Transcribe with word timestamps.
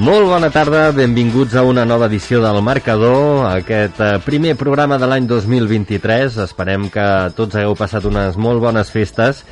Molt 0.00 0.24
bona 0.24 0.48
tarda, 0.48 0.86
benvinguts 0.96 1.52
a 1.52 1.62
una 1.68 1.82
nova 1.84 2.06
edició 2.08 2.38
del 2.40 2.62
Marcador, 2.64 3.42
aquest 3.50 3.98
eh, 4.00 4.14
primer 4.24 4.54
programa 4.56 4.96
de 4.96 5.04
l'any 5.04 5.26
2023. 5.28 6.38
Esperem 6.46 6.86
que 6.88 7.04
tots 7.36 7.58
hagueu 7.60 7.76
passat 7.76 8.06
unes 8.08 8.38
molt 8.40 8.62
bones 8.64 8.88
festes 8.88 9.42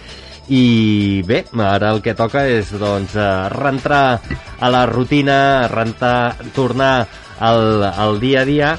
i 0.48 1.20
bé, 1.28 1.42
ara 1.60 1.90
el 1.92 2.00
que 2.00 2.16
toca 2.16 2.46
és 2.48 2.72
doncs 2.72 3.18
eh, 3.20 3.26
reentrar 3.52 4.22
a 4.56 4.72
la 4.72 4.86
rutina, 4.88 5.68
rentar, 5.68 6.32
tornar 6.56 7.04
al, 7.38 7.84
al 7.92 8.16
dia 8.24 8.40
a 8.40 8.48
dia 8.48 8.72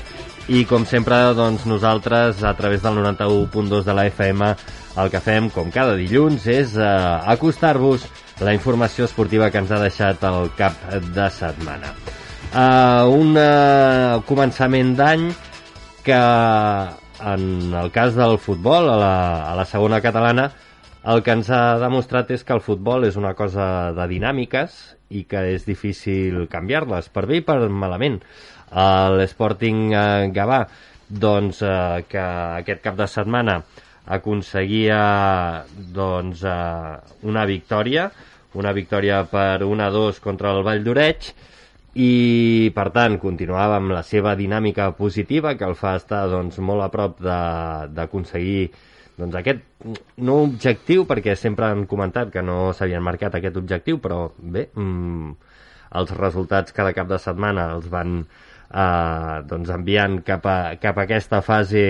i 0.50 0.66
com 0.66 0.90
sempre 0.90 1.20
doncs 1.38 1.68
nosaltres 1.70 2.42
a 2.42 2.56
través 2.58 2.82
del 2.82 2.98
91.2 2.98 3.86
de 3.86 3.94
la 3.94 4.08
FM 4.10 4.50
el 4.98 5.14
que 5.14 5.22
fem 5.22 5.54
com 5.54 5.70
cada 5.72 5.94
dilluns 5.96 6.50
és 6.50 6.74
eh, 6.74 6.90
acostar-vos 7.38 8.10
la 8.42 8.54
informació 8.58 9.06
esportiva 9.06 9.52
que 9.54 9.62
ens 9.62 9.72
ha 9.72 9.80
deixat 9.82 10.24
el 10.26 10.50
cap 10.58 10.78
de 11.14 11.28
setmana. 11.34 11.94
Uh, 12.52 13.06
un 13.14 13.38
uh, 13.38 14.20
començament 14.28 14.96
d'any 14.98 15.30
que 16.04 16.22
en 17.22 17.76
el 17.78 17.92
cas 17.94 18.18
del 18.18 18.40
futbol, 18.42 18.90
a 18.90 18.98
la, 18.98 19.16
a 19.52 19.54
la 19.56 19.66
segona 19.70 20.02
catalana, 20.02 20.50
el 21.14 21.22
que 21.26 21.36
ens 21.38 21.52
ha 21.54 21.78
demostrat 21.82 22.34
és 22.34 22.44
que 22.46 22.54
el 22.58 22.64
futbol 22.66 23.06
és 23.08 23.18
una 23.18 23.36
cosa 23.38 23.92
de 23.96 24.08
dinàmiques 24.10 24.76
i 25.14 25.24
que 25.30 25.46
és 25.54 25.66
difícil 25.68 26.48
canviar-les, 26.50 27.10
per 27.14 27.28
bé 27.30 27.42
i 27.42 27.46
per 27.46 27.60
malament. 27.70 28.20
L'Sporting 28.72 29.94
uh, 29.94 30.28
Gavà, 30.34 30.64
doncs, 31.08 31.62
uh, 31.62 32.02
que 32.10 32.26
aquest 32.64 32.84
cap 32.84 32.98
de 32.98 33.08
setmana 33.12 33.62
aconseguia 34.12 35.02
doncs, 35.94 36.42
uh, 36.42 36.98
una 37.30 37.46
victòria, 37.46 38.10
una 38.60 38.74
victòria 38.76 39.24
per 39.30 39.64
1-2 39.64 40.20
contra 40.24 40.52
el 40.56 40.64
Vall 40.68 40.84
d'Oreig. 40.86 41.32
I 42.02 42.72
per 42.76 42.88
tant 42.96 43.18
continuava 43.20 43.76
amb 43.82 43.92
la 43.92 44.04
seva 44.08 44.36
dinàmica 44.40 44.92
positiva 44.96 45.58
que 45.60 45.68
el 45.68 45.76
fa 45.76 45.98
estar 46.00 46.24
doncs, 46.32 46.60
molt 46.64 46.86
a 46.86 46.90
prop 46.94 47.20
d'aconseguir 47.22 48.70
doncs, 49.18 49.36
aquest 49.36 49.66
no 50.24 50.38
objectiu 50.46 51.04
perquè 51.10 51.36
sempre 51.36 51.68
han 51.68 51.84
comentat 51.92 52.32
que 52.32 52.42
no 52.42 52.72
s'havien 52.72 53.04
marcat 53.04 53.36
aquest 53.36 53.60
objectiu 53.60 54.00
però 54.00 54.30
bé 54.40 54.70
mmm, 54.72 55.36
els 56.00 56.16
resultats 56.16 56.72
cada 56.72 56.96
cap 56.96 57.12
de 57.12 57.20
setmana 57.20 57.68
els 57.76 57.92
van 57.92 58.22
eh, 58.24 59.38
doncs 59.48 59.72
enviant 59.76 60.22
cap 60.28 60.48
a, 60.48 60.58
cap 60.82 60.98
a 60.98 61.06
aquesta 61.08 61.42
fase 61.46 61.86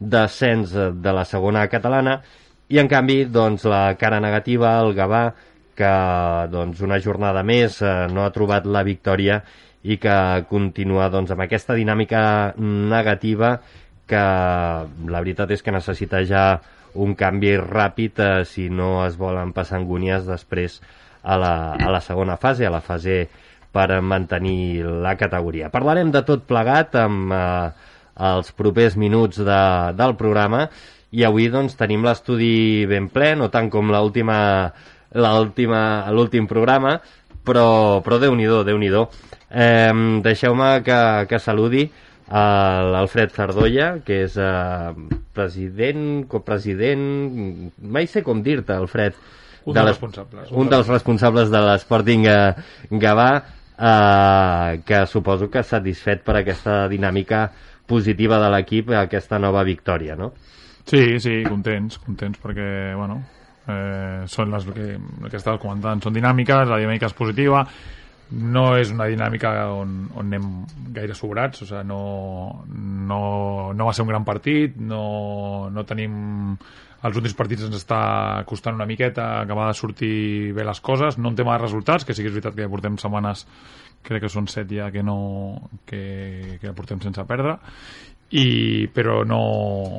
d'ascens 0.00 0.72
de 1.02 1.12
la 1.12 1.26
segona 1.28 1.66
catalana. 1.68 2.20
I 2.70 2.78
en 2.78 2.88
canvi 2.88 3.24
doncs, 3.26 3.66
la 3.68 3.96
cara 3.98 4.20
negativa, 4.22 4.76
el 4.80 4.94
Gavà 4.94 5.24
que 5.76 5.92
doncs, 6.52 6.80
una 6.84 7.00
jornada 7.02 7.42
més 7.46 7.80
eh, 7.82 8.06
no 8.12 8.24
ha 8.24 8.34
trobat 8.34 8.66
la 8.66 8.84
victòria 8.86 9.40
i 9.82 9.96
que 10.00 10.16
continua 10.50 11.08
doncs, 11.12 11.32
amb 11.32 11.46
aquesta 11.46 11.76
dinàmica 11.78 12.22
negativa 12.58 13.56
que 14.10 14.20
la 14.20 15.22
veritat 15.22 15.54
és 15.54 15.62
que 15.62 15.74
necessita 15.74 16.24
ja 16.26 16.44
un 17.00 17.14
canvi 17.14 17.54
ràpid 17.60 18.20
eh, 18.20 18.32
si 18.44 18.68
no 18.68 19.04
es 19.06 19.16
volen 19.20 19.54
passar 19.56 19.78
angúnies 19.78 20.26
després 20.26 20.80
a 21.22 21.36
la, 21.38 21.54
a 21.76 21.90
la 21.92 22.00
segona 22.00 22.36
fase, 22.40 22.66
a 22.66 22.72
la 22.72 22.82
fase 22.82 23.22
per 23.70 24.00
mantenir 24.02 24.82
la 24.82 25.14
categoria. 25.16 25.70
Parlarem 25.70 26.10
de 26.10 26.24
tot 26.26 26.46
plegat 26.48 26.96
amb 26.98 27.32
eh, 27.32 27.90
els 28.30 28.50
propers 28.56 28.96
minuts 29.00 29.40
de, 29.40 29.60
del 29.96 30.16
programa 30.18 30.66
i 31.10 31.24
avui 31.26 31.48
doncs, 31.50 31.76
tenim 31.78 32.04
l'estudi 32.06 32.86
ben 32.90 33.08
ple, 33.10 33.34
no 33.38 33.50
tant 33.50 33.70
com 33.70 33.90
l'última 33.90 34.38
l'últim 35.14 36.46
programa, 36.46 37.00
però, 37.44 38.00
però 38.04 38.18
Déu-n'hi-do, 38.20 38.62
déu 38.64 38.78
nhi 38.78 38.90
déu 38.92 39.08
eh, 39.50 39.90
Deixeu-me 40.22 40.70
que, 40.86 41.00
que 41.30 41.40
saludi 41.42 41.88
l'Alfred 42.30 43.32
Sardolla, 43.34 43.96
que 44.06 44.20
és 44.26 44.36
eh, 44.38 44.90
president, 45.34 46.26
copresident, 46.30 47.00
mai 47.82 48.06
sé 48.06 48.22
com 48.22 48.42
dir-te, 48.42 48.76
Alfred. 48.76 49.16
Un 49.66 49.74
de 49.74 49.80
dels 49.80 49.90
responsables. 49.96 50.52
Un, 50.52 50.60
un 50.62 50.70
dels 50.70 50.88
responsables 50.88 51.50
de 51.50 51.64
l'Sporting 51.64 52.28
Gavà, 53.02 53.30
eh, 53.74 54.78
que 54.86 55.02
suposo 55.10 55.50
que 55.50 55.64
satisfet 55.66 56.22
per 56.22 56.38
aquesta 56.38 56.84
dinàmica 56.92 57.48
positiva 57.90 58.38
de 58.38 58.54
l'equip, 58.54 58.94
aquesta 58.94 59.42
nova 59.42 59.66
victòria, 59.66 60.14
no? 60.14 60.30
Sí, 60.86 61.18
sí, 61.22 61.40
contents, 61.46 61.98
contents 61.98 62.38
perquè, 62.42 62.94
bueno, 62.94 63.18
eh, 63.70 64.26
són 64.30 64.52
les 64.54 64.66
que, 64.68 64.90
que 65.28 65.38
estàs 65.38 65.60
comentant, 65.62 66.02
són 66.02 66.16
dinàmiques, 66.16 66.68
la 66.68 66.80
dinàmica 66.82 67.08
és 67.10 67.16
positiva, 67.16 67.64
no 68.30 68.64
és 68.78 68.92
una 68.94 69.08
dinàmica 69.10 69.50
on, 69.74 70.04
on 70.14 70.28
anem 70.28 70.50
gaire 70.94 71.16
sobrats, 71.18 71.64
o 71.64 71.66
sigui, 71.66 71.82
no, 71.88 72.02
no, 73.10 73.22
no 73.74 73.88
va 73.88 73.94
ser 73.96 74.06
un 74.06 74.12
gran 74.12 74.26
partit, 74.28 74.78
no, 74.78 75.68
no 75.72 75.86
tenim... 75.88 76.14
Els 77.00 77.16
últims 77.16 77.32
partits 77.32 77.62
ens 77.64 77.78
està 77.78 77.98
costant 78.44 78.74
una 78.76 78.84
miqueta 78.84 79.38
acabar 79.40 79.70
de 79.70 79.76
sortir 79.78 80.50
bé 80.52 80.66
les 80.68 80.82
coses, 80.84 81.16
no 81.16 81.30
en 81.30 81.38
tema 81.38 81.54
de 81.54 81.62
resultats, 81.62 82.04
que 82.04 82.12
sí 82.12 82.20
que 82.20 82.28
és 82.28 82.34
veritat 82.34 82.58
que 82.58 82.66
portem 82.68 82.98
setmanes, 83.00 83.46
crec 84.04 84.26
que 84.26 84.30
són 84.32 84.50
set 84.52 84.68
ja 84.68 84.90
que 84.92 85.00
no 85.00 85.16
que, 85.88 86.58
que 86.60 86.74
portem 86.76 87.00
sense 87.00 87.24
perdre, 87.24 87.56
i, 88.30 88.86
però 88.94 89.24
no, 89.26 89.40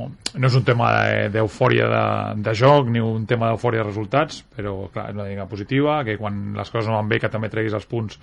no 0.08 0.48
és 0.48 0.56
un 0.56 0.64
tema 0.64 0.88
d'eufòria 1.34 1.88
de, 1.92 2.04
de 2.46 2.54
joc 2.56 2.88
ni 2.88 3.02
un 3.04 3.26
tema 3.28 3.50
d'eufòria 3.50 3.84
de 3.84 3.90
resultats 3.90 4.40
però 4.56 4.88
clar, 4.94 5.10
és 5.12 5.18
una 5.18 5.26
dinàmica 5.28 5.50
positiva 5.52 5.98
que 6.08 6.16
quan 6.20 6.54
les 6.56 6.72
coses 6.72 6.88
no 6.88 6.96
van 6.96 7.12
bé 7.12 7.20
que 7.20 7.32
també 7.32 7.52
treguis 7.52 7.76
els 7.76 7.88
punts 7.92 8.20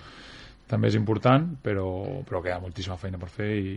també 0.69 0.89
és 0.89 0.97
important 0.97 1.45
però, 1.61 1.85
però 2.25 2.41
queda 2.41 2.57
moltíssima 2.63 2.97
feina 2.97 3.21
per 3.21 3.29
fer 3.35 3.51
i, 3.53 3.75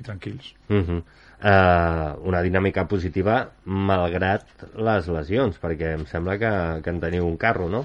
i 0.00 0.06
tranquils 0.06 0.54
uh 0.70 0.80
-huh. 0.80 0.98
uh, 1.02 2.08
una 2.24 2.40
dinàmica 2.42 2.86
positiva 2.88 3.44
malgrat 3.64 4.46
les 4.74 5.08
lesions 5.08 5.60
perquè 5.60 5.94
em 5.98 6.06
sembla 6.06 6.38
que, 6.38 6.80
que 6.82 6.90
en 6.90 7.00
teniu 7.00 7.26
un 7.26 7.36
carro 7.36 7.68
no? 7.68 7.84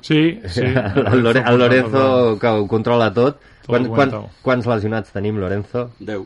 Sí, 0.00 0.40
sí. 0.46 0.62
el, 1.12 1.22
Lore 1.22 1.42
el 1.46 1.58
Lorenzo 1.58 2.38
que 2.38 2.46
ho 2.46 2.66
controla 2.66 3.12
tot. 3.12 3.38
tot 3.38 3.66
quan, 3.66 3.88
quan, 3.88 4.10
quants 4.42 4.66
lesionats 4.66 5.10
tenim, 5.10 5.38
Lorenzo? 5.38 5.90
10. 5.98 6.22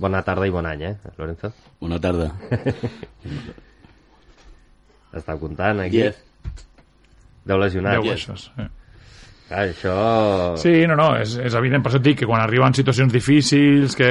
Bona 0.00 0.22
tarda 0.24 0.46
i 0.48 0.54
bon 0.54 0.66
any, 0.66 0.82
eh, 0.88 0.96
Lorenzo? 1.18 1.52
Bona 1.80 1.98
tarda. 2.00 2.30
Està 5.18 5.36
comptant, 5.40 5.82
aquí? 5.84 6.06
Yes. 6.06 6.16
Deu 7.44 7.58
lesionat. 7.60 7.98
Deu 7.98 8.14
baixes, 8.14 8.46
eh. 8.56 8.70
Clar, 9.52 9.66
això... 9.68 9.94
Sí, 10.56 10.86
no, 10.88 10.96
no, 10.96 11.10
és, 11.20 11.34
és 11.36 11.54
evident, 11.58 11.82
per 11.84 11.90
això 11.90 11.98
et 12.00 12.06
dic 12.06 12.22
que 12.22 12.28
quan 12.28 12.40
arriben 12.40 12.72
situacions 12.72 13.12
difícils, 13.12 13.96
que 13.98 14.08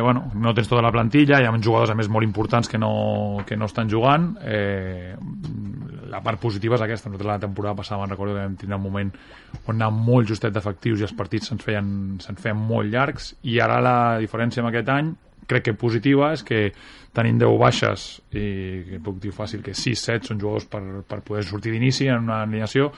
bueno, 0.00 0.30
no 0.40 0.54
tens 0.56 0.70
tota 0.70 0.84
la 0.86 0.92
plantilla, 0.94 1.40
hi 1.40 1.48
ha 1.48 1.52
jugadors 1.58 1.92
a 1.92 1.96
més 1.98 2.08
molt 2.08 2.24
importants 2.24 2.70
que 2.70 2.80
no, 2.80 3.44
que 3.46 3.58
no 3.60 3.68
estan 3.68 3.90
jugant, 3.92 4.30
eh, 4.40 5.12
la 6.10 6.20
part 6.24 6.40
positiva 6.42 6.76
és 6.76 6.84
aquesta. 6.84 7.08
Nosaltres 7.08 7.30
la 7.30 7.40
temporada 7.46 7.78
passada 7.78 8.02
me'n 8.02 8.12
recordo 8.12 8.34
que 8.34 8.42
vam 8.42 8.56
tindre 8.58 8.78
un 8.78 8.84
moment 8.84 9.10
on 9.66 9.76
anàvem 9.76 10.04
molt 10.10 10.30
justet 10.30 10.54
d'efectius 10.54 11.00
i 11.00 11.08
els 11.08 11.16
partits 11.16 11.50
se'ns 11.50 11.64
feien, 11.64 11.90
se 12.20 12.34
feien 12.42 12.58
molt 12.58 12.90
llargs 12.90 13.34
i 13.42 13.60
ara 13.62 13.80
la 13.84 13.96
diferència 14.22 14.64
amb 14.64 14.72
aquest 14.72 14.90
any 14.94 15.14
crec 15.50 15.66
que 15.66 15.74
positiva 15.78 16.30
és 16.34 16.44
que 16.46 16.60
tenint 17.16 17.40
10 17.42 17.56
baixes 17.58 18.10
i 18.30 18.44
que 18.86 19.00
puc 19.02 19.18
dir 19.22 19.32
fàcil 19.34 19.64
que 19.66 19.74
6-7 19.74 20.30
són 20.30 20.42
jugadors 20.42 20.68
per, 20.70 20.82
per 21.08 21.22
poder 21.26 21.42
sortir 21.46 21.74
d'inici 21.74 22.06
en 22.06 22.28
una 22.28 22.42
alineació 22.44 22.92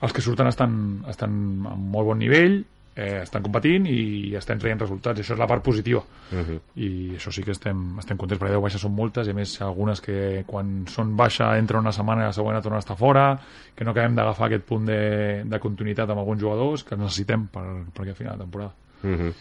els 0.00 0.12
que 0.12 0.24
surten 0.24 0.48
estan, 0.48 0.72
estan 1.08 1.36
a 1.68 1.76
molt 1.76 2.12
bon 2.12 2.20
nivell 2.20 2.62
eh, 2.96 3.20
estan 3.22 3.44
competint 3.44 3.86
i 3.92 4.34
estem 4.38 4.58
traient 4.58 4.80
resultats. 4.80 5.20
Això 5.20 5.36
és 5.36 5.40
la 5.40 5.48
part 5.50 5.62
positiva. 5.62 6.02
Uh 6.32 6.38
-huh. 6.38 6.60
I 6.74 6.88
això 7.16 7.30
sí 7.30 7.42
que 7.42 7.52
estem, 7.52 7.98
estem 7.98 8.16
contents, 8.16 8.40
perquè 8.40 8.52
10 8.52 8.62
baixes 8.62 8.80
són 8.80 8.94
moltes, 8.94 9.26
i 9.26 9.30
a 9.30 9.34
més 9.34 9.60
algunes 9.62 10.00
que 10.00 10.44
quan 10.46 10.86
són 10.88 11.16
baixa 11.16 11.56
entra 11.58 11.78
una 11.78 11.92
setmana 11.92 12.22
i 12.22 12.24
la 12.24 12.32
següent 12.32 12.62
torna 12.62 12.78
a 12.78 12.84
estar 12.84 12.96
fora, 12.96 13.38
que 13.74 13.84
no 13.84 13.90
acabem 13.90 14.14
d'agafar 14.14 14.46
aquest 14.46 14.64
punt 14.64 14.86
de, 14.86 15.44
de 15.44 15.58
continuïtat 15.58 16.10
amb 16.10 16.18
alguns 16.18 16.40
jugadors 16.40 16.84
que 16.84 16.96
necessitem 16.96 17.48
per, 17.48 17.84
per 17.92 18.02
aquest 18.02 18.18
final 18.18 18.38
de 18.38 18.44
temporada. 18.44 18.72
Uh 19.02 19.10
-huh. 19.10 19.34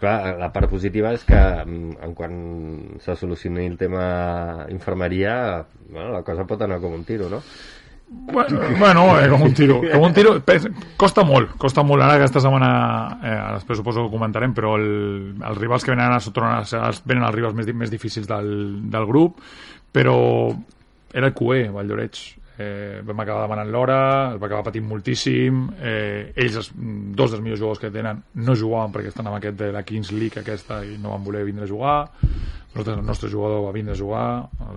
Clar, 0.00 0.38
la 0.38 0.48
part 0.50 0.70
positiva 0.70 1.12
és 1.12 1.24
que 1.24 1.36
en 1.36 2.14
quan 2.14 2.96
se 3.00 3.16
solucioni 3.16 3.66
el 3.66 3.76
tema 3.76 4.66
infermeria, 4.70 5.66
bueno, 5.90 6.12
la 6.12 6.22
cosa 6.22 6.46
pot 6.46 6.62
anar 6.62 6.80
com 6.80 6.94
un 6.94 7.04
tiro, 7.04 7.28
no? 7.28 7.42
Bueno, 8.12 8.60
bueno 8.76 9.20
eh, 9.20 9.28
com 9.30 9.42
un 9.42 9.54
tiro. 9.54 9.76
Com 9.86 10.02
un 10.08 10.14
tiro 10.14 10.32
costa 10.98 11.22
molt, 11.22 11.52
costa 11.62 11.84
molt. 11.86 12.02
Ara 12.02 12.16
aquesta 12.18 12.42
setmana, 12.42 12.70
eh, 13.22 13.36
després 13.54 13.78
suposo 13.78 14.02
que 14.02 14.10
ho 14.10 14.12
comentarem, 14.12 14.50
però 14.54 14.74
el, 14.80 14.90
els 15.38 15.60
rivals 15.60 15.86
que 15.86 15.94
venen 15.94 16.16
a 16.16 16.18
ser, 16.18 16.82
venen 17.06 17.28
els 17.28 17.36
rivals 17.36 17.54
més, 17.54 17.70
més 17.70 17.92
difícils 17.92 18.26
del, 18.26 18.50
del 18.90 19.06
grup, 19.06 19.38
però 19.94 20.18
era 21.14 21.30
el 21.30 21.36
QE, 21.38 21.68
Valldoreix. 21.70 22.24
Eh, 22.60 22.98
vam 23.06 23.22
acabar 23.22 23.46
demanant 23.46 23.70
l'hora, 23.72 24.00
el 24.34 24.42
va 24.42 24.50
acabar 24.50 24.66
patint 24.66 24.90
moltíssim. 24.90 25.62
Eh, 25.78 26.32
ells, 26.34 26.72
dos 26.74 27.30
dels 27.30 27.44
millors 27.46 27.62
jugadors 27.62 27.80
que 27.80 27.94
tenen, 27.94 28.24
no 28.42 28.58
jugaven 28.58 28.90
perquè 28.92 29.14
estan 29.14 29.30
amb 29.30 29.38
aquest 29.38 29.56
de 29.62 29.70
la 29.72 29.86
Kings 29.86 30.10
League 30.12 30.42
aquesta 30.42 30.82
i 30.84 30.98
no 30.98 31.14
van 31.14 31.24
voler 31.24 31.46
vindre 31.46 31.64
a 31.64 31.70
jugar 31.70 32.00
nosaltres, 32.74 32.98
el 32.98 33.06
nostre 33.06 33.30
jugador 33.30 33.64
va 33.66 33.72
vindre 33.74 33.94
a 33.94 33.98
jugar, 33.98 34.26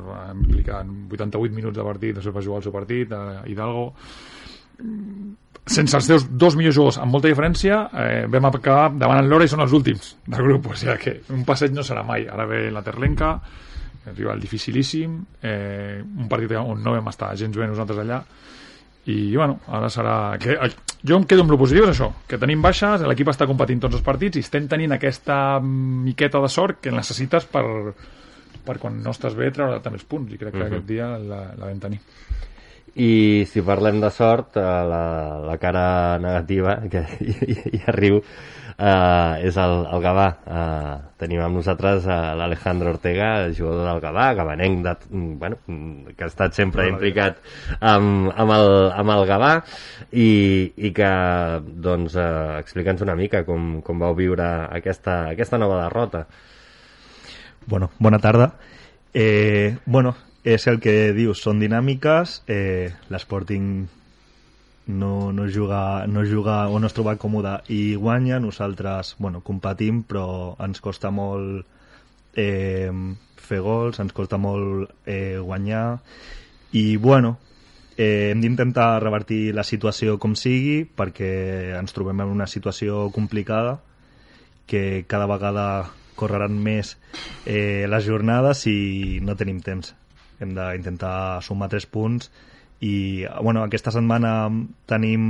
va 0.08 0.20
implicar 0.34 0.82
88 0.84 1.54
minuts 1.54 1.78
de 1.78 1.86
partit, 1.86 2.16
després 2.18 2.36
va 2.36 2.46
jugar 2.46 2.62
el 2.62 2.66
seu 2.66 2.74
partit, 2.74 3.12
a 3.14 3.44
Hidalgo. 3.50 3.86
Sense 5.64 5.96
els 5.96 6.08
seus 6.10 6.26
dos 6.28 6.58
millors 6.60 6.76
jugadors 6.76 6.98
amb 7.00 7.14
molta 7.14 7.30
diferència, 7.30 7.78
eh, 7.94 8.24
vam 8.28 8.50
acabar 8.50 8.90
davant 9.00 9.30
l'hora 9.30 9.46
i 9.46 9.52
són 9.52 9.64
els 9.64 9.76
últims 9.78 10.16
del 10.26 10.44
grup, 10.44 10.72
o 10.74 10.80
sigui 10.80 10.98
que 11.00 11.14
un 11.32 11.46
passeig 11.48 11.72
no 11.76 11.86
serà 11.86 12.04
mai. 12.04 12.26
Ara 12.28 12.48
ve 12.50 12.66
la 12.74 12.84
Terlenca, 12.84 13.38
rival 14.12 14.42
dificilíssim, 14.42 15.20
eh, 15.42 16.02
un 16.04 16.28
partit 16.28 16.58
on 16.60 16.82
no 16.84 16.98
vam 16.98 17.08
estar 17.14 17.32
gens 17.40 17.56
bé 17.56 17.70
nosaltres 17.70 18.02
allà, 18.04 18.20
i 19.06 19.36
bueno, 19.36 19.60
ara 19.68 19.90
serà 19.92 20.38
que, 20.40 20.56
jo 21.04 21.18
em 21.20 21.26
quedo 21.28 21.44
amb 21.44 21.52
el 21.52 21.60
positiu 21.60 21.84
és 21.84 21.92
això, 21.92 22.10
que 22.28 22.40
tenim 22.40 22.62
baixes 22.64 23.04
l'equip 23.04 23.34
està 23.34 23.48
competint 23.50 23.82
tots 23.84 24.00
els 24.00 24.06
partits 24.06 24.40
i 24.40 24.46
estem 24.46 24.70
tenint 24.72 24.96
aquesta 24.96 25.60
miqueta 25.60 26.40
de 26.44 26.52
sort 26.52 26.80
que 26.84 26.94
necessites 26.94 27.50
per, 27.52 27.66
per 28.64 28.78
quan 28.80 29.02
no 29.04 29.12
estàs 29.12 29.36
bé 29.36 29.52
treure 29.52 29.82
també 29.84 30.00
els 30.00 30.08
punts 30.08 30.32
i 30.32 30.40
crec 30.40 30.56
que 30.56 30.60
uh 30.60 30.64
-huh. 30.64 30.72
aquest 30.72 30.88
dia 30.88 31.12
la, 31.18 31.44
la 31.58 31.68
vam 31.68 31.80
tenir 31.80 32.00
i 32.96 33.44
si 33.50 33.64
parlem 33.66 34.00
de 34.02 34.10
sort, 34.14 34.58
eh, 34.58 34.62
la, 34.62 35.40
la 35.42 35.58
cara 35.58 36.20
negativa, 36.20 36.78
que 36.92 37.02
ja, 37.02 37.64
ja 37.86 37.96
riu, 37.96 38.22
eh, 38.78 39.48
és 39.48 39.58
el, 39.60 39.76
el 39.94 40.04
Gavà. 40.04 40.28
Eh, 40.46 40.96
tenim 41.24 41.44
amb 41.44 41.60
nosaltres 41.60 42.08
eh, 42.08 42.18
l'Alejandro 42.40 42.94
Ortega, 42.96 43.30
jugador 43.56 43.88
del 43.90 44.02
Gavà, 44.04 44.28
gavanenc 44.38 44.84
de, 44.86 44.96
bueno, 45.42 45.60
que 46.16 46.26
ha 46.26 46.32
estat 46.32 46.58
sempre 46.58 46.88
implicat 46.92 47.40
amb, 47.80 48.32
amb, 48.32 48.56
el, 48.58 48.74
amb 48.92 49.16
el 49.16 49.26
Gavà 49.30 49.54
i, 50.12 50.30
i 50.76 50.94
que 50.96 51.14
doncs, 51.64 52.18
eh, 52.18 52.60
explica'ns 52.60 53.06
una 53.06 53.18
mica 53.20 53.44
com, 53.48 53.80
com 53.86 54.04
vau 54.04 54.18
viure 54.18 54.50
aquesta, 54.70 55.24
aquesta 55.32 55.62
nova 55.62 55.84
derrota. 55.86 56.26
Bueno, 57.66 57.92
bona 58.00 58.20
tarda. 58.20 58.54
Eh, 59.14 59.78
bueno, 59.86 60.16
és 60.44 60.66
el 60.68 60.82
que 60.84 61.14
dius, 61.16 61.40
són 61.46 61.62
dinàmiques, 61.64 62.42
eh, 62.52 62.92
l'Sporting 63.14 63.86
no, 64.88 65.32
no, 65.32 65.48
juga, 65.48 66.06
no 66.08 66.26
juga 66.26 66.68
o 66.68 66.80
no 66.80 66.88
es 66.88 66.94
troba 66.94 67.16
còmode. 67.18 67.62
I 67.70 67.96
guanya, 67.96 68.40
nosaltres 68.40 69.16
bueno, 69.20 69.42
competim 69.42 70.04
però 70.04 70.56
ens 70.60 70.82
costa 70.84 71.12
molt 71.12 71.66
eh, 72.36 72.92
fer 73.38 73.62
gols, 73.64 74.00
ens 74.00 74.14
costa 74.14 74.38
molt 74.38 74.92
eh, 75.06 75.40
guanyar. 75.40 76.00
I 76.74 76.98
bueno, 76.98 77.38
eh, 77.98 78.32
hem 78.32 78.42
d'intentar 78.42 79.02
revertir 79.04 79.54
la 79.56 79.64
situació 79.64 80.18
com 80.20 80.36
sigui 80.36 80.84
perquè 80.86 81.76
ens 81.80 81.94
trobem 81.94 82.20
en 82.24 82.32
una 82.34 82.48
situació 82.48 83.10
complicada 83.14 83.80
que 84.68 85.06
cada 85.08 85.28
vegada 85.28 85.68
correran 86.16 86.56
més 86.62 86.98
eh, 87.46 87.86
les 87.90 88.06
jornades 88.06 88.68
i 88.68 89.20
no 89.24 89.36
tenim 89.36 89.62
temps. 89.64 89.94
Hem 90.42 90.56
d'intentar 90.58 91.42
sumar 91.46 91.70
tres 91.72 91.86
punts 91.88 92.32
i 92.84 92.96
bueno, 93.42 93.64
aquesta 93.64 93.94
setmana 93.96 94.50
tenim 94.90 95.24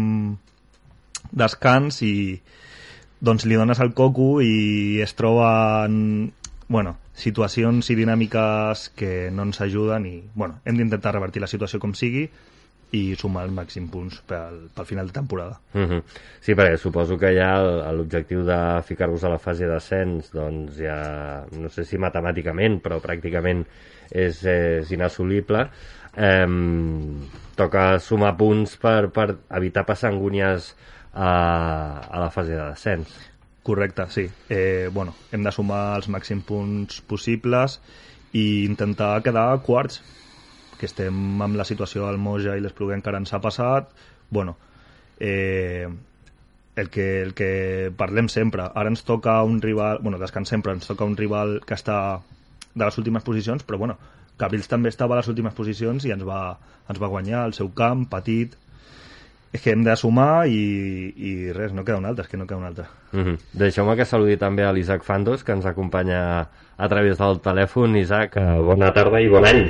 descans 1.32 2.02
i 2.06 2.16
doncs 3.24 3.46
li 3.48 3.60
dones 3.60 3.80
el 3.84 3.94
coco 3.96 4.42
i 4.44 5.00
es 5.04 5.14
troba 5.16 5.86
en 5.86 6.32
bueno, 6.68 6.98
situacions 7.14 7.90
i 7.94 7.98
dinàmiques 8.00 8.90
que 8.98 9.30
no 9.32 9.46
ens 9.48 9.62
ajuden 9.62 10.08
i 10.10 10.18
bueno, 10.34 10.60
hem 10.66 10.80
d'intentar 10.80 11.14
revertir 11.14 11.44
la 11.44 11.52
situació 11.52 11.80
com 11.80 11.94
sigui 11.98 12.26
i 12.94 13.02
sumar 13.18 13.48
els 13.48 13.54
màxim 13.54 13.88
punts 13.90 14.20
pel, 14.30 14.68
pel 14.74 14.86
final 14.86 15.08
de 15.10 15.14
temporada. 15.14 15.60
Mhm. 15.74 15.90
-huh. 15.90 16.04
Sí, 16.40 16.54
perquè 16.54 16.78
suposo 16.78 17.18
que 17.18 17.34
ja 17.34 17.92
l'objectiu 17.92 18.44
de 18.46 18.82
ficar-vos 18.84 19.24
a 19.24 19.30
la 19.30 19.40
fase 19.40 19.66
d'ascens 19.66 20.32
doncs 20.32 20.78
ja, 20.78 21.46
no 21.52 21.70
sé 21.70 21.86
si 21.86 21.98
matemàticament, 21.98 22.82
però 22.82 23.02
pràcticament 23.02 23.66
és, 24.12 24.44
és 24.44 24.92
inassolible 24.92 25.70
eh, 26.16 26.48
toca 27.56 28.00
sumar 28.00 28.36
punts 28.38 28.78
per, 28.82 29.10
per 29.14 29.38
evitar 29.50 29.86
passar 29.86 30.12
angúnies 30.14 30.74
a, 31.14 31.30
a 32.10 32.20
la 32.20 32.32
fase 32.34 32.56
de 32.56 32.64
descens. 32.64 33.14
Correcte, 33.64 34.10
sí. 34.10 34.30
Eh, 34.50 34.90
bueno, 34.92 35.16
hem 35.32 35.44
de 35.44 35.52
sumar 35.56 35.96
els 35.96 36.10
màxims 36.12 36.44
punts 36.44 37.00
possibles 37.08 37.80
i 38.36 38.66
intentar 38.66 39.22
quedar 39.24 39.62
quarts, 39.64 40.02
que 40.80 40.90
estem 40.90 41.42
amb 41.42 41.56
la 41.56 41.64
situació 41.64 42.10
del 42.10 42.20
Moja 42.20 42.58
i 42.58 42.64
l'Espluguer 42.64 42.98
encara 42.98 43.22
ens 43.22 43.32
ha 43.32 43.40
passat. 43.40 43.94
Bueno, 44.30 44.58
eh, 45.20 45.88
el 46.76 46.90
que, 46.90 47.22
el 47.22 47.34
que 47.38 47.94
parlem 47.96 48.28
sempre. 48.28 48.66
Ara 48.74 48.92
ens 48.92 49.06
toca 49.08 49.38
un 49.48 49.62
rival... 49.62 50.02
Bueno, 50.02 50.20
descansem, 50.20 50.60
sempre 50.60 50.74
ens 50.76 50.90
toca 50.90 51.08
un 51.08 51.16
rival 51.16 51.62
que 51.66 51.78
està 51.78 51.98
de 52.74 52.84
les 52.84 52.98
últimes 52.98 53.24
posicions, 53.24 53.64
però 53.64 53.78
bueno, 53.78 53.96
Cabrils 54.38 54.68
també 54.68 54.90
estava 54.90 55.16
a 55.16 55.22
les 55.22 55.30
últimes 55.30 55.54
posicions 55.54 56.06
i 56.06 56.12
ens 56.16 56.24
va, 56.26 56.58
ens 56.90 57.00
va 57.00 57.12
guanyar 57.12 57.46
el 57.48 57.54
seu 57.54 57.70
camp, 57.78 58.08
petit 58.12 58.58
és 59.54 59.62
que 59.62 59.70
hem 59.70 59.84
de 59.86 59.94
sumar 59.96 60.48
i, 60.50 61.14
i 61.14 61.32
res, 61.54 61.74
no 61.78 61.84
queda 61.86 62.00
un 62.02 62.08
altre, 62.10 62.26
és 62.26 62.32
que 62.32 62.40
no 62.42 62.48
queda 62.50 62.58
un 62.58 62.66
altre. 62.66 62.86
Mm 63.12 63.24
-hmm. 63.24 63.38
Deixeu-me 63.54 63.96
que 63.96 64.06
saludi 64.06 64.38
també 64.38 64.64
a 64.66 64.74
l'Isaac 64.74 65.04
Fandos, 65.04 65.44
que 65.44 65.52
ens 65.52 65.66
acompanya 65.66 66.48
a 66.78 66.88
través 66.90 67.18
del 67.20 67.40
telèfon. 67.40 67.96
Isaac, 67.96 68.38
eh, 68.38 68.60
bona 68.60 68.92
tarda 68.92 69.22
i 69.22 69.28
bon 69.30 69.46
any. 69.46 69.70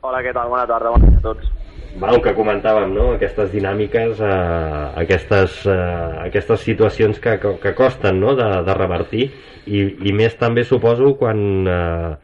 Hola, 0.00 0.22
què 0.22 0.32
tal? 0.32 0.48
Bona 0.48 0.66
tarda, 0.66 0.90
bon 0.90 1.02
any 1.02 1.16
a 1.16 1.20
tots. 1.20 1.50
Val, 1.98 2.20
que 2.22 2.34
comentàvem, 2.34 2.94
no? 2.94 3.12
Aquestes 3.14 3.50
dinàmiques, 3.50 4.20
eh, 4.20 4.92
aquestes, 5.02 5.66
eh, 5.66 6.26
aquestes 6.28 6.60
situacions 6.60 7.18
que, 7.18 7.38
que, 7.40 7.58
que 7.58 7.74
costen 7.74 8.20
no? 8.20 8.36
de, 8.36 8.62
de 8.62 8.74
revertir 8.74 9.32
i, 9.66 9.80
i 10.08 10.12
més 10.12 10.36
també 10.38 10.64
suposo 10.64 11.16
quan 11.18 11.66
eh, 11.66 12.16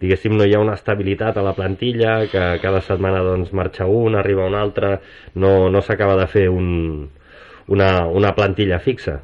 diguéssim, 0.00 0.36
no 0.36 0.46
hi 0.48 0.54
ha 0.56 0.60
una 0.62 0.76
estabilitat 0.78 1.36
a 1.36 1.44
la 1.44 1.54
plantilla, 1.54 2.26
que 2.32 2.44
cada 2.62 2.80
setmana 2.80 3.22
doncs, 3.26 3.52
marxa 3.52 3.86
un, 3.86 4.16
arriba 4.16 4.48
un 4.48 4.56
altre, 4.56 4.98
no, 5.34 5.68
no 5.68 5.82
s'acaba 5.84 6.16
de 6.16 6.26
fer 6.26 6.48
un, 6.48 7.10
una, 7.68 7.90
una 8.06 8.34
plantilla 8.34 8.80
fixa. 8.80 9.20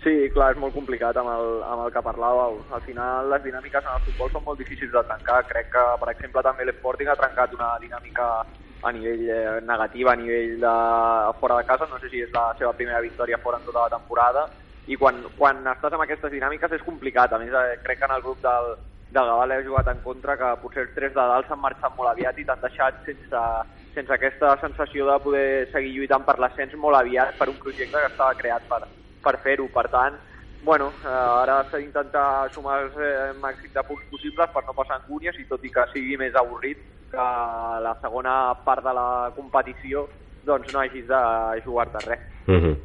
Sí, 0.00 0.12
clar, 0.32 0.54
és 0.54 0.60
molt 0.60 0.72
complicat 0.72 1.18
amb 1.20 1.28
el, 1.28 1.50
amb 1.66 1.82
el 1.84 1.90
que 1.92 2.00
parlàveu. 2.00 2.56
Al 2.72 2.80
final, 2.86 3.28
les 3.28 3.42
dinàmiques 3.44 3.84
en 3.84 3.98
el 3.98 4.04
futbol 4.06 4.30
són 4.32 4.46
molt 4.46 4.62
difícils 4.62 4.94
de 4.94 5.02
trencar. 5.04 5.42
Crec 5.50 5.68
que, 5.74 5.82
per 6.00 6.08
exemple, 6.14 6.44
també 6.46 6.64
l'Sporting 6.64 7.10
ha 7.12 7.18
trencat 7.20 7.52
una 7.58 7.74
dinàmica 7.82 8.28
a 8.80 8.92
nivell 8.96 9.26
eh, 9.28 9.58
negatiu, 9.68 10.08
a 10.08 10.16
nivell 10.16 10.54
de 10.62 10.72
fora 11.42 11.58
de 11.58 11.66
casa. 11.68 11.88
No 11.90 12.00
sé 12.00 12.08
si 12.08 12.24
és 12.24 12.32
la 12.32 12.46
seva 12.56 12.72
primera 12.78 13.02
victòria 13.04 13.42
fora 13.44 13.60
en 13.60 13.68
tota 13.68 13.84
la 13.84 13.92
temporada. 13.98 14.46
I 14.88 14.96
quan, 14.96 15.20
quan 15.36 15.60
estàs 15.68 15.92
amb 15.92 16.06
aquestes 16.06 16.32
dinàmiques 16.32 16.78
és 16.78 16.86
complicat. 16.86 17.36
A 17.36 17.42
més, 17.42 17.52
eh, 17.52 17.76
crec 17.84 18.00
que 18.00 18.08
en 18.08 18.16
el 18.16 18.24
grup 18.24 18.40
del, 18.46 18.72
del 19.10 19.26
Gaval 19.26 19.52
he 19.52 19.64
jugat 19.64 19.88
en 19.90 20.00
contra 20.04 20.36
que 20.38 20.48
potser 20.62 20.84
els 20.86 20.94
tres 20.94 21.14
de 21.14 21.26
dalt 21.32 21.48
s'han 21.48 21.60
marxat 21.60 21.96
molt 21.96 22.12
aviat 22.12 22.38
i 22.38 22.44
t'han 22.46 22.62
deixat 22.62 23.00
sense, 23.06 23.42
sense 23.94 24.14
aquesta 24.14 24.54
sensació 24.62 25.06
de 25.08 25.18
poder 25.24 25.46
seguir 25.72 25.92
lluitant 25.96 26.26
per 26.26 26.38
l'ascens 26.38 26.76
molt 26.78 27.00
aviat 27.00 27.34
per 27.38 27.48
un 27.50 27.58
projecte 27.58 27.96
que 27.98 28.10
estava 28.12 28.36
creat 28.38 28.68
per, 28.70 28.84
per 29.24 29.34
fer-ho. 29.42 29.66
Per 29.74 29.86
tant, 29.90 30.18
bueno, 30.62 30.92
eh, 31.02 31.08
ara 31.42 31.64
s'ha 31.70 31.82
d'intentar 31.82 32.52
sumar 32.54 32.78
els 32.84 32.96
eh, 33.02 33.32
màxim 33.42 33.74
de 33.74 33.84
punts 33.88 34.06
possibles 34.12 34.54
per 34.54 34.64
no 34.68 34.76
passar 34.78 35.00
angúnies 35.00 35.38
i 35.42 35.46
tot 35.50 35.64
i 35.64 35.74
que 35.74 35.86
sigui 35.92 36.16
més 36.20 36.38
avorrit 36.38 36.78
que 37.10 37.28
la 37.86 37.96
segona 38.02 38.54
part 38.64 38.84
de 38.86 38.94
la 38.94 39.08
competició 39.34 40.06
doncs 40.46 40.70
no 40.72 40.80
hagis 40.80 41.08
de 41.08 41.22
jugar-te 41.64 42.06
res. 42.06 42.22
Uh 42.46 42.60
-huh. 42.62 42.76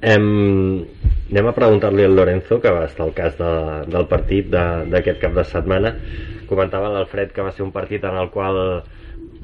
Em, 0.00 0.86
anem 1.30 1.48
a 1.50 1.54
preguntar-li 1.56 2.04
al 2.06 2.14
Lorenzo, 2.16 2.60
que 2.62 2.72
va 2.72 2.84
estar 2.86 3.06
al 3.06 3.14
cas 3.16 3.38
de, 3.38 3.52
del 3.92 4.06
partit 4.10 4.50
d'aquest 4.52 5.20
cap 5.22 5.34
de 5.34 5.44
setmana. 5.44 5.94
Comentava 6.46 6.92
l'Alfred 6.92 7.32
que 7.34 7.42
va 7.42 7.54
ser 7.54 7.64
un 7.66 7.72
partit 7.74 8.04
en 8.06 8.18
el 8.20 8.30
qual 8.34 8.60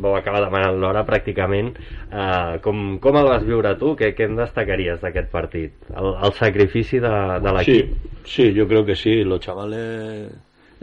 vau 0.02 0.14
acabar 0.16 0.44
demanant 0.44 0.78
l'hora 0.80 1.02
pràcticament. 1.08 1.72
Eh, 2.06 2.60
com, 2.64 2.96
com 3.02 3.18
el 3.18 3.28
vas 3.28 3.44
viure 3.48 3.74
tu? 3.80 3.96
Què, 3.98 4.12
què 4.16 4.28
en 4.30 4.38
destacaries 4.38 5.02
d'aquest 5.02 5.28
partit? 5.34 5.74
El, 5.90 6.14
el 6.22 6.38
sacrifici 6.38 7.02
de, 7.02 7.12
de 7.42 7.58
l'equip? 7.58 7.92
Sí, 8.22 8.32
sí, 8.36 8.52
yo 8.54 8.68
creo 8.70 8.86
que 8.86 8.96
sí. 8.96 9.22
Los 9.24 9.40
chavales 9.40 10.30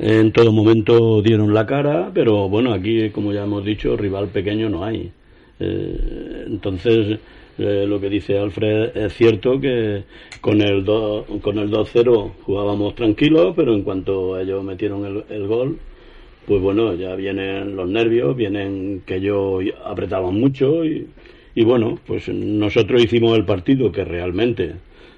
en 0.02 0.32
todo 0.32 0.54
momento 0.54 1.22
dieron 1.22 1.54
la 1.54 1.66
cara, 1.66 2.10
pero 2.14 2.48
bueno, 2.48 2.74
aquí, 2.74 3.10
como 3.10 3.34
ya 3.34 3.44
hemos 3.44 3.66
dicho, 3.66 3.98
rival 3.98 4.30
pequeño 4.30 4.70
no 4.70 4.86
hay. 4.86 5.12
Eh, 5.60 6.46
entonces, 6.48 7.20
eh, 7.60 7.86
lo 7.86 8.00
que 8.00 8.10
dice 8.10 8.38
Alfred 8.38 8.96
es 8.96 9.14
cierto 9.14 9.60
que 9.60 10.04
con 10.40 10.62
el 10.62 10.86
2 10.86 11.42
con 11.42 11.58
el 11.58 11.70
2-0 11.70 12.32
jugábamos 12.44 12.96
tranquilos, 12.96 13.54
pero 13.54 13.74
en 13.74 13.84
cuanto 13.84 14.40
ellos 14.40 14.64
metieron 14.64 15.06
el, 15.06 15.24
el, 15.30 15.46
gol, 15.46 15.78
pues 16.48 16.62
bueno, 16.62 16.94
ya 16.96 17.16
vienen 17.16 17.76
los 17.76 17.90
nervios, 17.90 18.36
vienen 18.36 19.04
que 19.06 19.20
yo 19.20 19.60
apretaba 19.84 20.32
mucho 20.32 20.86
y, 20.86 21.08
y 21.54 21.66
bueno, 21.66 22.00
pues 22.08 22.30
nosotros 22.30 23.04
hicimos 23.04 23.38
el 23.38 23.44
partido 23.44 23.92
que 23.92 24.06
realmente 24.06 24.76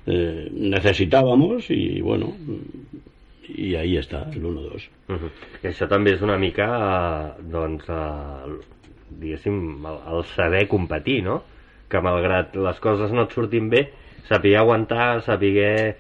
eh, 0.08 0.50
necesitábamos 0.52 1.70
i, 1.70 2.02
bueno, 2.02 2.34
i 3.54 3.76
ahí 3.76 3.98
està, 4.00 4.26
el 4.34 4.44
1-2. 4.44 4.90
Uh 5.10 5.14
-huh. 5.14 6.20
I 6.20 6.24
una 6.24 6.38
mica, 6.38 7.36
doncs, 7.40 7.84
eh, 7.88 8.58
diguéssim, 9.20 9.86
el, 9.86 10.18
el 10.18 10.24
saber 10.24 10.68
competir, 10.68 11.24
no? 11.24 11.44
Que 11.92 12.00
malgrat 12.04 12.56
les 12.56 12.80
coses 12.80 13.12
no 13.12 13.26
et 13.28 13.36
surtin 13.36 13.68
bé, 13.72 13.90
saber 14.30 14.56
aguantar, 14.58 15.22
saber 15.26 15.98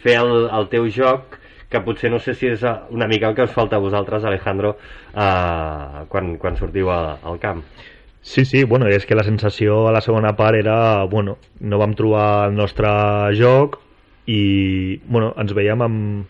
fer 0.00 0.16
el, 0.16 0.48
el 0.48 0.68
teu 0.72 0.88
joc, 0.88 1.36
que 1.70 1.80
potser 1.86 2.10
no 2.10 2.18
sé 2.18 2.34
si 2.34 2.48
és 2.50 2.64
una 2.90 3.06
mica 3.06 3.28
el 3.28 3.36
que 3.36 3.46
us 3.46 3.54
falta 3.54 3.78
a 3.78 3.84
vosaltres, 3.84 4.24
Alejandro, 4.24 4.74
eh, 5.14 6.04
quan, 6.10 6.34
quan 6.42 6.58
sortiu 6.58 6.90
al, 6.90 7.12
al 7.22 7.38
camp. 7.42 7.62
Sí, 8.22 8.44
sí, 8.44 8.64
bueno, 8.64 8.88
és 8.90 9.06
que 9.06 9.16
la 9.16 9.24
sensació 9.24 9.86
a 9.88 9.94
la 9.96 10.02
segona 10.04 10.34
part 10.36 10.58
era, 10.58 11.04
bueno, 11.08 11.38
no 11.60 11.78
vam 11.80 11.94
trobar 11.96 12.50
el 12.50 12.58
nostre 12.58 12.90
joc 13.38 13.78
i, 14.28 15.00
bueno, 15.06 15.30
ens 15.40 15.54
veiem 15.56 15.86
amb, 15.86 16.26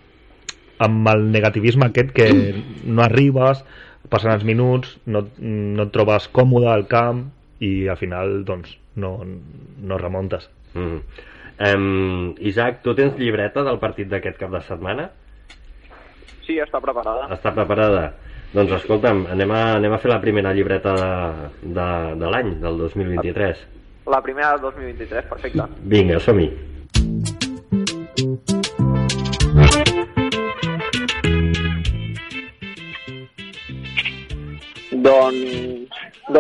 amb 0.87 1.11
el 1.11 1.27
negativisme 1.33 1.89
aquest 1.89 2.13
que 2.15 2.29
no 2.85 3.03
arribes, 3.03 3.65
passen 4.13 4.35
els 4.37 4.47
minuts, 4.47 4.99
no, 5.07 5.25
no 5.41 5.89
et 5.89 5.93
trobes 5.95 6.29
còmode 6.37 6.71
al 6.71 6.87
camp 6.91 7.27
i 7.61 7.89
al 7.89 7.99
final, 8.01 8.41
doncs, 8.49 8.73
no, 9.01 9.19
no 9.25 9.99
remontes. 10.01 10.49
Mm. 10.75 11.03
Um, 11.61 12.35
Isaac, 12.49 12.81
tu 12.85 12.95
tens 12.97 13.19
llibreta 13.21 13.65
del 13.67 13.79
partit 13.83 14.09
d'aquest 14.09 14.39
cap 14.41 14.53
de 14.55 14.63
setmana? 14.65 15.11
Sí, 16.47 16.57
està 16.63 16.81
preparada. 16.81 17.29
Està 17.37 17.53
preparada. 17.55 18.07
Doncs 18.55 18.73
escolta'm, 18.81 19.27
anem 19.31 19.53
a, 19.55 19.61
anem 19.77 19.93
a 19.95 20.01
fer 20.03 20.11
la 20.11 20.19
primera 20.23 20.55
llibreta 20.57 20.97
de, 20.97 21.11
de, 21.63 21.91
de 22.19 22.33
l'any, 22.33 22.57
del 22.65 22.81
2023. 22.81 23.63
La 24.11 24.23
primera 24.25 24.57
del 24.57 24.65
2023, 24.71 25.29
perfecte. 25.31 25.69
Vinga, 25.93 26.19
som-hi. 26.25 26.49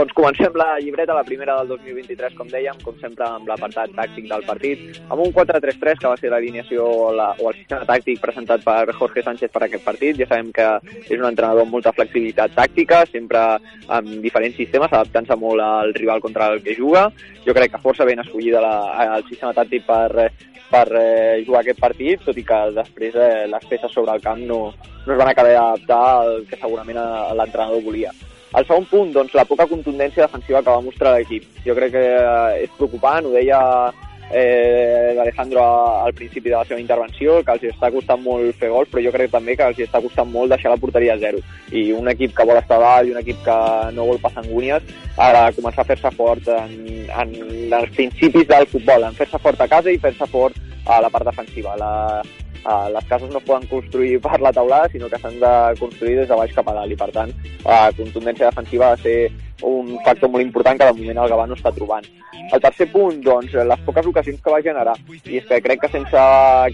Doncs 0.00 0.14
comencem 0.16 0.54
la 0.56 0.78
llibreta, 0.80 1.12
la 1.12 1.24
primera 1.24 1.58
del 1.58 1.74
2023, 1.76 2.32
com 2.38 2.48
dèiem, 2.48 2.78
com 2.80 2.96
sempre 3.02 3.26
amb 3.26 3.48
l'apartat 3.50 3.92
tàctic 3.92 4.28
del 4.30 4.44
partit, 4.48 5.00
amb 5.12 5.20
un 5.20 5.34
4-3-3 5.36 6.00
que 6.00 6.08
va 6.08 6.16
ser 6.16 6.30
l'alineació 6.32 6.86
la, 7.16 7.26
o 7.36 7.50
el 7.50 7.58
sistema 7.58 7.84
tàctic 7.88 8.22
presentat 8.22 8.64
per 8.64 8.94
Jorge 8.96 9.24
Sánchez 9.26 9.52
per 9.52 9.66
aquest 9.66 9.84
partit. 9.84 10.16
Ja 10.16 10.28
sabem 10.30 10.48
que 10.56 10.68
és 11.02 11.18
un 11.18 11.28
entrenador 11.28 11.66
amb 11.66 11.76
molta 11.76 11.92
flexibilitat 11.92 12.56
tàctica, 12.56 13.02
sempre 13.10 13.42
amb 13.98 14.16
diferents 14.24 14.56
sistemes, 14.56 14.88
adaptant-se 14.88 15.36
molt 15.36 15.64
al 15.66 15.92
rival 15.98 16.24
contra 16.24 16.48
el 16.54 16.64
que 16.64 16.78
juga. 16.78 17.10
Jo 17.44 17.56
crec 17.56 17.74
que 17.74 17.82
força 17.84 18.08
ben 18.08 18.24
escollida 18.24 18.64
la, 18.64 18.74
el 19.18 19.28
sistema 19.28 19.52
tàctic 19.56 19.84
per, 19.84 20.30
per 20.72 20.86
eh, 20.96 21.44
jugar 21.44 21.60
aquest 21.60 21.84
partit, 21.84 22.24
tot 22.24 22.40
i 22.40 22.46
que 22.46 22.62
després 22.78 23.20
eh, 23.20 23.46
les 23.52 23.68
peces 23.68 23.92
sobre 23.92 24.16
el 24.16 24.24
camp 24.24 24.40
no, 24.48 24.62
no 25.04 25.12
es 25.12 25.20
van 25.20 25.34
acabar 25.34 25.52
d'adaptar 25.52 26.02
al 26.24 26.44
que 26.48 26.56
segurament 26.56 27.04
l'entrenador 27.36 27.84
volia. 27.84 28.16
El 28.50 28.66
segon 28.66 28.86
punt, 28.90 29.10
doncs, 29.14 29.34
la 29.38 29.46
poca 29.46 29.68
contundència 29.70 30.26
defensiva 30.26 30.62
que 30.62 30.72
va 30.72 30.82
mostrar 30.82 31.14
l'equip. 31.14 31.44
Jo 31.66 31.76
crec 31.78 31.92
que 31.94 32.06
eh, 32.18 32.62
és 32.64 32.72
preocupant, 32.78 33.28
ho 33.28 33.34
deia 33.36 33.60
eh, 34.32 35.16
Alejandro 35.18 35.62
al 36.04 36.14
principi 36.14 36.48
de 36.48 36.56
la 36.56 36.64
seva 36.64 36.80
intervenció, 36.80 37.40
que 37.46 37.54
els 37.54 37.68
està 37.70 37.92
costant 37.94 38.22
molt 38.24 38.58
fer 38.58 38.72
gols, 38.72 38.90
però 38.90 39.04
jo 39.04 39.12
crec 39.14 39.30
també 39.30 39.54
que 39.58 39.70
els 39.70 39.78
està 39.86 40.02
costant 40.02 40.30
molt 40.30 40.50
deixar 40.50 40.74
la 40.74 40.80
porteria 40.82 41.14
a 41.14 41.22
zero. 41.22 41.42
I 41.70 41.90
un 41.94 42.10
equip 42.10 42.34
que 42.34 42.46
vol 42.50 42.58
estar 42.58 42.80
dalt 42.82 43.06
i 43.06 43.14
un 43.14 43.22
equip 43.22 43.42
que 43.46 43.58
no 43.94 44.08
vol 44.10 44.22
passar 44.22 44.42
angúnies, 44.42 44.82
ara 45.14 45.46
començar 45.54 45.86
a 45.86 45.90
fer-se 45.92 46.14
fort 46.18 46.50
en, 46.56 46.76
en 47.10 47.38
els 47.80 47.94
principis 47.94 48.50
del 48.50 48.66
futbol, 48.70 49.06
en 49.06 49.18
fer-se 49.18 49.38
fort 49.38 49.62
a 49.62 49.70
casa 49.70 49.94
i 49.94 50.02
fer-se 50.02 50.26
fort 50.30 50.58
a 50.90 51.02
la 51.04 51.10
part 51.10 51.30
defensiva. 51.30 51.78
La, 51.78 51.92
Uh, 52.60 52.90
les 52.92 53.06
cases 53.08 53.30
no 53.32 53.40
poden 53.40 53.66
construir 53.70 54.18
per 54.20 54.36
la 54.40 54.52
taulada, 54.52 54.90
sinó 54.92 55.08
que 55.08 55.18
s'han 55.18 55.38
de 55.40 55.52
construir 55.80 56.18
des 56.18 56.28
de 56.28 56.36
baix 56.36 56.52
cap 56.52 56.68
a 56.68 56.74
dalt 56.76 56.92
i, 56.92 56.98
per 57.00 57.08
tant, 57.14 57.32
la 57.64 57.78
uh, 57.88 57.94
contundència 57.96 58.50
defensiva 58.50 58.90
ha 58.90 58.96
de 58.98 59.02
ser 59.06 59.20
un 59.64 59.96
factor 60.04 60.30
molt 60.30 60.44
important 60.44 60.78
que 60.78 60.88
de 60.88 60.98
moment 60.98 61.22
el 61.22 61.30
Gavà 61.32 61.46
no 61.48 61.56
està 61.56 61.72
trobant. 61.72 62.04
El 62.50 62.60
tercer 62.60 62.88
punt, 62.90 63.20
doncs, 63.22 63.52
les 63.54 63.82
poques 63.86 64.06
ocasions 64.10 64.40
que 64.42 64.52
va 64.52 64.62
generar. 64.64 64.96
I 65.22 65.38
és 65.38 65.46
que 65.46 65.60
crec 65.62 65.84
que 65.84 65.90
sense 65.92 66.24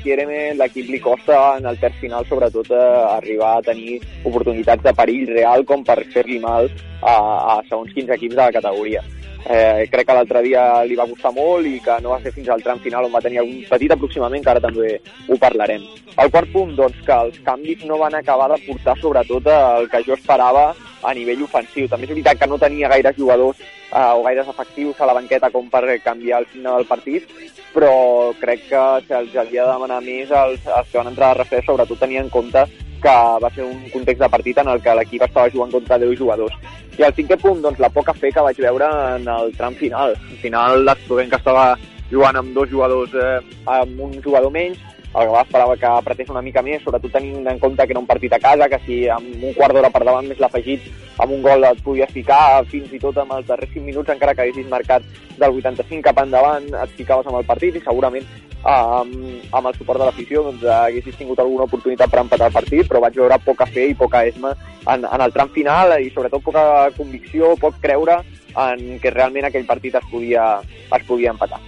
Kiereme 0.03 0.55
l'equip 0.57 0.89
li 0.91 1.01
costa 1.05 1.41
en 1.59 1.69
el 1.69 1.79
terç 1.83 2.01
final, 2.01 2.25
sobretot, 2.29 2.71
eh, 2.73 3.05
arribar 3.19 3.57
a 3.59 3.67
tenir 3.67 4.01
oportunitats 4.25 4.87
de 4.87 4.95
perill 4.97 5.29
real 5.35 5.67
com 5.69 5.85
per 5.85 6.01
fer-li 6.15 6.41
mal 6.41 6.71
a, 7.03 7.15
a 7.15 7.61
segons 7.69 7.93
quins 7.93 8.15
equips 8.17 8.39
de 8.39 8.43
la 8.43 8.53
categoria. 8.57 9.05
Eh, 9.45 9.87
crec 9.93 10.09
que 10.09 10.15
l'altre 10.17 10.43
dia 10.43 10.63
li 10.89 10.97
va 10.99 11.07
costar 11.07 11.31
molt 11.37 11.67
i 11.69 11.77
que 11.85 11.99
no 12.03 12.15
va 12.15 12.21
ser 12.23 12.33
fins 12.35 12.49
al 12.51 12.65
tram 12.65 12.81
final 12.83 13.07
on 13.07 13.13
va 13.15 13.23
tenir 13.23 13.43
un 13.45 13.61
petit 13.69 13.93
aproximament, 13.93 14.43
que 14.43 14.51
ara 14.51 14.63
també 14.65 14.97
ho 15.29 15.39
parlarem. 15.39 15.85
El 16.17 16.33
quart 16.33 16.51
punt, 16.53 16.73
doncs, 16.79 16.99
que 17.07 17.17
els 17.27 17.39
canvis 17.47 17.85
no 17.87 18.01
van 18.01 18.17
acabar 18.19 18.49
de 18.55 18.59
portar 18.65 18.97
sobretot 18.99 19.51
el 19.53 19.91
que 19.93 20.03
jo 20.07 20.17
esperava 20.17 20.71
a 21.03 21.13
nivell 21.15 21.45
ofensiu. 21.45 21.87
També 21.89 22.09
és 22.09 22.15
veritat 22.15 22.41
que 22.41 22.49
no 22.51 22.59
tenia 22.59 22.91
gaires 22.91 23.19
jugadors 23.19 23.61
eh, 23.61 24.13
o 24.17 24.25
gaires 24.25 24.49
efectius 24.49 25.01
a 25.01 25.11
la 25.11 25.19
banqueta 25.21 25.53
com 25.53 25.69
per 25.71 25.85
canviar 26.05 26.41
el 26.43 26.51
signe 26.53 26.73
del 26.73 26.89
partit, 26.89 27.29
però 27.77 27.93
crec 28.41 28.67
que 28.71 28.83
se'ls 29.07 29.37
havia 29.37 29.69
de 29.69 29.73
demanar 29.77 30.01
més 30.03 30.33
als, 30.33 30.67
als 30.67 30.91
que 30.91 30.99
van 30.99 31.13
entrar 31.13 31.35
a 31.35 31.41
refresc, 31.43 31.69
sobretot 31.69 32.01
tenir 32.01 32.23
en 32.25 32.33
compte 32.33 32.65
que 33.03 33.15
va 33.43 33.51
ser 33.55 33.65
un 33.65 33.85
context 33.93 34.23
de 34.23 34.31
partit 34.33 34.59
en 34.63 34.73
el 34.73 34.83
que 34.83 34.95
l'equip 34.99 35.27
estava 35.27 35.51
jugant 35.53 35.73
contra 35.75 35.99
10 36.03 36.19
jugadors. 36.19 36.57
I 36.97 37.05
el 37.05 37.15
cinquè 37.17 37.37
punt, 37.41 37.61
doncs, 37.63 37.81
la 37.83 37.93
poca 37.93 38.15
fe 38.17 38.33
que 38.33 38.45
vaig 38.45 38.61
veure 38.65 38.89
en 39.17 39.29
el 39.29 39.53
tram 39.57 39.75
final. 39.77 40.17
Al 40.17 40.43
final, 40.43 40.93
que 41.07 41.37
estava 41.37 41.71
jugant 42.11 42.37
amb 42.41 42.55
dos 42.55 42.71
jugadors, 42.71 43.15
eh, 43.15 43.41
amb 43.67 44.01
un 44.01 44.21
jugador 44.23 44.53
menys, 44.53 44.79
el 45.17 45.29
Gavà 45.31 45.43
esperava 45.47 45.77
que 45.81 45.89
apretés 45.89 46.29
una 46.29 46.43
mica 46.45 46.61
més, 46.63 46.83
sobretot 46.85 47.15
tenint 47.15 47.47
en 47.49 47.59
compte 47.59 47.87
que 47.87 47.95
era 47.95 48.01
un 48.01 48.09
partit 48.09 48.35
a 48.37 48.39
casa, 48.39 48.69
que 48.69 48.79
si 48.85 48.99
amb 49.09 49.45
un 49.49 49.55
quart 49.57 49.73
d'hora 49.73 49.89
per 49.93 50.03
davant 50.05 50.27
més 50.29 50.41
l'afegit 50.43 50.91
amb 51.25 51.33
un 51.33 51.41
gol 51.47 51.65
et 51.65 51.81
podies 51.85 52.13
ficar 52.13 52.65
fins 52.69 52.93
i 52.93 53.01
tot 53.01 53.17
amb 53.23 53.33
els 53.39 53.47
darrers 53.49 53.73
5 53.73 53.87
minuts, 53.87 54.13
encara 54.13 54.35
que 54.35 54.45
haguessis 54.45 54.69
marcat 54.69 55.07
del 55.39 55.57
85 55.63 56.05
cap 56.05 56.21
endavant, 56.21 56.69
et 56.83 56.93
ficaves 56.99 57.31
amb 57.31 57.41
el 57.41 57.49
partit 57.49 57.79
i 57.79 57.85
segurament 57.87 58.29
amb, 58.67 59.15
amb 59.55 59.71
el 59.71 59.77
suport 59.79 60.01
de 60.03 60.09
l'afició 60.09 60.43
doncs, 60.49 60.65
haguessis 60.67 61.17
tingut 61.19 61.39
alguna 61.43 61.69
oportunitat 61.69 62.11
per 62.11 62.23
empatar 62.25 62.51
el 62.51 62.57
partit, 62.57 62.89
però 62.91 63.01
vaig 63.05 63.19
veure 63.19 63.39
poca 63.45 63.69
fe 63.71 63.89
i 63.93 63.95
poca 63.99 64.25
esma 64.27 64.53
en, 64.91 65.07
en 65.07 65.23
el 65.23 65.35
tram 65.35 65.53
final 65.55 65.97
i 66.01 66.11
sobretot 66.11 66.43
poca 66.43 66.67
convicció, 66.99 67.55
poc 67.63 67.79
creure 67.83 68.21
en 68.57 68.99
que 69.01 69.13
realment 69.13 69.47
aquell 69.47 69.67
partit 69.69 69.99
es 69.99 70.07
podia, 70.11 70.47
es 70.67 71.09
podia 71.09 71.35
empatar. 71.35 71.61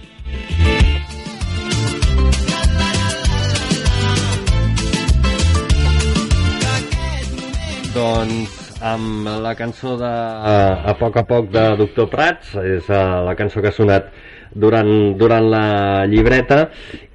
Doncs 7.93 8.59
amb 8.85 9.27
la 9.43 9.55
cançó 9.59 9.97
de 9.99 10.07
a, 10.07 10.57
a 10.87 10.93
poc 10.99 11.17
a 11.19 11.25
poc 11.27 11.49
de 11.51 11.63
Doctor 11.79 12.07
Prats, 12.11 12.53
és 12.63 12.87
uh, 12.87 13.19
la 13.27 13.35
cançó 13.35 13.63
que 13.63 13.71
ha 13.71 13.75
sonat 13.75 14.11
durant, 14.53 15.17
durant 15.17 15.49
la 15.51 16.05
llibreta 16.09 16.67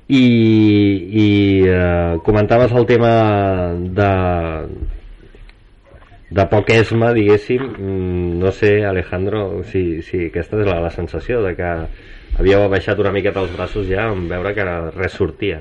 i, 0.08 0.24
i 1.24 1.28
uh, 1.68 2.20
comentaves 2.24 2.72
el 2.72 2.86
tema 2.86 3.14
de 3.74 4.10
de 6.34 6.44
poc 6.50 6.70
esma, 6.74 7.12
diguéssim, 7.14 7.62
mm, 7.62 8.38
no 8.40 8.50
sé, 8.50 8.84
Alejandro, 8.84 9.62
si, 9.70 10.02
si 10.02 10.26
aquesta 10.26 10.58
és 10.58 10.66
la, 10.66 10.80
la 10.82 10.90
sensació 10.90 11.42
de 11.44 11.52
que 11.54 11.70
havíeu 12.40 12.64
baixat 12.72 12.98
una 12.98 13.12
miqueta 13.14 13.42
els 13.44 13.52
braços 13.54 13.86
ja 13.86 14.08
en 14.10 14.26
veure 14.30 14.54
que 14.56 14.64
res 14.96 15.14
sortia. 15.14 15.60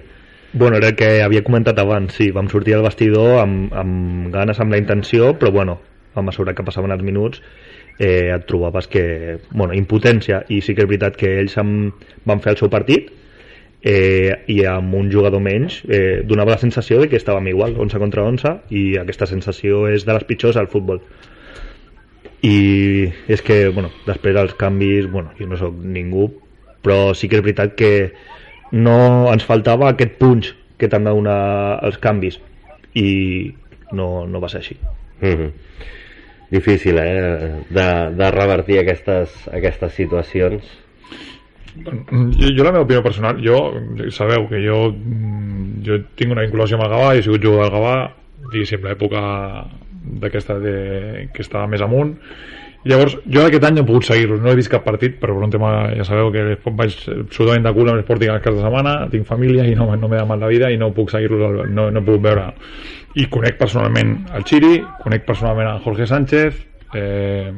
Bueno, 0.53 0.77
era 0.77 0.89
el 0.89 0.95
que 0.97 1.21
havia 1.21 1.43
comentat 1.45 1.77
abans, 1.81 2.15
sí, 2.17 2.31
vam 2.33 2.49
sortir 2.49 2.75
al 2.77 2.85
vestidor 2.85 3.39
amb, 3.43 3.73
amb 3.73 4.33
ganes, 4.33 4.59
amb 4.61 4.73
la 4.73 4.79
intenció, 4.81 5.33
però 5.37 5.51
bueno, 5.53 5.79
a 6.15 6.21
mesura 6.25 6.53
que 6.53 6.65
passaven 6.65 6.93
els 6.93 7.05
minuts 7.05 7.41
eh, 7.99 8.31
et 8.33 8.45
trobaves 8.49 8.87
que, 8.87 9.39
bueno, 9.51 9.73
impotència, 9.73 10.43
i 10.49 10.61
sí 10.61 10.75
que 10.75 10.85
és 10.85 10.89
veritat 10.89 11.17
que 11.19 11.35
ells 11.41 11.57
amb, 11.61 12.05
van 12.25 12.41
fer 12.43 12.53
el 12.53 12.61
seu 12.61 12.71
partit, 12.73 13.11
eh, 13.83 14.31
i 14.47 14.63
amb 14.65 14.95
un 14.95 15.11
jugador 15.11 15.43
menys 15.43 15.81
eh, 15.89 16.23
donava 16.25 16.55
la 16.55 16.61
sensació 16.61 17.01
de 17.01 17.09
que 17.11 17.19
estàvem 17.19 17.51
igual 17.51 17.75
11 17.75 17.99
contra 17.99 18.23
11 18.23 18.53
i 18.71 18.83
aquesta 19.01 19.27
sensació 19.27 19.83
és 19.91 20.07
de 20.07 20.15
les 20.15 20.23
pitjors 20.23 20.57
al 20.57 20.71
futbol. 20.71 21.03
I 22.43 23.11
és 23.31 23.43
que 23.43 23.67
bueno, 23.75 23.91
després 24.07 24.35
dels 24.35 24.55
canvis 24.59 25.09
bueno, 25.11 25.35
jo 25.39 25.47
no 25.47 25.59
sóc 25.59 25.75
ningú 25.83 26.29
però 26.83 27.13
sí 27.15 27.29
que 27.31 27.39
és 27.39 27.43
veritat 27.43 27.75
que 27.79 27.91
no 28.75 29.31
ens 29.31 29.45
faltava 29.47 29.89
aquest 29.91 30.17
punx 30.19 30.51
que 30.79 30.89
t'han 30.91 31.07
de 31.07 31.13
donar 31.15 31.39
els 31.87 31.99
canvis 32.03 32.39
i 32.99 33.53
no, 33.95 34.25
no 34.27 34.41
va 34.43 34.49
ser 34.49 34.59
així. 34.63 34.77
Mm 35.21 35.35
-hmm. 35.35 35.51
Difícil 36.53 36.97
eh 37.01 37.65
de, 37.69 37.89
de 38.15 38.31
revertir 38.31 38.79
aquestes, 38.79 39.35
aquestes 39.51 39.93
situacions. 39.97 40.71
Jo, 41.73 42.49
jo 42.53 42.63
la 42.63 42.71
meva 42.71 42.85
opinió 42.85 43.01
personal 43.01 43.39
jo, 43.41 43.57
sabeu 44.13 44.45
que 44.49 44.61
jo 44.61 44.91
jo 45.83 45.97
tinc 46.15 46.35
una 46.35 46.45
vinculació 46.45 46.77
amb 46.77 46.85
el 46.85 46.91
Gavà, 46.93 47.15
he 47.15 47.23
sigut 47.25 47.41
jugador 47.41 47.71
del 47.71 47.79
Gavà 47.79 47.95
diguéssim, 48.53 48.83
l'època 48.85 49.23
d'aquesta 50.21 50.59
que 50.61 51.41
estava 51.41 51.65
més 51.71 51.81
amunt 51.81 52.13
Llavors, 52.83 53.13
jo 53.31 53.45
aquest 53.45 53.63
any 53.63 53.77
no 53.77 53.83
he 53.85 53.87
pogut 53.87 54.09
seguir-los, 54.09 54.41
no 54.43 54.51
he 54.51 54.57
vist 54.59 54.71
cap 54.71 54.83
partit, 54.83 55.15
però 55.21 55.37
per 55.37 55.45
un 55.45 55.51
tema, 55.53 55.69
ja 55.95 56.03
sabeu 56.03 56.33
que 56.33 56.57
vaig 56.65 56.97
absolutament 57.13 57.63
de 57.63 57.71
cul 57.77 57.87
amb 57.87 58.01
l'Sporting 58.01 58.33
a 58.33 58.41
cada 58.43 58.59
setmana, 58.59 58.95
tinc 59.13 59.29
família 59.29 59.63
i 59.69 59.77
no, 59.79 59.87
no 59.95 60.09
m'he 60.11 60.19
mal 60.27 60.43
la 60.43 60.51
vida 60.51 60.71
i 60.71 60.79
no 60.81 60.91
puc 60.95 61.13
seguir-los, 61.13 61.61
no, 61.71 61.87
no 61.95 62.03
puc 62.03 62.19
veure. 62.25 62.49
I 63.15 63.29
conec 63.31 63.55
personalment 63.61 64.17
el 64.35 64.43
Chiri, 64.49 64.73
conec 64.99 65.23
personalment 65.23 65.69
el 65.69 65.79
Jorge 65.85 66.09
Sánchez, 66.11 66.59
eh, 66.99 67.53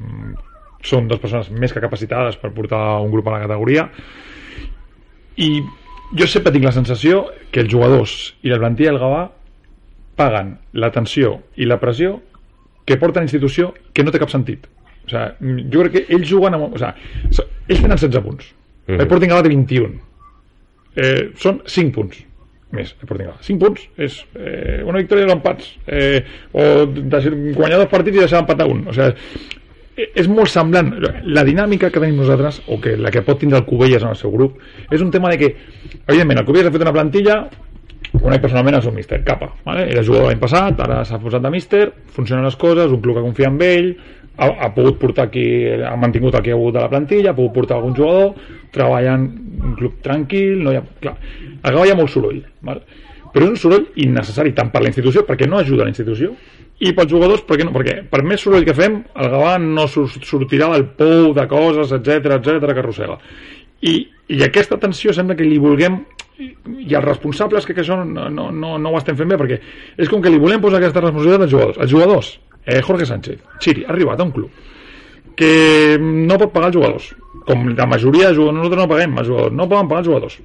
són 0.85 1.09
dues 1.09 1.21
persones 1.21 1.49
més 1.49 1.73
que 1.73 1.83
capacitades 1.83 2.37
per 2.41 2.53
portar 2.53 2.83
un 3.01 3.11
grup 3.13 3.27
a 3.27 3.35
la 3.35 3.41
categoria 3.45 3.87
i 5.41 5.49
jo 6.15 6.27
sempre 6.29 6.53
tinc 6.53 6.67
la 6.67 6.75
sensació 6.75 7.25
que 7.51 7.63
els 7.63 7.71
jugadors 7.71 8.35
i 8.45 8.53
la 8.53 8.61
plantilla 8.61 8.93
del 8.93 9.01
Gavà 9.01 9.23
paguen 10.15 10.55
l'atenció 10.77 11.39
i 11.57 11.67
la 11.67 11.79
pressió 11.81 12.19
que 12.85 12.99
porta 13.01 13.19
la 13.19 13.27
institució 13.27 13.73
que 13.91 14.05
no 14.05 14.13
té 14.13 14.21
cap 14.21 14.31
sentit 14.31 14.69
o 15.05 15.09
sigui, 15.09 15.65
jo 15.71 15.85
crec 15.85 15.97
que 15.97 16.05
ells 16.15 16.29
juguen 16.29 16.57
amb... 16.57 16.73
O 16.73 16.81
sigui, 16.81 17.49
ells 17.69 17.81
tenen 17.81 17.97
16 17.97 18.23
punts. 18.25 18.53
Mm 18.53 18.93
-hmm. 18.93 18.99
El 18.99 19.05
Sporting 19.07 19.29
Gala 19.29 19.43
té 19.43 19.49
21. 19.49 19.99
Eh, 20.95 21.31
són 21.35 21.61
5 21.65 21.91
punts 21.91 22.23
més 22.71 22.91
el 22.91 23.03
Sporting 23.05 23.27
Gala. 23.29 23.41
5 23.41 23.59
punts 23.59 23.83
és 23.97 24.21
eh, 24.35 24.81
una 24.85 24.99
victòria 24.99 25.27
d'empats. 25.29 25.75
Eh, 25.87 26.23
o 26.53 26.85
de 26.85 27.21
guanyar 27.55 27.79
dos 27.79 27.91
partits 27.91 28.17
i 28.17 28.25
deixar 28.25 28.41
empatar 28.43 28.67
un. 28.67 28.87
O 28.87 28.93
sigui, 28.93 29.13
eh, 29.97 30.09
és 30.21 30.27
molt 30.27 30.51
semblant 30.51 30.91
la 31.23 31.43
dinàmica 31.47 31.89
que 31.89 32.01
tenim 32.01 32.17
nosaltres 32.19 32.61
o 32.67 32.79
que 32.81 32.97
la 32.97 33.11
que 33.11 33.23
pot 33.25 33.39
tindre 33.39 33.61
el 33.61 33.67
Cubelles 33.69 34.03
en 34.03 34.11
el 34.11 34.19
seu 34.19 34.33
grup 34.33 34.59
és 34.91 35.01
un 35.01 35.11
tema 35.11 35.31
de 35.31 35.37
que 35.39 35.55
evidentment 36.07 36.41
el 36.41 36.45
Cubelles 36.45 36.67
ha 36.67 36.75
fet 36.75 36.83
una 36.83 36.95
plantilla 36.95 37.37
conec 38.21 38.41
personalment 38.43 38.77
el 38.77 38.83
seu 38.83 38.93
míster, 38.95 39.21
Capa 39.23 39.49
vale? 39.65 39.87
era 39.91 40.03
jugador 40.03 40.29
l'any 40.29 40.39
passat, 40.39 40.79
ara 40.83 41.01
s'ha 41.07 41.19
posat 41.19 41.43
de 41.43 41.51
míster 41.51 41.85
funcionen 42.15 42.45
les 42.45 42.55
coses, 42.59 42.91
un 42.91 43.01
club 43.01 43.17
que 43.17 43.25
confia 43.25 43.49
en 43.51 43.61
ell 43.61 43.89
ha, 44.37 44.49
ha 44.65 44.69
pogut 44.75 44.99
portar 45.01 45.27
aquí, 45.29 45.45
ha 45.83 45.95
mantingut 45.99 46.37
que 46.41 46.53
ha 46.53 46.57
hagut 46.57 46.75
de 46.75 46.83
la 46.83 46.91
plantilla, 46.91 47.31
ha 47.31 47.37
pogut 47.37 47.53
portar 47.59 47.77
algun 47.77 47.95
jugador, 47.95 48.35
treballant 48.75 49.25
un 49.63 49.75
club 49.79 49.99
tranquil, 50.05 50.61
no 50.63 50.73
hi 50.73 50.79
ha, 50.79 50.83
clar, 51.01 51.15
a 51.61 51.71
Gavà 51.71 51.87
hi 51.87 51.93
ha 51.93 51.99
molt 51.99 52.13
soroll, 52.13 52.41
val? 52.65 52.83
però 53.35 53.49
és 53.49 53.51
un 53.51 53.59
soroll 53.59 53.89
innecessari 53.99 54.53
tant 54.55 54.69
per 54.71 54.79
la 54.83 54.91
institució, 54.91 55.25
perquè 55.27 55.47
no 55.49 55.59
ajuda 55.59 55.83
la 55.83 55.91
institució, 55.91 56.31
i 56.79 56.91
pels 56.95 57.11
jugadors, 57.11 57.43
perquè 57.47 57.67
no? 57.67 57.73
Perquè 57.75 57.97
per 58.11 58.21
més 58.27 58.43
soroll 58.43 58.63
que 58.67 58.75
fem, 58.75 59.01
el 59.15 59.31
Gavà 59.31 59.55
no 59.59 59.87
sortirà 59.91 60.71
del 60.73 60.87
pou 60.99 61.33
de 61.35 61.47
coses, 61.51 61.91
etc 61.95 62.37
etc 62.39 62.71
que 62.71 62.83
arrossega. 62.83 63.19
I, 63.83 63.95
I 64.31 64.43
aquesta 64.47 64.79
tensió 64.79 65.13
sembla 65.13 65.35
que 65.35 65.47
li 65.47 65.59
vulguem 65.59 65.99
i 66.37 66.95
els 66.95 67.05
responsables 67.05 67.67
que, 67.67 67.73
que 67.75 67.83
això 67.83 67.97
no, 68.03 68.27
no, 68.29 68.49
no, 68.51 68.75
no 68.81 68.91
ho 68.91 68.97
estem 68.99 69.15
fent 69.19 69.29
bé 69.31 69.37
perquè 69.39 69.59
és 70.03 70.09
com 70.11 70.23
que 70.23 70.31
li 70.31 70.39
volem 70.41 70.63
posar 70.63 70.81
aquesta 70.81 71.03
responsabilitat 71.03 71.45
als 71.45 71.53
jugadors 71.53 71.79
els 71.85 71.93
jugadors 71.93 72.31
eh, 72.65 72.81
Jorge 72.81 73.05
Sánchez, 73.05 73.39
Chiri, 73.59 73.85
ha 73.85 73.93
arribat 73.93 74.19
a 74.19 74.27
un 74.27 74.33
club 74.35 74.49
que 75.35 75.97
no 75.99 76.37
pot 76.39 76.53
pagar 76.53 76.69
els 76.71 76.77
jugadors. 76.77 77.07
Com 77.45 77.67
la 77.75 77.87
majoria 77.91 78.29
de 78.29 78.37
jugadors, 78.37 78.57
nosaltres 78.57 78.81
no 78.81 78.91
paguem 78.91 79.17
els 79.19 79.27
jugadors, 79.27 79.55
no 79.55 79.69
poden 79.69 79.89
pagar 79.91 80.03
els 80.03 80.11
jugadors 80.11 80.37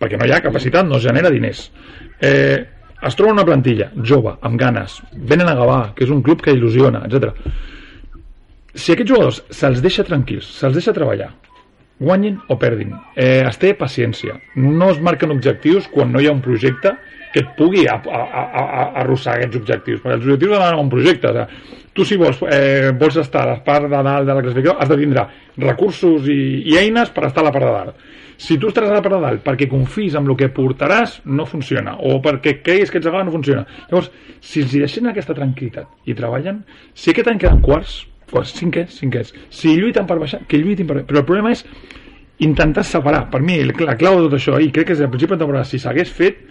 perquè 0.00 0.16
no 0.16 0.24
hi 0.24 0.32
ha 0.32 0.40
capacitat, 0.40 0.86
no 0.88 0.96
es 0.96 1.04
genera 1.04 1.28
diners. 1.32 1.66
Eh, 2.24 2.56
es 3.04 3.16
troba 3.16 3.34
una 3.34 3.44
plantilla 3.44 3.90
jove, 4.04 4.32
amb 4.40 4.56
ganes, 4.60 4.96
venen 5.12 5.48
a 5.48 5.56
Gavà 5.58 5.80
que 5.96 6.06
és 6.06 6.12
un 6.12 6.22
club 6.24 6.40
que 6.44 6.54
il·lusiona, 6.56 7.04
etc. 7.08 7.36
si 8.74 8.94
aquests 8.94 9.10
jugadors 9.10 9.42
se'ls 9.50 9.80
deixa 9.82 10.04
tranquils 10.06 10.46
se'ls 10.56 10.76
deixa 10.76 10.94
treballar 10.96 11.32
guanyin 12.00 12.38
o 12.48 12.56
perdin. 12.58 12.94
Eh, 13.14 13.42
es 13.44 13.58
té 13.60 13.74
paciència. 13.76 14.38
No 14.56 14.88
es 14.90 15.00
marquen 15.04 15.34
objectius 15.34 15.88
quan 15.92 16.12
no 16.12 16.20
hi 16.20 16.30
ha 16.30 16.32
un 16.32 16.40
projecte 16.40 16.94
que 17.32 17.44
et 17.44 17.50
pugui 17.56 17.86
a, 17.86 17.96
a, 18.00 18.20
a, 18.20 18.44
a 18.62 18.86
arrossegar 19.02 19.38
aquests 19.38 19.60
objectius 19.60 20.00
perquè 20.02 20.16
els 20.18 20.26
objectius 20.26 20.56
demanen 20.56 20.84
un 20.84 20.90
projecte 20.92 21.30
o 21.30 21.34
sigui, 21.34 21.78
tu 21.92 22.06
si 22.06 22.16
vols, 22.16 22.40
eh, 22.50 22.92
vols 22.96 23.16
estar 23.22 23.44
a 23.44 23.52
la 23.52 23.58
part 23.64 23.88
de 23.90 24.02
dalt 24.02 24.26
de 24.26 24.34
la 24.34 24.42
classificació 24.42 24.76
has 24.78 24.90
de 24.90 24.98
tindre 25.00 25.26
recursos 25.58 26.28
i, 26.30 26.40
i 26.70 26.78
eines 26.78 27.10
per 27.14 27.26
estar 27.28 27.42
a 27.42 27.48
la 27.48 27.54
part 27.54 27.66
de 27.66 27.72
dalt. 27.74 28.04
Si 28.40 28.56
tu 28.56 28.70
estaràs 28.70 28.88
a 28.88 28.96
la 28.96 29.02
part 29.04 29.16
de 29.16 29.22
dalt 29.24 29.42
perquè 29.44 29.68
confis 29.68 30.14
en 30.16 30.28
el 30.30 30.36
que 30.38 30.48
portaràs 30.54 31.18
no 31.28 31.44
funciona 31.50 31.96
o 31.98 32.20
perquè 32.24 32.60
creguis 32.62 32.90
que 32.90 33.02
ets 33.02 33.10
a 33.10 33.24
no 33.24 33.34
funciona. 33.34 33.66
Llavors, 33.90 34.10
si 34.40 34.62
els 34.62 34.72
deixen 34.72 35.10
aquesta 35.10 35.36
tranquil·litat 35.36 36.08
i 36.08 36.16
treballen, 36.16 36.62
si 36.94 37.10
aquest 37.12 37.28
any 37.28 37.42
queden 37.42 37.60
quarts 37.60 38.04
quarts, 38.30 38.54
cinquers, 38.54 38.94
cinquers 38.94 39.34
si 39.50 39.74
lluiten 39.74 40.06
per 40.06 40.20
baixar, 40.20 40.44
que 40.46 40.58
lluitin 40.58 40.86
per... 40.86 41.02
però 41.04 41.20
el 41.20 41.26
problema 41.26 41.50
és 41.52 41.64
intentar 42.40 42.84
separar. 42.86 43.26
Per 43.28 43.42
mi 43.44 43.58
la 43.66 43.98
clau 43.98 44.16
de 44.16 44.28
tot 44.28 44.38
això 44.38 44.60
i 44.62 44.70
crec 44.72 44.88
que 44.88 44.96
és 44.96 45.02
el 45.04 45.10
principi 45.12 45.34
de 45.34 45.42
temporada 45.42 45.68
si 45.68 45.82
s'hagués 45.82 46.14
fet 46.14 46.46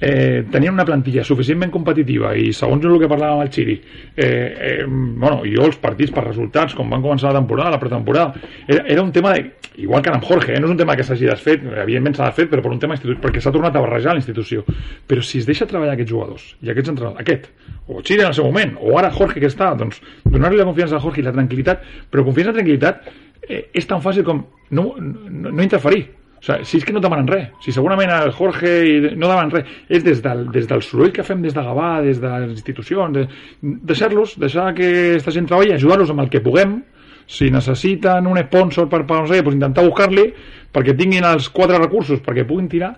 eh, 0.00 0.44
tenien 0.50 0.74
una 0.74 0.84
plantilla 0.84 1.24
suficientment 1.24 1.72
competitiva 1.72 2.34
i 2.36 2.52
segons 2.56 2.84
el 2.84 2.98
que 3.00 3.10
parlàvem 3.10 3.42
el 3.44 3.50
Xiri 3.52 3.76
eh, 3.76 4.26
eh, 4.26 4.84
bueno, 4.86 5.42
jo 5.46 5.66
els 5.68 5.78
partits 5.82 6.12
per 6.14 6.26
resultats 6.26 6.76
com 6.78 6.90
van 6.90 7.02
començar 7.04 7.32
la 7.32 7.40
temporada, 7.40 7.76
la 7.76 7.80
pretemporada 7.82 8.34
era, 8.66 8.84
era 8.86 9.02
un 9.02 9.12
tema 9.12 9.34
de, 9.34 9.50
igual 9.76 10.02
que 10.02 10.10
amb 10.10 10.24
Jorge 10.24 10.54
eh, 10.54 10.60
no 10.60 10.68
és 10.68 10.74
un 10.74 10.80
tema 10.80 10.96
que 10.96 11.04
s'hagi 11.06 11.28
desfet, 11.28 11.64
evidentment 11.84 12.16
s'ha 12.16 12.30
desfet 12.30 12.50
però 12.52 12.64
per 12.64 12.72
un 12.72 12.80
tema 12.82 12.96
perquè 12.96 13.42
s'ha 13.42 13.52
tornat 13.54 13.76
a 13.76 13.82
barrejar 13.84 14.16
la 14.16 14.22
institució. 14.22 14.64
Però 15.08 15.22
si 15.24 15.40
es 15.40 15.48
deixa 15.48 15.66
treballar 15.68 15.96
aquests 15.96 16.12
jugadors 16.12 16.48
i 16.62 16.72
aquests 16.72 16.92
entrenadors, 16.92 17.20
aquest, 17.22 17.48
o 17.88 18.02
Xiri 18.02 18.24
en 18.24 18.30
el 18.30 18.38
seu 18.38 18.48
moment 18.48 18.74
o 18.80 18.96
ara 18.98 19.12
Jorge 19.14 19.40
que 19.40 19.50
està, 19.50 19.72
doncs 19.78 20.00
donar-li 20.24 20.60
la 20.60 20.68
confiança 20.68 20.98
a 20.98 21.02
Jorge 21.02 21.22
i 21.22 21.26
la 21.26 21.34
tranquil·litat 21.34 21.86
però 22.10 22.26
confiança 22.26 22.52
i 22.52 22.60
tranquil·litat 22.60 23.06
eh, 23.48 23.62
és 23.72 23.88
tan 23.88 24.02
fàcil 24.04 24.26
com 24.26 24.44
no, 24.70 24.90
no, 24.98 25.50
no 25.50 25.62
interferir 25.62 26.06
o 26.42 26.44
sigui, 26.44 26.64
si 26.66 26.78
és 26.80 26.84
que 26.84 26.92
no 26.92 27.00
demanen 27.00 27.28
res, 27.30 27.50
si 27.62 27.70
segurament 27.70 28.10
el 28.10 28.32
Jorge 28.34 28.72
no 29.14 29.28
demanen 29.28 29.52
res, 29.54 29.68
és 29.86 30.02
des 30.02 30.18
del, 30.24 30.48
des 30.50 30.66
del 30.66 30.82
soroll 30.82 31.12
que 31.14 31.22
fem 31.22 31.42
des 31.44 31.54
de 31.54 31.62
Gavà, 31.62 32.00
des 32.02 32.18
de 32.18 32.32
les 32.32 32.50
institucions, 32.50 33.14
de, 33.14 33.28
deixar-los, 33.62 34.34
deixar 34.42 34.72
que 34.74 34.88
aquesta 35.12 35.30
gent 35.36 35.46
treballi, 35.46 35.76
ajudar-los 35.76 36.10
amb 36.10 36.24
el 36.24 36.32
que 36.32 36.42
puguem, 36.42 36.80
si 37.30 37.52
necessiten 37.54 38.26
un 38.26 38.42
sponsor 38.42 38.88
per, 38.90 39.04
per 39.06 39.22
no 39.22 39.30
sé, 39.30 39.38
doncs 39.38 39.60
intentar 39.60 39.86
buscar-li 39.86 40.26
perquè 40.74 40.96
tinguin 40.98 41.30
els 41.30 41.46
quatre 41.54 41.78
recursos 41.78 42.18
perquè 42.24 42.42
puguin 42.48 42.66
tirar 42.72 42.90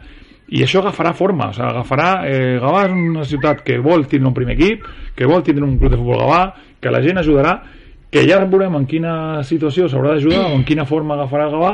i 0.48 0.64
això 0.64 0.80
agafarà 0.80 1.12
forma, 1.16 1.50
o 1.52 1.56
sigui, 1.56 1.68
agafarà 1.68 2.08
eh, 2.28 2.56
Gavà 2.64 2.86
és 2.88 2.96
una 2.96 3.28
ciutat 3.28 3.60
que 3.64 3.78
vol 3.84 4.08
tindre 4.08 4.28
un 4.32 4.36
primer 4.36 4.56
equip, 4.56 4.88
que 5.16 5.28
vol 5.28 5.44
tindre 5.44 5.64
un 5.64 5.76
club 5.76 5.92
de 5.92 6.00
futbol 6.00 6.20
Gavà, 6.20 6.42
que 6.80 6.92
la 6.92 7.00
gent 7.04 7.20
ajudarà 7.20 7.58
que 8.14 8.22
ja 8.28 8.38
veurem 8.46 8.76
en 8.78 8.84
quina 8.86 9.42
situació 9.42 9.88
s'haurà 9.90 10.12
d'ajudar 10.14 10.44
o 10.46 10.54
en 10.54 10.62
quina 10.66 10.84
forma 10.86 11.16
agafarà 11.16 11.48
Gavà 11.50 11.72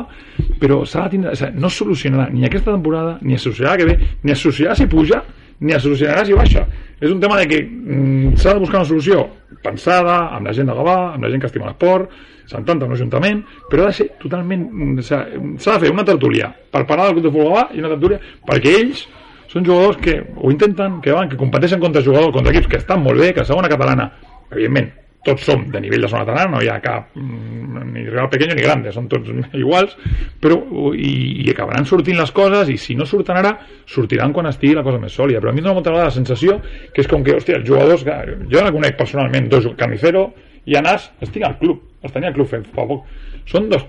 però 0.60 0.78
s'ha 0.88 1.04
de 1.04 1.12
tindre, 1.12 1.34
o 1.34 1.36
sigui, 1.36 1.60
no 1.60 1.68
solucionarà 1.68 2.30
ni 2.32 2.46
aquesta 2.48 2.72
temporada, 2.72 3.18
ni 3.20 3.36
es 3.36 3.44
solucionarà 3.44 3.76
que 3.76 3.88
ve 3.90 3.98
ni 4.22 4.32
es 4.32 4.40
solucionarà 4.40 4.78
si 4.78 4.86
puja, 4.88 5.20
ni 5.60 5.74
es 5.76 5.82
solucionarà 5.84 6.24
si 6.24 6.36
baixa. 6.36 6.64
És 7.00 7.12
un 7.12 7.20
tema 7.20 7.36
de 7.40 7.46
que 7.48 7.60
mm, 7.60 8.36
s'ha 8.40 8.54
de 8.56 8.62
buscar 8.64 8.80
una 8.80 8.88
solució 8.88 9.26
pensada, 9.64 10.16
amb 10.36 10.48
la 10.48 10.54
gent 10.56 10.68
de 10.72 10.76
Gavà 10.76 10.96
amb 11.14 11.26
la 11.26 11.30
gent 11.32 11.44
que 11.44 11.50
estima 11.50 11.68
l'esport 11.68 12.12
Sant 12.50 12.64
Anta, 12.66 12.88
un 12.88 12.96
ajuntament, 12.96 13.44
però 13.70 13.84
ha 13.84 13.92
de 13.92 13.98
ser 14.00 14.08
totalment... 14.22 14.64
Mm, 14.72 15.04
s'ha 15.04 15.74
de 15.76 15.80
fer 15.84 15.92
una 15.92 16.06
tertúlia 16.08 16.48
per 16.72 16.86
parlar 16.88 17.10
del 17.10 17.18
club 17.18 17.28
de 17.28 17.34
futbol 17.34 17.52
Gavà 17.52 17.66
i 17.76 17.84
una 17.84 17.92
tertúlia 17.92 18.20
perquè 18.48 18.74
ells 18.80 19.04
són 19.52 19.66
jugadors 19.66 20.00
que 20.00 20.16
ho 20.36 20.50
intenten, 20.54 21.02
que 21.04 21.12
van, 21.12 21.28
que 21.28 21.36
competeixen 21.36 21.84
contra 21.84 22.04
jugadors, 22.06 22.32
contra 22.32 22.54
equips 22.54 22.70
que 22.70 22.80
estan 22.80 23.04
molt 23.04 23.20
bé, 23.20 23.34
que 23.34 23.44
a 23.44 23.48
segona 23.48 23.68
catalana, 23.68 24.08
evidentment, 24.50 24.92
tots 25.24 25.44
som 25.44 25.66
de 25.68 25.80
nivell 25.84 26.06
de 26.06 26.08
zona 26.08 26.24
catalana, 26.24 26.54
no 26.54 26.62
hi 26.64 26.70
ha 26.72 26.78
cap 26.80 27.10
mm, 27.16 27.82
ni 27.92 28.04
real 28.08 28.30
pequeño 28.32 28.56
ni 28.56 28.64
grande, 28.64 28.92
són 28.94 29.08
tots 29.12 29.28
iguals, 29.62 29.96
però 30.40 30.56
i, 30.96 31.12
i 31.44 31.50
acabaran 31.52 31.88
sortint 31.88 32.18
les 32.20 32.32
coses 32.36 32.72
i 32.72 32.78
si 32.80 32.96
no 32.96 33.06
surten 33.08 33.40
ara, 33.40 33.54
sortiran 33.90 34.32
quan 34.36 34.48
estigui 34.50 34.78
la 34.78 34.86
cosa 34.86 35.02
més 35.02 35.16
sòlida, 35.16 35.42
però 35.42 35.52
a 35.52 35.56
mi 35.56 35.64
dona 35.64 35.76
molta 35.76 35.94
la 35.94 36.10
sensació 36.14 36.60
que 36.94 37.04
és 37.04 37.10
com 37.10 37.24
que, 37.26 37.36
hòstia, 37.36 37.60
els 37.60 37.68
jugadors, 37.68 38.06
jo 38.50 38.64
no 38.64 38.74
conec 38.76 38.96
personalment 39.00 39.50
dos, 39.52 39.68
Carnicero 39.76 40.30
i 40.68 40.76
Anàs, 40.80 41.10
estic 41.24 41.44
al 41.44 41.58
club, 41.60 41.84
els 42.02 42.16
tenia 42.16 42.32
al 42.32 42.36
club 42.36 42.48
fa 42.48 42.86
poc, 42.88 43.04
són 43.48 43.68
dos 43.72 43.84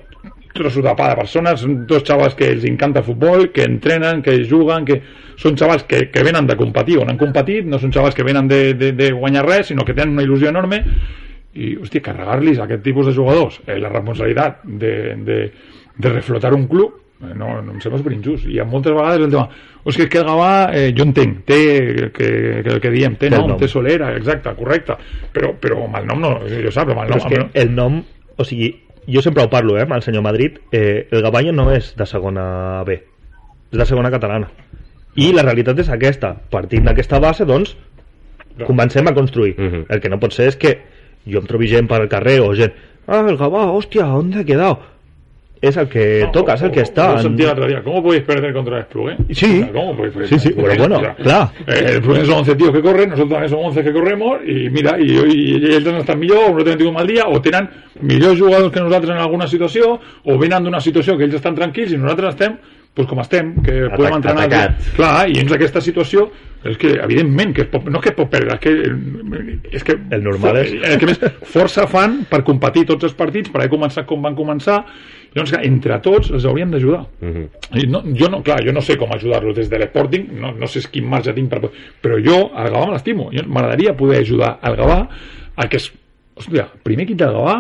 trossos 0.54 0.84
de 0.84 0.94
pa 0.98 1.10
de 1.12 1.18
persones, 1.20 1.62
són 1.64 1.82
dos 1.90 2.06
xavals 2.08 2.36
que 2.38 2.50
els 2.52 2.66
encanta 2.70 3.02
el 3.02 3.08
futbol, 3.08 3.50
que 3.56 3.66
entrenen, 3.68 4.22
que 4.26 4.38
juguen, 4.48 4.86
que 4.88 5.02
són 5.42 5.58
xavals 5.58 5.86
que, 5.90 6.06
que 6.14 6.24
venen 6.28 6.48
de 6.50 6.58
competir 6.60 7.00
on 7.02 7.12
han 7.12 7.20
competit, 7.22 7.68
no 7.68 7.80
són 7.82 7.94
xavals 7.96 8.18
que 8.18 8.26
venen 8.28 8.50
de, 8.52 8.62
de, 8.78 8.92
de 8.98 9.12
guanyar 9.16 9.46
res, 9.48 9.72
sinó 9.72 9.86
que 9.88 9.96
tenen 9.98 10.16
una 10.18 10.26
il·lusió 10.28 10.52
enorme. 10.52 10.84
I, 11.52 11.76
hòstia, 11.82 12.04
carregar-los 12.06 12.62
aquest 12.64 12.84
tipus 12.86 13.10
de 13.10 13.14
jugadors 13.16 13.58
eh, 13.66 13.76
la 13.76 13.90
responsabilitat 13.92 14.62
de, 14.64 14.94
de, 15.28 15.40
de 15.98 16.12
reflotar 16.14 16.54
un 16.56 16.64
club 16.72 16.94
eh, 17.20 17.34
no, 17.36 17.58
no 17.60 17.74
em 17.74 17.82
sembla 17.84 18.00
super 18.00 18.14
injust 18.16 18.48
i 18.48 18.62
moltes 18.64 18.96
vegades 18.96 19.26
el 19.26 19.34
tema 19.34 19.50
o 19.84 19.92
sigui, 19.92 20.08
que 20.14 20.22
el 20.22 20.28
Gavà, 20.30 20.54
eh, 20.78 20.92
jo 20.96 21.06
entenc 21.08 21.42
té, 21.50 21.60
que, 22.14 22.30
que, 22.64 22.78
que 22.84 22.94
diem, 22.94 23.16
té 23.20 23.32
nom, 23.34 23.48
nom, 23.50 23.60
té 23.60 23.68
solera 23.68 24.12
exacte, 24.18 24.54
correcte, 24.58 24.98
però, 25.34 25.56
però 25.58 25.82
amb 25.88 25.98
el 26.02 26.08
nom 26.10 26.22
no, 26.22 26.34
jo 26.46 26.74
sap, 26.74 26.92
amb 26.94 27.04
el 27.04 27.10
nom, 27.10 27.24
però 27.26 27.42
és 27.48 27.52
que 27.52 27.64
el 27.64 27.74
nom, 27.76 27.98
o 28.38 28.46
sigui, 28.46 28.70
jo 29.08 29.22
sempre 29.22 29.44
ho 29.44 29.50
parlo 29.50 29.78
eh, 29.78 29.86
amb 29.86 29.94
el 29.94 30.04
senyor 30.04 30.24
Madrid, 30.24 30.60
eh, 30.72 31.08
el 31.12 31.22
Gavanya 31.22 31.52
no 31.52 31.72
és 31.74 31.96
de 31.98 32.06
segona 32.06 32.84
B 32.88 33.02
és 33.72 33.80
de 33.80 33.88
segona 33.88 34.12
catalana. 34.12 34.50
I 35.16 35.32
la 35.36 35.44
realitat 35.46 35.80
és 35.84 35.90
aquesta, 35.92 36.36
partint 36.52 36.88
d'aquesta 36.88 37.20
base 37.24 37.48
doncs 37.48 37.74
comencem 38.68 39.08
a 39.08 39.14
construir. 39.16 39.56
Uh 39.58 39.66
-huh. 39.66 39.86
el 39.90 40.02
que 40.02 40.10
no 40.10 40.20
pot 40.20 40.34
ser 40.34 40.48
és 40.48 40.56
que 40.56 40.80
jo 41.26 41.40
em 41.40 41.46
trobi 41.46 41.68
gent 41.68 41.88
per 41.88 42.02
al 42.02 42.10
carrer 42.10 42.42
o 42.42 42.54
gent, 42.56 42.74
ah, 43.08 43.26
el 43.28 43.38
Gavà, 43.38 43.72
hòstia, 43.72 44.06
on 44.06 44.34
ha 44.34 44.44
quedat? 44.44 44.80
És 45.62 45.78
el 45.78 45.88
que 45.88 46.28
toca, 46.34 46.56
és 46.58 46.64
el 46.66 46.72
que 46.74 46.82
està. 46.82 47.12
Ho 47.14 47.22
sentia 47.22 47.52
l'altre 47.52 47.68
dia. 47.70 47.84
¿Cómo 47.86 48.02
podéis 48.02 48.24
perder 48.26 48.52
contra 48.54 48.78
el 48.78 48.82
Esplugué? 48.82 49.16
Sí. 49.30 49.64
¿Cómo 49.72 49.96
podéis 49.96 50.14
perder? 50.14 50.30
Sí, 50.30 50.40
sí, 50.40 50.54
pero 50.56 50.76
bueno, 50.76 51.16
clar. 51.18 51.52
Eh, 51.68 51.78
el 51.78 51.96
Esplugué 51.98 52.26
son 52.26 52.40
11 52.40 52.56
tíos 52.56 52.72
que 52.72 52.82
corren, 52.82 53.10
nosotros 53.10 53.30
también 53.30 53.50
somos 53.50 53.68
11 53.68 53.84
que 53.84 53.94
corremos, 53.94 54.42
i 54.48 54.70
mira, 54.74 54.98
i, 55.00 55.12
i, 55.12 55.40
i 55.62 55.74
ells 55.76 55.86
no 55.86 56.02
estan 56.02 56.20
millor, 56.20 56.50
o 56.50 56.58
no 56.58 56.66
tenen 56.66 56.82
tingut 56.82 56.96
un 56.96 56.98
mal 56.98 57.08
dia, 57.08 57.28
o 57.30 57.40
tenen 57.46 57.70
millors 58.02 58.40
jugadors 58.40 58.74
que 58.74 58.82
nosaltres 58.82 59.14
en 59.14 59.22
alguna 59.22 59.48
situació, 59.48 60.00
o 60.26 60.38
venen 60.42 60.66
d'una 60.66 60.82
situació 60.82 61.18
que 61.18 61.30
ells 61.30 61.38
estan 61.38 61.56
tranquils 61.56 61.94
i 61.94 62.02
nosaltres 62.02 62.34
estem 62.34 62.58
pues 62.94 63.08
com 63.08 63.22
estem, 63.24 63.54
que 63.64 63.86
Atac- 63.86 63.96
podem 63.98 64.16
entrenar... 64.20 64.46
atacats. 64.50 64.90
Clar, 64.98 65.30
i 65.30 65.34
dins 65.38 65.52
d'aquesta 65.52 65.80
situació 65.82 66.26
és 66.68 66.76
que, 66.78 66.92
evidentment, 67.02 67.54
que 67.56 67.64
es 67.64 67.70
pot, 67.72 67.86
no 67.90 67.98
és 67.98 68.04
que 68.04 68.12
es 68.12 68.18
pot 68.18 68.30
perdre, 68.30 68.54
és 68.54 68.60
que, 68.62 68.74
és 69.80 69.84
que 69.88 69.96
El 70.12 70.22
normal 70.26 70.58
és- 70.62 70.74
eh, 70.76 70.98
que 71.00 71.08
més 71.10 71.22
força 71.50 71.88
fan 71.90 72.26
per 72.30 72.44
competir 72.44 72.84
tots 72.90 73.08
els 73.08 73.16
partits, 73.18 73.50
per 73.50 73.62
haver 73.64 73.72
començat 73.72 74.06
com 74.06 74.22
van 74.22 74.36
començar, 74.36 74.82
llavors 75.34 75.54
que 75.56 75.62
entre 75.66 75.98
tots 76.04 76.30
els 76.36 76.46
hauríem 76.46 76.70
d'ajudar. 76.76 77.06
Mhm. 77.22 77.48
I 77.80 77.88
no, 77.88 78.04
jo 78.14 78.28
no, 78.30 78.44
clar, 78.44 78.60
jo 78.68 78.74
no 78.76 78.82
sé 78.84 78.98
com 79.00 79.10
ajudar-los 79.16 79.56
des 79.56 79.70
de 79.72 79.80
l'Sporting, 79.80 80.28
no, 80.42 80.52
no 80.52 80.68
sé 80.68 80.84
quin 80.92 81.08
marge 81.08 81.34
tinc 81.34 81.50
per... 81.50 81.62
Però 82.04 82.20
jo, 82.20 82.52
al 82.54 82.70
Gavà 82.70 82.86
me 82.92 82.98
l'estimo. 82.98 83.32
M'agradaria 83.48 83.96
poder 83.98 84.20
ajudar 84.22 84.58
al 84.62 84.76
Gavà 84.76 85.08
a 85.56 85.68
que 85.70 85.78
és... 85.80 85.92
Hòstia, 86.36 86.68
primer 86.84 87.04
equip 87.08 87.18
del 87.24 87.32
Gavà, 87.40 87.56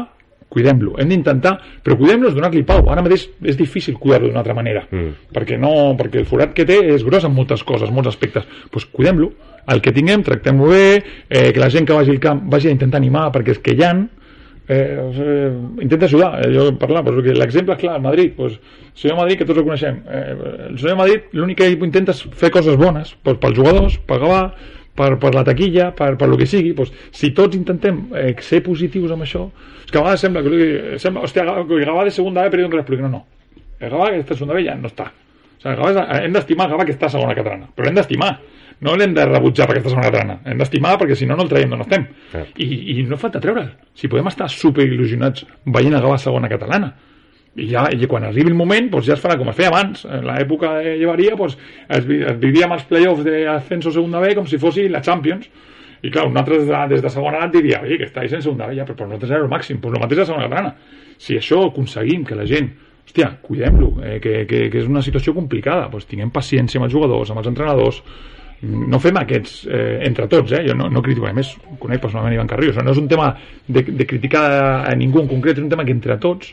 cuidem-lo. 0.51 0.97
Hem 0.99 1.11
d'intentar... 1.13 1.55
Però 1.81 1.97
cuidem-lo 1.99 2.29
és 2.29 2.37
donar-li 2.37 2.63
pau. 2.67 2.83
Ara 2.91 3.03
mateix 3.05 3.27
és 3.47 3.59
difícil 3.59 3.97
cuidar-lo 3.99 4.29
d'una 4.29 4.43
altra 4.43 4.55
manera. 4.57 4.83
Mm. 4.91 5.31
Perquè, 5.35 5.59
no, 5.61 5.73
perquè 5.99 6.21
el 6.21 6.29
forat 6.29 6.55
que 6.57 6.67
té 6.67 6.81
és 6.93 7.05
gros 7.07 7.27
en 7.27 7.35
moltes 7.35 7.63
coses, 7.67 7.89
en 7.89 7.97
molts 7.97 8.11
aspectes. 8.11 8.47
Doncs 8.47 8.73
pues 8.75 8.89
cuidem-lo. 8.91 9.31
El 9.71 9.81
que 9.85 9.93
tinguem, 9.95 10.23
tractem-lo 10.25 10.71
bé, 10.71 10.87
eh, 11.29 11.51
que 11.53 11.61
la 11.61 11.69
gent 11.71 11.87
que 11.87 11.95
vagi 11.95 12.15
al 12.15 12.23
camp 12.23 12.47
vagi 12.51 12.69
a 12.69 12.75
intentar 12.75 12.99
animar, 12.99 13.29
perquè 13.33 13.55
és 13.55 13.61
que 13.63 13.77
hi 13.77 13.85
ha 13.85 13.93
eh, 14.71 15.11
eh, 15.13 15.51
intenta 15.81 16.05
ajudar 16.05 16.41
eh, 16.41 16.51
jo 16.55 16.71
parlar, 16.79 17.03
però 17.05 17.21
l'exemple 17.21 17.75
és 17.75 17.81
clar, 17.81 17.97
el 17.99 18.05
Madrid 18.05 18.33
pues, 18.37 18.53
el 18.55 19.01
senyor 19.03 19.17
Madrid 19.19 19.39
que 19.39 19.47
tots 19.49 19.59
el 19.59 19.65
coneixem 19.67 20.01
eh, 20.07 20.35
el 20.69 20.77
senyor 20.79 20.97
Madrid 21.01 21.33
l'únic 21.35 21.59
que 21.59 21.71
intenta 21.73 22.15
és 22.15 22.21
fer 22.37 22.51
coses 22.55 22.77
bones 22.79 23.15
pues, 23.23 23.39
pels 23.41 23.57
jugadors, 23.57 23.97
per 24.07 24.21
Gavà 24.23 24.43
per, 24.95 25.15
per 25.19 25.33
la 25.35 25.43
taquilla, 25.47 25.91
per, 25.95 26.15
per 26.19 26.29
lo 26.29 26.37
que 26.39 26.47
sigui 26.49 26.73
pues, 26.77 26.91
si 27.15 27.31
tots 27.35 27.57
intentem 27.57 28.03
eh, 28.17 28.33
ser 28.43 28.61
positius 28.65 29.13
amb 29.15 29.25
això 29.25 29.47
és 29.85 29.91
que 29.91 29.99
a 29.99 30.03
vegades 30.03 30.23
sembla 30.23 30.43
que 30.45 30.99
sembla, 31.01 31.25
hòstia, 31.27 31.45
que 31.67 31.83
Gavà 31.85 32.05
de 32.07 32.15
segunda 32.15 32.45
B 32.45 32.53
perdió 32.53 32.69
un 32.69 32.75
res, 32.77 33.01
no, 33.01 33.09
no. 33.09 33.25
El 33.79 33.91
Gavà 33.91 34.09
que 34.11 34.23
està 34.23 34.35
a 34.35 34.39
segunda 34.39 34.57
B 34.57 34.65
ja 34.65 34.77
no 34.77 34.91
està. 34.91 35.09
O 35.11 35.61
sigui, 35.63 35.75
Gavà 35.79 36.07
hem 36.21 36.35
d'estimar 36.37 36.69
Gavà 36.71 36.87
que 36.87 36.95
està 36.95 37.09
a 37.09 37.15
segona 37.17 37.37
catalana 37.37 37.69
però 37.75 37.87
l'hem 37.87 38.01
d'estimar. 38.01 38.33
No 38.81 38.95
l'hem 38.97 39.11
de 39.13 39.23
rebutjar 39.29 39.67
perquè 39.69 39.77
està 39.83 39.91
a 39.91 39.93
segona 39.93 40.09
catalana. 40.09 40.39
Hem 40.49 40.57
d'estimar 40.57 40.95
perquè 40.97 41.15
si 41.17 41.27
no 41.29 41.35
no 41.37 41.45
el 41.45 41.51
traiem 41.51 41.69
d'on 41.69 41.83
estem. 41.83 42.07
I, 42.57 42.67
i 42.95 43.03
no 43.05 43.19
falta 43.21 43.41
treure'l. 43.43 43.67
Si 43.93 44.09
podem 44.09 44.31
estar 44.31 44.47
super 44.49 44.87
il·lusionats 44.87 45.45
veient 45.65 45.93
el 45.93 46.01
Gavà 46.01 46.17
a 46.17 46.23
segona 46.23 46.49
catalana 46.49 46.95
i, 47.55 47.67
ja, 47.67 47.87
i 47.91 48.07
quan 48.07 48.23
arribi 48.23 48.53
el 48.53 48.57
moment 48.57 48.87
doncs 48.93 49.09
ja 49.09 49.17
es 49.17 49.23
farà 49.23 49.35
com 49.39 49.49
es 49.51 49.57
feia 49.57 49.71
abans. 49.73 50.05
En 50.05 50.23
l'època 50.29 50.77
de 50.79 50.95
Llevaria 51.01 51.35
doncs 51.39 51.57
es, 51.87 52.05
es 52.05 52.39
vivia 52.39 52.69
amb 52.69 52.77
els 52.77 52.87
play-offs 52.87 53.27
d'ascenso 53.27 53.91
segunda 53.91 54.23
B 54.23 54.33
com 54.37 54.47
si 54.47 54.61
fossi 54.61 54.87
la 54.89 55.03
Champions. 55.03 55.49
I 56.01 56.09
clar, 56.09 56.25
un 56.25 56.39
altre 56.39 56.57
des 56.57 56.65
de, 56.65 56.77
des 56.95 57.03
de 57.03 57.09
segona 57.13 57.37
edat 57.37 57.51
diria 57.53 57.83
oi, 57.83 57.99
que 57.99 58.07
estáis 58.07 58.31
en 58.33 58.41
segunda 58.41 58.65
B 58.69 58.73
ja, 58.79 58.87
però 58.87 59.03
per 59.03 59.09
nosaltres 59.09 59.35
era 59.35 59.43
el 59.45 59.51
màxim 59.51 59.77
doncs 59.83 59.99
el 59.99 60.01
mateix 60.01 60.23
a 60.23 60.29
segona 60.31 60.47
catalana 60.47 61.01
si 61.21 61.37
això 61.37 61.67
aconseguim 61.67 62.25
que 62.25 62.37
la 62.37 62.47
gent 62.49 62.71
hòstia, 63.05 63.27
cuidem-lo, 63.43 63.91
eh, 64.01 64.19
que, 64.23 64.45
que, 64.49 64.67
que 64.71 64.79
és 64.81 64.87
una 64.89 65.03
situació 65.05 65.33
complicada, 65.35 65.89
doncs 65.91 66.07
tinguem 66.09 66.31
paciència 66.33 66.79
amb 66.79 66.87
els 66.87 66.93
jugadors, 66.95 67.31
amb 67.31 67.41
els 67.41 67.49
entrenadors, 67.51 67.99
no 68.61 68.99
fem 69.01 69.17
aquests 69.17 69.63
eh, 69.65 70.01
entre 70.05 70.27
tots, 70.29 70.51
eh? 70.53 70.61
jo 70.67 70.75
no, 70.77 70.87
no 70.93 71.01
critico, 71.01 71.25
a 71.25 71.33
més 71.33 71.49
conec 71.81 72.01
personalment 72.03 72.35
Ivan 72.35 72.49
Carrillo, 72.49 72.75
no 72.85 72.93
és 72.93 72.99
un 73.01 73.07
tema 73.09 73.31
de, 73.65 73.81
de 73.81 74.05
criticar 74.05 74.43
a 74.85 74.93
ningú 74.97 75.23
en 75.23 75.29
concret, 75.31 75.57
és 75.57 75.65
un 75.65 75.71
tema 75.71 75.85
que 75.87 75.95
entre 75.95 76.17
tots 76.21 76.51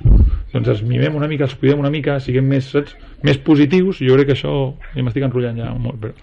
doncs 0.52 0.70
els 0.72 0.80
mimem 0.88 1.18
una 1.18 1.28
mica, 1.28 1.44
els 1.44 1.56
cuidem 1.60 1.82
una 1.82 1.92
mica, 1.92 2.16
siguem 2.24 2.48
més, 2.48 2.70
saps, 2.72 2.94
més 3.26 3.40
positius, 3.44 4.00
jo 4.00 4.16
crec 4.16 4.30
que 4.30 4.36
això, 4.38 4.54
i 4.96 5.04
m'estic 5.04 5.26
enrotllant 5.26 5.60
ja 5.60 5.74
molt, 5.76 6.00
però... 6.00 6.14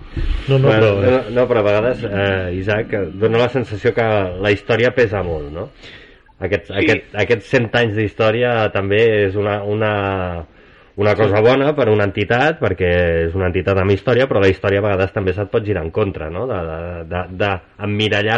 No, 0.50 0.58
no, 0.58 0.72
bueno, 0.72 0.90
però... 0.98 1.12
no, 1.12 1.36
no, 1.38 1.46
però 1.52 1.62
a 1.62 1.68
vegades, 1.70 2.02
eh, 2.10 2.56
Isaac, 2.58 2.98
eh, 2.98 3.06
dona 3.22 3.44
la 3.44 3.52
sensació 3.54 3.94
que 3.94 4.08
la 4.42 4.54
història 4.56 4.94
pesa 4.98 5.22
molt, 5.26 5.52
no? 5.54 5.70
Aquests, 6.46 6.72
sí. 6.72 6.80
aquest, 6.82 7.14
aquests 7.22 7.54
100 7.54 7.80
anys 7.84 7.96
d'història 8.00 8.56
també 8.74 9.04
és 9.28 9.38
una, 9.40 9.60
una, 9.70 9.92
una 10.96 11.14
cosa 11.16 11.42
bona 11.44 11.74
per 11.76 11.90
una 11.92 12.06
entitat, 12.08 12.56
perquè 12.62 12.92
és 13.26 13.34
una 13.36 13.50
entitat 13.50 13.82
amb 13.82 13.92
història, 13.92 14.30
però 14.30 14.40
la 14.40 14.48
història 14.52 14.80
a 14.80 14.86
vegades 14.86 15.12
també 15.12 15.34
se't 15.36 15.52
pot 15.52 15.66
girar 15.66 15.84
en 15.84 15.92
contra, 15.92 16.30
no? 16.32 16.46
De, 16.48 16.60
de, 17.12 17.24
de, 17.36 17.52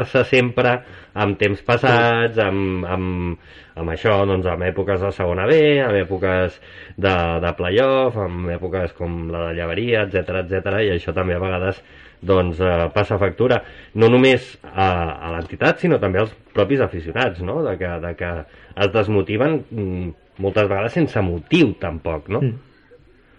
de 0.09 0.23
sempre 0.25 0.73
amb 1.13 1.37
temps 1.37 1.61
passats, 1.61 2.39
amb, 2.41 2.85
amb, 2.85 3.37
amb 3.77 3.93
això, 3.93 4.17
doncs, 4.25 4.49
amb 4.49 4.65
èpoques 4.71 5.05
de 5.05 5.13
segona 5.13 5.45
B, 5.45 5.59
amb 5.85 6.01
èpoques 6.01 6.57
de, 6.97 7.15
de 7.45 7.53
playoff, 7.61 8.17
amb 8.25 8.49
èpoques 8.57 8.97
com 8.97 9.27
la 9.29 9.47
de 9.47 9.55
Llevaria, 9.59 10.07
etc 10.07 10.41
etc 10.41 10.81
i 10.81 10.93
això 10.97 11.13
també 11.13 11.37
a 11.37 11.41
vegades 11.43 11.81
doncs 12.21 12.57
eh, 12.59 12.87
passa 12.93 13.19
factura 13.21 13.59
no 13.93 14.07
només 14.09 14.55
a, 14.65 14.87
a 15.21 15.33
l'entitat 15.35 15.83
sinó 15.83 15.99
també 16.01 16.23
als 16.23 16.33
propis 16.53 16.81
aficionats 16.81 17.43
no? 17.45 17.59
de, 17.61 17.75
que, 17.77 17.91
de 18.01 18.13
que 18.17 18.31
es 18.73 18.89
desmotiven 18.95 19.59
mm, 19.69 20.09
moltes 20.39 20.67
vegades 20.69 20.93
sense 20.93 21.21
motiu 21.21 21.73
tampoc 21.81 22.29
no? 22.29 22.41
Mm. 22.41 22.55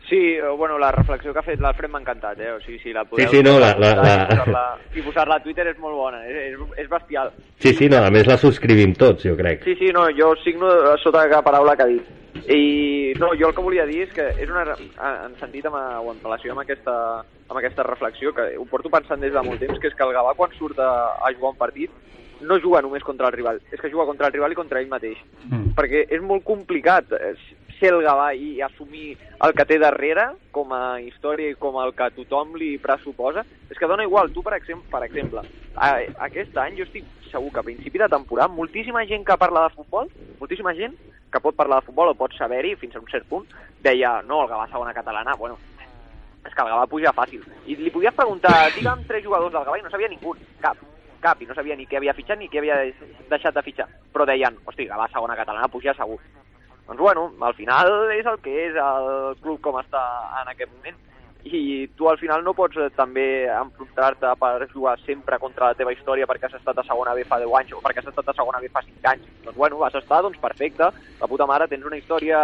Sí, 0.08 0.16
eh, 0.16 0.40
bueno, 0.56 0.78
la 0.78 0.90
reflexió 0.90 1.34
que 1.34 1.38
ha 1.38 1.44
fet 1.44 1.60
l'Alfred 1.60 1.90
m'ha 1.92 2.00
encantat, 2.00 2.38
eh? 2.40 2.52
O 2.56 2.60
sigui, 2.64 2.78
si 2.80 2.94
la 2.96 3.02
podeu... 3.04 3.28
Sí, 3.28 3.36
sí, 3.36 3.42
no, 3.44 3.58
la- 3.60 3.74
la- 3.76 3.90
la- 3.94 4.12
I 4.24 4.26
posar-la- 4.30 4.78
I 4.96 5.02
posar-la 5.04 5.36
a 5.36 5.42
Twitter 5.44 5.66
és 5.68 5.78
molt 5.78 5.94
bona, 5.98 6.22
és, 6.26 6.54
és, 6.54 6.62
és 6.80 6.88
bestial. 6.88 7.28
sí, 7.60 7.74
sí, 7.74 7.88
no, 7.92 7.98
a 8.00 8.10
més 8.10 8.26
la 8.26 8.38
subscrivim 8.40 8.94
tots 8.96 9.26
jo 9.28 9.34
crec 9.36 9.64
Sí, 9.68 9.74
sí, 9.76 9.90
no, 9.92 10.06
jo 10.16 10.30
signo 10.42 10.70
sota 11.02 11.26
cada 11.28 11.42
paraula 11.42 11.76
que 11.76 11.82
ha 11.82 11.86
dit. 11.92 12.06
I 12.48 13.12
no, 13.20 13.34
jo 13.36 13.48
el 13.50 13.54
que 13.54 13.60
volia 13.66 13.84
dir 13.84 14.06
és 14.06 14.12
que 14.14 14.24
és 14.40 14.48
una, 14.48 14.64
en 15.26 15.34
sentit 15.36 15.66
amb, 15.68 15.76
o 15.76 16.12
en 16.14 16.22
relació 16.24 16.52
amb 16.54 16.62
aquesta, 16.64 16.94
amb 17.50 17.58
aquesta 17.60 17.82
reflexió, 17.84 18.32
que 18.32 18.56
ho 18.56 18.64
porto 18.64 18.88
pensant 18.88 19.20
des 19.20 19.32
de 19.34 19.42
molt 19.44 19.60
temps, 19.60 19.76
que 19.78 19.88
és 19.92 19.94
que 19.94 20.04
el 20.08 20.14
Gavà 20.16 20.32
quan 20.38 20.50
surt 20.56 20.78
a, 20.80 20.88
a 21.20 21.32
jugar 21.36 21.52
un 21.52 21.60
partit 21.60 21.90
no 22.40 22.58
juga 22.62 22.82
només 22.82 23.04
contra 23.06 23.28
el 23.28 23.36
rival, 23.36 23.62
és 23.72 23.80
que 23.80 23.90
juga 23.90 24.06
contra 24.06 24.28
el 24.28 24.34
rival 24.34 24.52
i 24.52 24.58
contra 24.58 24.82
ell 24.82 24.90
mateix. 24.90 25.20
Mm. 25.48 25.72
Perquè 25.78 26.04
és 26.14 26.24
molt 26.24 26.44
complicat 26.46 27.14
eh, 27.18 27.34
ser 27.78 27.92
el 27.94 28.02
Gavà 28.02 28.32
i 28.34 28.58
assumir 28.62 29.16
el 29.44 29.54
que 29.54 29.66
té 29.68 29.78
darrere 29.78 30.32
com 30.54 30.72
a 30.74 30.98
història 31.00 31.52
i 31.52 31.58
com 31.58 31.78
el 31.82 31.94
que 31.94 32.10
tothom 32.16 32.56
li 32.58 32.76
pressuposa. 32.82 33.46
És 33.70 33.78
que 33.78 33.90
dona 33.90 34.06
igual, 34.06 34.32
tu 34.34 34.42
per 34.42 34.56
exemple, 34.58 34.90
per 34.90 35.04
exemple 35.06 35.46
a, 35.78 35.88
aquest 36.26 36.56
any 36.58 36.76
jo 36.78 36.86
estic 36.86 37.06
segur 37.30 37.52
que 37.52 37.60
a 37.60 37.66
principi 37.66 38.00
de 38.00 38.08
temporada 38.10 38.52
moltíssima 38.52 39.04
gent 39.06 39.24
que 39.26 39.36
parla 39.36 39.66
de 39.66 39.74
futbol, 39.76 40.10
moltíssima 40.40 40.74
gent 40.74 40.96
que 41.32 41.40
pot 41.44 41.56
parlar 41.56 41.80
de 41.80 41.86
futbol 41.88 42.10
o 42.10 42.16
pot 42.18 42.34
saber-hi 42.34 42.74
fins 42.80 42.96
a 42.96 43.02
un 43.02 43.10
cert 43.12 43.26
punt, 43.28 43.46
deia, 43.84 44.18
no, 44.26 44.42
el 44.42 44.50
Gavà 44.50 44.68
segona 44.70 44.94
catalana, 44.96 45.36
bueno, 45.36 45.58
és 46.44 46.54
que 46.54 46.62
el 46.64 46.70
Gavà 46.72 46.86
puja 46.88 47.12
fàcil. 47.14 47.44
I 47.66 47.76
li 47.76 47.92
podies 47.92 48.16
preguntar, 48.16 48.54
digue'm 48.76 49.04
tres 49.08 49.24
jugadors 49.24 49.52
del 49.52 49.66
Gavà 49.68 49.78
i 49.78 49.84
no 49.84 49.92
sabia 49.92 50.08
ningú, 50.08 50.34
cap, 50.64 50.80
cap, 51.22 51.40
i 51.42 51.46
no 51.48 51.54
sabia 51.56 51.76
ni 51.76 51.86
què 51.86 51.98
havia 51.98 52.16
fitxat 52.16 52.38
ni 52.38 52.48
què 52.48 52.60
havia 52.60 52.78
deixat 53.30 53.54
de 53.54 53.64
fitxar. 53.66 53.88
Però 54.12 54.26
deien, 54.28 54.56
hosti, 54.64 54.86
Gavà 54.88 55.08
segona 55.12 55.36
catalana 55.38 55.70
puja 55.72 55.94
segur. 55.98 56.18
Doncs 56.88 57.00
bueno, 57.00 57.32
al 57.44 57.54
final 57.54 58.10
és 58.14 58.26
el 58.26 58.38
que 58.40 58.54
és 58.68 58.76
el 58.80 59.36
club 59.42 59.60
com 59.60 59.76
està 59.80 60.02
en 60.40 60.52
aquest 60.54 60.72
moment. 60.72 60.96
I 61.48 61.86
tu 61.96 62.08
al 62.10 62.18
final 62.18 62.42
no 62.44 62.52
pots 62.56 62.76
eh, 62.76 62.88
també 62.96 63.46
enfrontar-te 63.46 64.30
per 64.40 64.68
jugar 64.72 64.96
sempre 65.04 65.38
contra 65.38 65.70
la 65.70 65.76
teva 65.78 65.92
història 65.94 66.26
perquè 66.26 66.48
has 66.48 66.56
estat 66.58 66.80
a 66.80 66.84
segona 66.88 67.14
B 67.14 67.22
fa 67.28 67.38
10 67.40 67.54
anys 67.60 67.76
o 67.76 67.82
perquè 67.84 68.02
has 68.02 68.10
estat 68.10 68.32
a 68.32 68.34
segona 68.36 68.60
B 68.60 68.72
fa 68.72 68.82
5 68.84 69.12
anys. 69.12 69.28
Doncs 69.44 69.56
bueno, 69.56 69.78
vas 69.78 69.94
estar, 69.94 70.22
doncs 70.24 70.40
perfecte, 70.42 70.90
la 71.20 71.30
puta 71.30 71.46
mare, 71.46 71.68
tens 71.70 71.86
una 71.86 72.00
història 72.00 72.42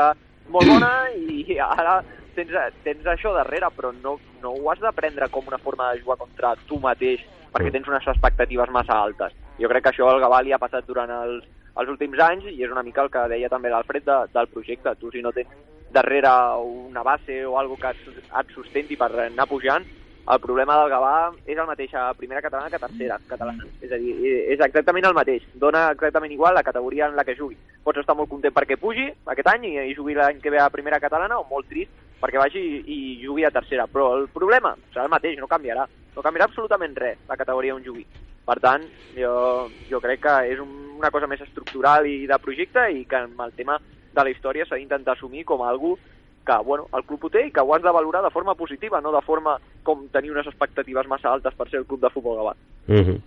molt 0.52 0.68
bona 0.68 0.92
i 1.16 1.58
ara 1.64 1.98
tens, 2.36 2.52
tens 2.84 3.06
això 3.10 3.32
darrere, 3.34 3.70
però 3.76 3.92
no, 3.96 4.18
no 4.42 4.52
ho 4.54 4.70
has 4.72 4.82
de 4.82 4.92
prendre 4.96 5.28
com 5.32 5.46
una 5.48 5.58
forma 5.62 5.92
de 5.92 6.02
jugar 6.02 6.18
contra 6.20 6.54
tu 6.68 6.78
mateix 6.82 7.24
perquè 7.54 7.70
tens 7.70 7.88
unes 7.88 8.06
expectatives 8.10 8.72
massa 8.74 8.96
altes. 8.98 9.34
Jo 9.60 9.70
crec 9.70 9.84
que 9.84 9.92
això 9.94 10.08
al 10.10 10.22
Gavà 10.22 10.40
li 10.42 10.52
ha 10.52 10.58
passat 10.58 10.86
durant 10.88 11.10
els, 11.22 11.44
els 11.78 11.90
últims 11.90 12.18
anys 12.18 12.48
i 12.50 12.62
és 12.66 12.72
una 12.72 12.82
mica 12.82 13.04
el 13.04 13.12
que 13.14 13.28
deia 13.30 13.50
també 13.52 13.70
l'Alfred 13.70 14.06
de, 14.08 14.18
del 14.34 14.50
projecte. 14.50 14.96
Tu 14.98 15.12
si 15.14 15.22
no 15.22 15.32
tens 15.32 15.52
darrere 15.94 16.30
una 16.58 17.04
base 17.06 17.44
o 17.46 17.58
algo 17.58 17.76
que 17.78 17.94
et, 17.94 18.24
et 18.26 18.56
sustenti 18.56 18.98
per 18.98 19.12
anar 19.28 19.46
pujant, 19.46 19.86
el 20.24 20.40
problema 20.40 20.78
del 20.80 20.88
Gavà 20.88 21.14
és 21.44 21.58
el 21.58 21.68
mateix 21.68 21.92
a 22.00 22.06
primera 22.16 22.40
catalana 22.42 22.70
que 22.72 22.78
a 22.80 22.86
tercera 22.86 23.18
catalana. 23.28 23.66
És 23.84 23.92
a 23.92 23.98
dir, 24.00 24.14
és 24.54 24.62
exactament 24.66 25.04
el 25.04 25.16
mateix. 25.16 25.44
Dona 25.60 25.90
exactament 25.92 26.32
igual 26.32 26.56
la 26.56 26.64
categoria 26.64 27.10
en 27.10 27.18
la 27.18 27.26
que 27.28 27.36
jugui. 27.36 27.58
Pots 27.84 28.00
estar 28.00 28.16
molt 28.16 28.32
content 28.32 28.54
perquè 28.56 28.78
pugi 28.80 29.10
aquest 29.34 29.50
any 29.52 29.68
i, 29.68 29.74
i 29.90 29.94
jugui 29.94 30.16
l'any 30.16 30.40
que 30.40 30.50
ve 30.50 30.62
a 30.62 30.70
primera 30.72 31.00
catalana 31.02 31.38
o 31.38 31.46
molt 31.50 31.68
trist 31.68 32.03
perquè 32.24 32.40
vagi 32.40 32.60
i, 32.64 32.78
i 32.88 32.98
jugui 33.20 33.44
a 33.44 33.52
tercera. 33.52 33.84
Però 33.86 34.14
el 34.16 34.30
problema 34.32 34.72
serà 34.94 35.04
el 35.04 35.12
mateix, 35.12 35.36
no 35.38 35.50
canviarà. 35.50 35.84
No 36.16 36.22
canviarà 36.24 36.48
absolutament 36.48 36.96
res 36.96 37.20
la 37.28 37.36
categoria 37.36 37.74
on 37.76 37.84
jugui. 37.84 38.06
Per 38.44 38.56
tant, 38.60 38.82
jo, 39.16 39.34
jo 39.90 40.00
crec 40.00 40.20
que 40.24 40.34
és 40.52 40.58
un, 40.60 40.72
una 40.98 41.10
cosa 41.12 41.28
més 41.28 41.40
estructural 41.44 42.06
i 42.08 42.24
de 42.30 42.38
projecte 42.40 42.88
i 42.92 43.04
que 43.08 43.22
amb 43.22 43.40
el 43.44 43.52
tema 43.56 43.78
de 44.14 44.22
la 44.24 44.30
història 44.30 44.66
s'ha 44.68 44.76
d'intentar 44.80 45.16
assumir 45.16 45.44
com 45.44 45.62
a 45.62 45.70
algú 45.72 45.96
que 46.44 46.56
bueno, 46.64 46.88
el 46.92 47.04
club 47.08 47.24
ho 47.24 47.30
té 47.32 47.46
i 47.46 47.50
que 47.50 47.62
ho 47.64 47.74
has 47.74 47.82
de 47.82 47.90
valorar 47.90 48.20
de 48.22 48.30
forma 48.30 48.54
positiva, 48.54 49.00
no 49.00 49.12
de 49.14 49.22
forma 49.24 49.56
com 49.82 50.06
tenir 50.12 50.30
unes 50.30 50.46
expectatives 50.46 51.08
massa 51.08 51.32
altes 51.32 51.54
per 51.56 51.70
ser 51.70 51.80
el 51.80 51.86
club 51.86 52.02
de 52.02 52.10
futbol 52.12 52.36
Gavà. 52.36 52.52
uh 52.88 53.00
-huh. 53.00 53.20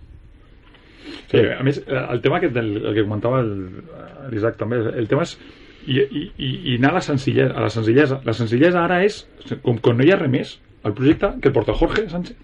Sí, 1.28 1.38
a 1.38 1.62
més, 1.62 1.78
eh, 1.86 2.06
el 2.10 2.20
tema 2.20 2.36
aquest 2.36 2.54
del 2.54 2.86
el 2.86 2.94
que 2.94 3.02
comentava 3.02 3.40
el- 3.40 3.82
l'Isaac 4.30 4.56
també, 4.56 4.76
el 4.76 5.08
tema 5.08 5.22
és 5.22 5.36
i, 5.88 6.02
i, 6.02 6.50
i, 6.72 6.74
anar 6.76 6.92
a 6.92 6.98
la 6.98 7.04
senzillesa, 7.04 7.54
a 7.56 7.64
la 7.64 7.70
senzillesa. 7.72 8.20
La 8.26 8.34
senzillesa 8.36 8.82
ara 8.84 9.00
és, 9.06 9.22
com 9.64 9.80
quan 9.80 9.98
no 9.98 10.04
hi 10.04 10.12
ha 10.12 10.18
res 10.20 10.30
més, 10.32 10.52
el 10.84 10.94
projecte 10.98 11.32
que 11.40 11.50
el 11.50 11.56
porta 11.56 11.76
Jorge 11.76 12.04
Sánchez. 12.10 12.36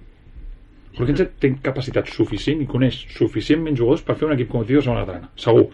Jorge 0.97 1.13
Sánchez 1.13 1.31
té 1.43 1.51
capacitat 1.63 2.11
suficient 2.15 2.63
i 2.63 2.69
coneix 2.71 3.01
suficientment 3.17 3.77
jugadors 3.79 4.05
per 4.07 4.17
fer 4.19 4.29
un 4.29 4.35
equip 4.37 4.51
competitiu 4.53 4.81
de 4.81 4.87
segona 4.87 5.05
catalana, 5.05 5.31
segur. 5.45 5.67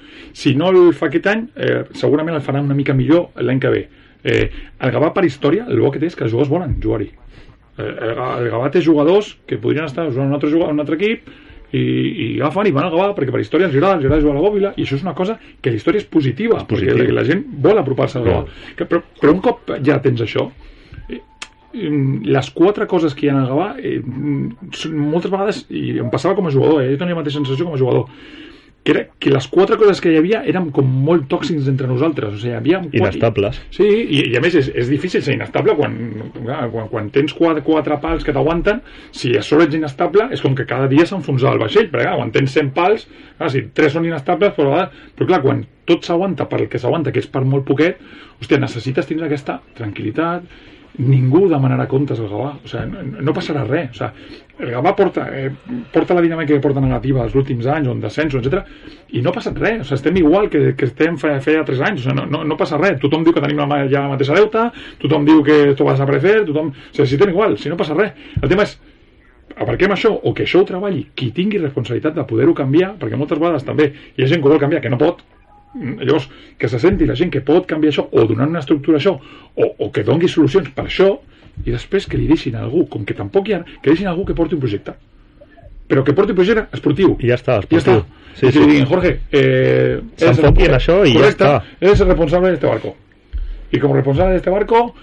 Si 0.42 0.54
no 0.58 0.70
el 0.72 0.94
fa 0.96 1.10
aquest 1.10 1.28
any, 1.30 1.46
eh, 1.56 1.82
segurament 2.02 2.38
el 2.38 2.44
farà 2.44 2.62
una 2.64 2.76
mica 2.76 2.96
millor 2.96 3.28
l'any 3.38 3.60
que 3.62 3.74
ve. 3.74 3.84
Eh, 4.22 4.46
el 4.80 4.92
Gavà, 4.92 5.12
per 5.16 5.24
història, 5.24 5.68
el 5.68 5.80
bo 5.80 5.92
que 5.92 6.00
té 6.00 6.10
és 6.10 6.16
que 6.16 6.26
els 6.26 6.32
jugadors 6.32 6.52
volen 6.52 6.74
jugar-hi. 6.82 7.10
Eh, 7.76 7.84
el, 7.84 8.16
el 8.16 8.50
Gavà 8.52 8.72
té 8.72 8.82
jugadors 8.84 9.36
que 9.46 9.60
podrien 9.60 9.86
estar 9.86 10.08
jugant 10.10 10.32
un 10.32 10.38
altre, 10.40 10.50
un 10.56 10.84
altre 10.84 10.98
equip 10.98 11.30
i, 11.72 11.82
i 11.82 12.26
agafen 12.40 12.70
i 12.70 12.74
van 12.74 12.88
al 12.88 12.94
Gavà 12.94 13.12
perquè 13.16 13.34
per 13.34 13.42
història 13.42 13.68
ens 13.68 13.76
agrada, 13.76 13.98
ens 13.98 14.06
agrada 14.06 14.22
jugar 14.24 14.34
a 14.34 14.40
la 14.40 14.44
Bòbila 14.46 14.72
i 14.76 14.86
això 14.86 14.98
és 14.98 15.06
una 15.06 15.14
cosa 15.18 15.38
que 15.60 15.72
la 15.72 15.78
història 15.78 16.02
és 16.02 16.08
positiva, 16.10 16.58
és 16.60 16.68
positiu. 16.70 16.98
perquè 16.98 17.14
la 17.14 17.26
gent 17.28 17.44
vol 17.66 17.80
apropar-se 17.80 18.18
al 18.20 18.28
Gavà. 18.28 18.42
Que, 18.76 18.88
però, 18.90 19.02
però 19.20 19.34
un 19.36 19.42
cop 19.44 19.72
ja 19.86 20.00
tens 20.02 20.24
això, 20.26 20.48
eh, 21.08 21.20
mm, 21.74 22.26
les 22.36 22.52
quatre 22.56 22.88
coses 22.90 23.14
que 23.14 23.26
hi 23.26 23.32
ha 23.32 23.38
al 23.38 23.48
Gavà 23.52 23.70
eh, 23.78 23.96
mm, 24.00 25.00
moltes 25.14 25.30
vegades, 25.30 25.64
i 25.70 25.98
em 26.02 26.10
passava 26.12 26.38
com 26.38 26.50
a 26.50 26.54
jugador, 26.54 26.82
eh, 26.82 26.92
jo 26.94 27.02
tenia 27.02 27.14
la 27.14 27.22
mateixa 27.22 27.42
sensació 27.42 27.68
com 27.68 27.78
a 27.78 27.82
jugador, 27.82 28.08
era 28.84 29.06
que 29.18 29.30
les 29.30 29.46
quatre 29.52 29.76
coses 29.76 30.00
que 30.00 30.10
hi 30.12 30.16
havia 30.16 30.40
eren 30.48 30.70
com 30.72 30.86
molt 31.04 31.26
tòxics 31.28 31.68
entre 31.68 31.88
nosaltres, 31.90 32.32
o 32.32 32.40
sigui, 32.40 32.52
hi 32.54 32.56
havia... 32.56 32.80
Inestables. 32.96 33.58
Sí, 33.76 33.84
i, 33.84 34.22
i 34.32 34.38
a 34.38 34.40
més 34.40 34.56
és, 34.56 34.70
és 34.72 34.88
difícil 34.88 35.22
ser 35.24 35.36
inestable 35.36 35.74
quan, 35.76 35.98
quan, 36.38 36.88
quan 36.88 37.10
tens 37.12 37.34
quatre, 37.36 37.62
quatre 37.66 37.98
pals 38.00 38.24
que 38.24 38.34
t'aguanten, 38.36 38.80
si 39.16 39.34
a 39.36 39.44
sobre 39.44 39.68
ets 39.68 39.76
inestable 39.76 40.30
és 40.32 40.40
com 40.44 40.56
que 40.56 40.68
cada 40.70 40.88
dia 40.90 41.04
s'enfonsa 41.08 41.52
el 41.52 41.60
vaixell, 41.60 41.90
perquè 41.92 42.08
clar, 42.08 42.16
quan 42.22 42.32
tens 42.34 42.56
100 42.56 42.72
pals, 42.76 43.06
clar, 43.36 43.52
si 43.52 43.66
tres 43.76 43.94
són 43.96 44.08
inestables, 44.08 44.56
però, 44.56 44.86
però 45.16 45.28
clar, 45.28 45.42
quan 45.44 45.62
tot 45.90 46.06
s'aguanta 46.06 46.48
per 46.48 46.62
el 46.62 46.68
que 46.72 46.80
s'aguanta, 46.80 47.12
que 47.12 47.20
és 47.20 47.28
per 47.30 47.44
molt 47.44 47.68
poquet, 47.68 48.00
hòstia, 48.40 48.62
necessites 48.62 49.08
tindre 49.10 49.28
aquesta 49.28 49.60
tranquil·litat, 49.76 50.48
ningú 50.98 51.46
demanarà 51.48 51.86
comptes 51.88 52.18
al 52.20 52.28
Gavà, 52.28 52.54
o 52.58 52.68
sigui, 52.68 52.90
no, 52.90 53.22
no 53.28 53.34
passarà 53.36 53.62
res, 53.68 53.94
o 53.94 53.98
sigui, 54.00 54.40
el 54.60 54.72
Gavà 54.74 54.94
porta, 54.98 55.28
eh, 55.32 55.50
porta 55.92 56.16
la 56.16 56.24
dinàmica 56.24 56.52
que 56.52 56.62
porta 56.64 56.82
negativa 56.82 57.22
els 57.24 57.36
últims 57.38 57.68
anys, 57.70 57.88
on 57.88 58.02
descensos, 58.02 58.44
etc 58.44 58.90
i 59.12 59.22
no 59.22 59.32
ha 59.32 59.34
passat 59.34 59.58
res, 59.58 59.80
o 59.80 59.88
sigui, 59.88 59.96
estem 59.98 60.20
igual 60.20 60.48
que, 60.50 60.74
que 60.78 60.86
estem 60.86 61.16
fe, 61.18 61.32
feia 61.44 61.64
3 61.66 61.82
anys, 61.88 62.04
o 62.04 62.08
sigui, 62.08 62.16
no, 62.20 62.26
no, 62.30 62.42
no 62.46 62.58
passa 62.60 62.78
res, 62.78 62.98
tothom 63.02 63.24
diu 63.26 63.34
que 63.34 63.42
tenim 63.42 63.62
la, 63.62 63.82
ja 63.90 64.04
la 64.04 64.12
mateixa 64.12 64.36
deuta, 64.38 64.68
tothom 65.02 65.26
diu 65.26 65.42
que 65.46 65.58
esto 65.72 65.86
va 65.88 65.96
desaparecer, 65.96 66.44
tothom, 66.48 66.70
o 66.70 66.94
sigui, 66.94 67.08
si 67.08 67.18
estem 67.18 67.34
igual, 67.34 67.58
si 67.58 67.72
no 67.72 67.78
passa 67.80 67.96
res, 67.98 68.14
el 68.40 68.48
tema 68.52 68.66
és 68.68 68.76
aparquem 69.60 69.92
això, 69.94 70.12
o 70.14 70.32
que 70.36 70.46
això 70.46 70.62
ho 70.62 70.68
treballi 70.68 71.08
qui 71.18 71.32
tingui 71.36 71.58
responsabilitat 71.60 72.14
de 72.16 72.26
poder-ho 72.28 72.54
canviar, 72.56 72.94
perquè 73.00 73.18
moltes 73.18 73.40
vegades 73.40 73.66
també 73.66 73.90
hi 74.14 74.24
ha 74.24 74.30
gent 74.30 74.42
que 74.42 74.52
vol 74.52 74.62
canviar, 74.62 74.82
que 74.84 74.92
no 74.92 75.00
pot, 75.00 75.24
llavors 75.74 76.28
que 76.58 76.68
se 76.68 76.78
senti 76.82 77.06
la 77.06 77.14
gent 77.14 77.30
que 77.30 77.42
pot 77.46 77.66
canviar 77.66 77.92
això 77.92 78.06
o 78.10 78.24
donar 78.26 78.48
una 78.48 78.58
estructura 78.58 78.98
a 78.98 79.00
això 79.00 79.12
o, 79.14 79.68
o 79.78 79.90
que 79.94 80.02
dongui 80.02 80.28
solucions 80.28 80.70
per 80.74 80.88
això 80.88 81.12
i 81.64 81.70
després 81.70 82.06
que 82.08 82.18
li 82.18 82.26
deixin 82.26 82.56
a 82.56 82.64
algú, 82.64 82.86
com 82.88 83.04
que 83.04 83.14
tampoc 83.14 83.48
hi 83.48 83.54
ha 83.54 83.60
que 83.62 83.90
deixin 83.90 84.08
a 84.08 84.10
algú 84.14 84.24
que 84.26 84.34
porti 84.34 84.56
un 84.56 84.62
projecte 84.64 84.96
però 85.90 86.02
que 86.06 86.14
porti 86.14 86.34
un 86.34 86.40
projecte 86.40 86.66
esportiu 86.74 87.16
I 87.20 87.30
ja 87.30 87.38
està, 87.38 87.60
ja 87.60 87.78
està 87.78 87.94
esportiu. 87.98 88.18
Sí, 88.34 88.46
I 88.46 88.48
que 88.48 88.52
sí. 88.52 88.58
li 88.60 88.66
diguin, 88.72 88.88
Jorge 88.90 89.14
eh, 89.30 90.00
S'enfoqui 90.16 90.66
en 90.66 90.74
això 90.78 90.98
i 91.04 91.14
ja 91.14 91.20
correcte, 91.20 91.44
està. 91.44 91.78
eres 91.80 92.00
el 92.00 92.10
responsable 92.12 92.48
de 92.48 92.54
este 92.54 92.66
barco 92.66 92.96
y 93.70 93.78
como 93.78 93.94
responsable 93.94 94.32
de 94.32 94.38
este 94.38 94.50
barco 94.50 94.94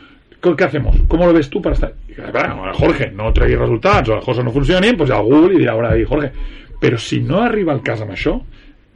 ¿qué 0.41 0.63
hacemos? 0.63 0.95
¿cómo 1.07 1.25
lo 1.25 1.33
ves 1.33 1.49
tú 1.49 1.61
para 1.61 1.75
estar? 1.75 1.93
Bueno, 2.31 2.73
Jorge, 2.73 3.11
no 3.11 3.31
tregui 3.33 3.55
resultats 3.55 4.09
o 4.09 4.15
les 4.15 4.25
coses 4.25 4.45
no 4.45 4.51
funcionin, 4.51 4.95
pues 4.97 5.11
algú 5.11 5.47
li 5.47 5.59
dirà 5.59 5.75
ara, 5.75 5.91
Jorge, 6.07 6.31
però 6.79 6.97
si 6.97 7.19
no 7.21 7.41
arriba 7.43 7.73
el 7.75 7.83
cas 7.85 8.01
amb 8.01 8.15
això 8.15 8.39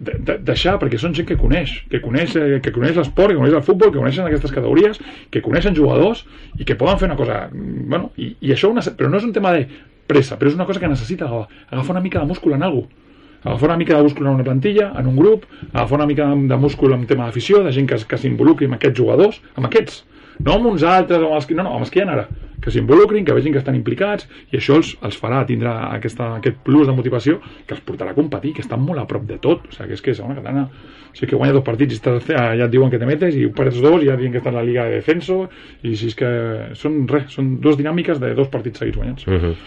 de, 0.01 0.17
de, 0.17 0.37
deixar, 0.47 0.77
perquè 0.81 0.97
són 0.99 1.13
gent 1.17 1.27
que 1.29 1.37
coneix, 1.37 1.75
que 1.91 2.01
coneix, 2.01 2.33
eh, 2.39 2.57
que 2.63 2.73
coneix 2.73 2.97
l'esport, 2.97 3.33
que 3.33 3.39
coneix 3.39 3.57
el 3.59 3.65
futbol, 3.65 3.93
que 3.93 4.01
coneixen 4.01 4.25
aquestes 4.25 4.53
categories, 4.55 4.99
que 5.33 5.43
coneixen 5.45 5.77
jugadors 5.77 6.25
i 6.57 6.65
que 6.65 6.77
poden 6.79 6.99
fer 7.01 7.11
una 7.11 7.19
cosa... 7.19 7.43
mm, 7.51 7.87
Bueno, 7.91 8.11
i, 8.17 8.31
i 8.41 8.55
això, 8.55 8.71
una, 8.73 8.83
però 8.97 9.11
no 9.11 9.21
és 9.21 9.27
un 9.27 9.33
tema 9.35 9.53
de 9.53 9.67
pressa, 10.09 10.37
però 10.39 10.49
és 10.49 10.57
una 10.57 10.65
cosa 10.65 10.81
que 10.81 10.89
necessita 10.89 11.27
agafar, 11.27 11.93
una 11.93 12.03
mica 12.03 12.19
de 12.19 12.29
múscul 12.33 12.57
en 12.57 12.67
alguna 12.67 13.09
agafar 13.43 13.71
una 13.71 13.77
mica 13.77 13.97
de 13.97 14.03
múscul 14.03 14.27
en 14.27 14.33
una 14.35 14.43
plantilla, 14.45 14.91
en 14.99 15.07
un 15.07 15.15
grup, 15.17 15.45
agafar 15.73 15.97
una 15.97 16.05
mica 16.05 16.27
de 16.29 16.57
múscul 16.61 16.93
en 16.93 17.07
tema 17.09 17.25
d'afició, 17.25 17.63
de 17.65 17.73
gent 17.73 17.87
que, 17.89 17.97
que 18.05 18.19
s'involucri 18.21 18.69
amb 18.69 18.77
aquests 18.77 18.99
jugadors, 18.99 19.39
amb 19.55 19.65
aquests, 19.65 20.03
no 20.45 20.59
amb 20.59 20.69
uns 20.69 20.85
altres, 20.85 21.23
amb 21.25 21.39
els 21.39 21.49
que, 21.49 21.57
no, 21.57 21.65
no, 21.65 21.73
amb 21.73 21.87
els 21.87 21.93
que 21.93 22.01
hi 22.01 22.05
ha 22.05 22.11
ara, 22.13 22.27
que 22.61 22.71
s'involucrin, 22.73 23.25
que 23.25 23.33
vegin 23.33 23.55
que 23.55 23.61
estan 23.61 23.77
implicats, 23.77 24.27
i 24.51 24.59
això 24.59 24.77
els, 24.79 24.93
els 25.01 25.17
farà 25.17 25.41
tindre 25.49 25.71
aquesta, 25.71 26.35
aquest 26.37 26.61
plus 26.65 26.87
de 26.87 26.95
motivació 26.95 27.39
que 27.65 27.75
els 27.75 27.83
portarà 27.85 28.13
a 28.13 28.17
competir, 28.17 28.53
que 28.57 28.65
estan 28.65 28.83
molt 28.85 29.01
a 29.01 29.07
prop 29.09 29.25
de 29.29 29.39
tot, 29.41 29.65
o 29.67 29.75
sigui, 29.75 29.89
que 29.89 29.97
és 29.97 30.05
que 30.05 30.15
segona 30.17 30.37
catalana, 30.37 30.67
o 31.11 31.15
sigui, 31.15 31.31
que 31.31 31.41
guanya 31.41 31.57
dos 31.57 31.65
partits 31.67 31.97
i 31.97 31.99
estàs, 31.99 32.29
ja 32.29 32.67
et 32.67 32.71
diuen 32.73 32.93
que 32.93 33.01
te 33.01 33.09
metes, 33.09 33.35
i 33.35 33.47
perds 33.55 33.81
dos, 33.81 33.97
i 34.03 34.11
ja 34.11 34.19
diuen 34.19 34.35
que 34.35 34.43
estàs 34.43 34.53
a 34.53 34.59
la 34.59 34.67
Liga 34.67 34.85
de 34.87 35.01
Defenso, 35.01 35.41
i 35.81 35.95
si 35.97 36.11
és 36.13 36.19
que 36.19 36.31
són 36.77 37.03
res, 37.09 37.33
són 37.33 37.57
dos 37.63 37.79
dinàmiques 37.79 38.21
de 38.21 38.35
dos 38.37 38.53
partits 38.53 38.83
seguits 38.83 39.01
guanyats. 39.01 39.27
Mhm. 39.27 39.57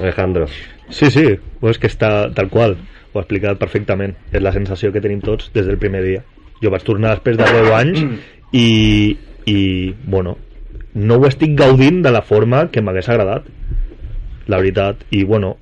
Alejandro. 0.00 0.46
Sí, 0.88 1.10
sí, 1.10 1.26
pues 1.60 1.76
és 1.76 1.80
que 1.82 1.90
està 1.90 2.32
tal 2.32 2.48
qual, 2.48 2.78
ho 3.12 3.18
ha 3.18 3.24
explicat 3.24 3.60
perfectament. 3.60 4.14
És 4.32 4.42
la 4.42 4.52
sensació 4.54 4.92
que 4.92 5.02
tenim 5.04 5.20
tots 5.24 5.50
des 5.54 5.68
del 5.68 5.78
primer 5.80 6.02
dia. 6.04 6.22
Jo 6.62 6.70
vaig 6.72 6.84
tornar 6.86 7.16
després 7.16 7.36
de 7.36 7.48
10 7.50 7.70
anys 7.76 8.02
i, 8.56 9.16
i 9.50 9.58
bueno, 10.06 10.36
no 10.94 11.18
ho 11.18 11.26
estic 11.28 11.54
gaudint 11.58 12.02
de 12.04 12.12
la 12.12 12.22
forma 12.22 12.66
que 12.70 12.82
m'hagués 12.82 13.08
agradat, 13.08 13.46
la 14.46 14.58
veritat. 14.58 15.04
I 15.10 15.24
bueno, 15.24 15.56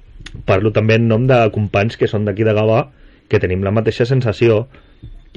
parlo 0.46 0.72
també 0.72 0.96
en 0.98 1.08
nom 1.08 1.26
de 1.30 1.38
companys 1.54 1.96
que 1.96 2.08
són 2.10 2.26
d'aquí 2.26 2.46
de 2.46 2.54
Gavà, 2.56 2.86
que 3.30 3.38
tenim 3.38 3.62
la 3.62 3.74
mateixa 3.74 4.06
sensació 4.08 4.64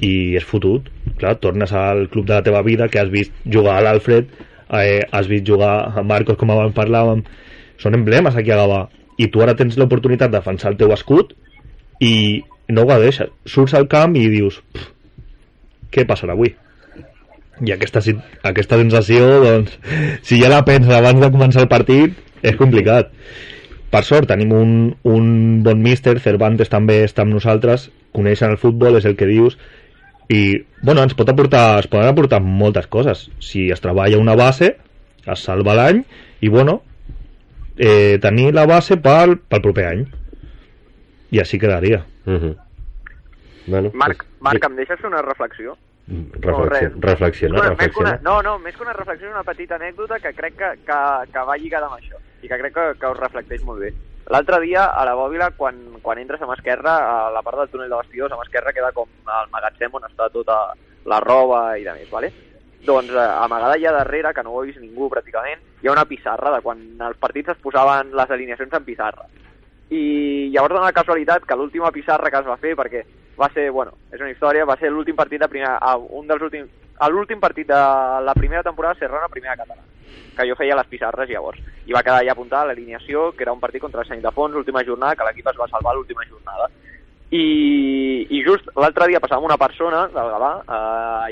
i 0.02 0.34
és 0.34 0.44
fotut. 0.44 0.90
Clar, 1.20 1.36
tornes 1.42 1.72
al 1.72 2.08
club 2.10 2.26
de 2.26 2.34
la 2.34 2.42
teva 2.42 2.64
vida, 2.66 2.88
que 2.88 2.98
has 2.98 3.12
vist 3.12 3.32
jugar 3.46 3.78
a 3.78 3.84
l'Alfred, 3.86 4.26
eh, 4.74 5.02
has 5.12 5.30
vist 5.30 5.46
jugar 5.46 5.92
a 5.94 6.02
Marcos, 6.02 6.36
com 6.36 6.50
abans 6.50 6.74
parlàvem, 6.74 7.22
són 7.78 7.94
emblemes 7.94 8.36
aquí 8.36 8.50
a 8.50 8.58
Gavà 8.58 8.86
i 9.18 9.28
tu 9.30 9.42
ara 9.44 9.54
tens 9.58 9.76
l'oportunitat 9.78 10.32
de 10.32 10.38
defensar 10.38 10.72
el 10.72 10.78
teu 10.80 10.92
escut 10.94 11.34
i 12.02 12.42
no 12.74 12.82
ho 12.82 12.98
deixes 12.98 13.30
surts 13.46 13.74
al 13.78 13.86
camp 13.88 14.16
i 14.16 14.26
dius 14.28 14.60
"Pff, 14.72 14.90
què 15.92 16.06
passarà 16.06 16.34
avui? 16.34 16.54
I 17.62 17.70
aquesta, 17.72 18.00
si- 18.02 18.16
aquesta 18.42 18.76
sensació 18.80 19.26
doncs, 19.44 19.76
si 20.26 20.40
ja 20.42 20.48
la 20.50 20.64
penses 20.66 20.90
abans 20.94 21.20
de 21.22 21.30
començar 21.30 21.62
el 21.62 21.68
partit 21.70 22.16
és 22.42 22.56
complicat. 22.58 23.12
Per 23.94 24.02
sort 24.02 24.26
tenim 24.26 24.50
un, 24.52 24.70
un 25.06 25.62
bon 25.62 25.78
míster 25.82 26.16
Cervantes 26.20 26.68
també 26.72 27.04
està 27.06 27.22
amb 27.22 27.36
nosaltres 27.36 27.90
coneixen 28.14 28.50
el 28.50 28.58
futbol, 28.58 28.96
és 28.98 29.04
el 29.06 29.14
que 29.16 29.26
dius 29.30 29.56
i 30.32 30.64
bueno, 30.82 31.02
ens 31.04 31.14
pot 31.14 31.28
aportar 31.28 31.78
es 31.82 31.86
poden 31.86 32.08
aportar 32.08 32.40
moltes 32.42 32.86
coses. 32.88 33.28
Si 33.38 33.68
es 33.70 33.80
treballa 33.84 34.18
una 34.18 34.34
base 34.34 34.76
es 35.26 35.40
salva 35.46 35.74
l'any 35.78 36.02
i 36.40 36.48
bueno 36.48 36.80
eh, 37.78 38.18
tenir 38.22 38.52
la 38.54 38.66
base 38.66 38.96
pel, 38.96 39.38
pel 39.38 39.62
proper 39.62 39.86
any. 39.92 40.04
I 41.34 41.40
així 41.42 41.58
quedaria. 41.58 42.04
Mhm. 42.26 42.54
Bueno, 43.66 43.90
Marc, 43.94 44.26
Marc, 44.44 44.64
em 44.68 44.74
deixes 44.76 45.00
una 45.08 45.22
reflexió? 45.22 45.72
Reflexio- 46.06 46.68
res. 46.68 47.00
reflexiona, 47.00 47.70
Més 47.70 47.92
que 47.94 48.00
una- 48.00 48.18
no, 48.22 48.42
no, 48.42 48.58
més 48.58 48.76
que 48.76 48.82
una 48.82 48.92
reflexió, 48.92 49.30
una 49.30 49.42
petita 49.42 49.76
anècdota 49.76 50.18
que 50.20 50.34
crec 50.34 50.56
que, 50.56 50.70
que, 50.84 50.98
que 51.32 51.38
va 51.48 51.56
lligada 51.56 51.86
amb 51.86 51.96
això 51.96 52.16
i 52.42 52.48
que 52.48 52.58
crec 52.58 52.74
que, 52.74 52.98
que 53.00 53.06
us 53.06 53.18
reflecteix 53.18 53.62
molt 53.64 53.80
bé. 53.80 53.92
L'altre 54.28 54.58
dia, 54.60 54.84
a 54.86 55.04
la 55.04 55.14
Bòbila, 55.14 55.50
quan, 55.56 55.98
quan 56.02 56.18
entres 56.18 56.40
a 56.40 56.46
mà 56.46 56.54
esquerra, 56.56 57.26
a 57.26 57.30
la 57.30 57.42
part 57.42 57.58
del 57.58 57.68
túnel 57.68 57.90
de 57.90 57.96
vestidors, 57.96 58.32
a 58.32 58.36
mà 58.36 58.42
esquerra 58.44 58.72
queda 58.72 58.92
com 58.92 59.08
el 59.08 59.50
magatzem 59.52 59.92
on 59.92 60.02
està 60.08 60.30
tota 60.32 60.72
la 61.04 61.20
roba 61.20 61.76
i 61.78 61.84
de 61.84 61.92
més, 61.92 62.08
vale? 62.10 62.32
Doncs 62.84 63.10
eh, 63.10 63.18
amagada 63.18 63.74
allà 63.74 63.92
darrere, 63.92 64.32
que 64.34 64.42
no 64.42 64.50
ho 64.52 64.60
ha 64.60 64.64
vist 64.64 64.78
ningú 64.80 65.08
pràcticament, 65.10 65.60
hi 65.82 65.88
ha 65.88 65.92
una 65.92 66.04
pissarra 66.04 66.50
de 66.54 66.60
quan 66.60 66.80
els 67.00 67.16
partits 67.18 67.48
es 67.50 67.58
posaven 67.58 68.12
les 68.16 68.30
alineacions 68.30 68.72
en 68.72 68.84
pissarra. 68.84 69.24
I 69.90 70.50
llavors 70.54 70.72
dona 70.72 70.88
la 70.88 70.96
casualitat 70.96 71.44
que 71.44 71.56
l'última 71.56 71.92
pissarra 71.92 72.30
que 72.30 72.40
es 72.40 72.48
va 72.48 72.56
fer, 72.56 72.72
perquè 72.78 73.04
va 73.40 73.50
ser, 73.52 73.70
bueno, 73.70 73.92
és 74.12 74.20
una 74.20 74.30
història, 74.30 74.64
va 74.64 74.78
ser 74.80 74.90
l'últim 74.90 75.16
partit 75.16 75.42
de 75.42 75.48
primera, 75.48 75.78
un 75.94 76.26
dels 76.28 76.42
últims, 76.42 76.70
l'últim 77.10 77.40
partit 77.40 77.68
de 77.68 77.80
la 78.24 78.34
primera 78.34 78.62
temporada 78.62 78.94
de 78.94 79.00
Serrana 79.00 79.28
primera 79.28 79.56
catalana, 79.56 79.82
que 80.36 80.48
jo 80.48 80.56
feia 80.56 80.76
les 80.78 80.88
pissarres 80.88 81.28
llavors. 81.28 81.60
I 81.86 81.92
va 81.92 82.02
quedar 82.02 82.24
ja 82.24 82.32
apuntada 82.32 82.70
l'alineació, 82.70 83.32
que 83.32 83.44
era 83.44 83.52
un 83.52 83.60
partit 83.60 83.82
contra 83.82 84.02
el 84.02 84.08
Sant 84.08 84.18
Ildefons, 84.18 84.54
l'última 84.54 84.84
jornada, 84.86 85.16
que 85.16 85.26
l'equip 85.28 85.50
es 85.50 85.60
va 85.60 85.68
salvar 85.68 85.94
l'última 85.94 86.24
jornada. 86.30 86.70
I, 87.34 88.26
i 88.30 88.42
just 88.46 88.68
l'altre 88.78 89.08
dia 89.10 89.20
passàvem 89.20 89.48
una 89.48 89.58
persona 89.58 90.04
del 90.12 90.28
Gavà 90.30 90.50
eh, 90.60 90.74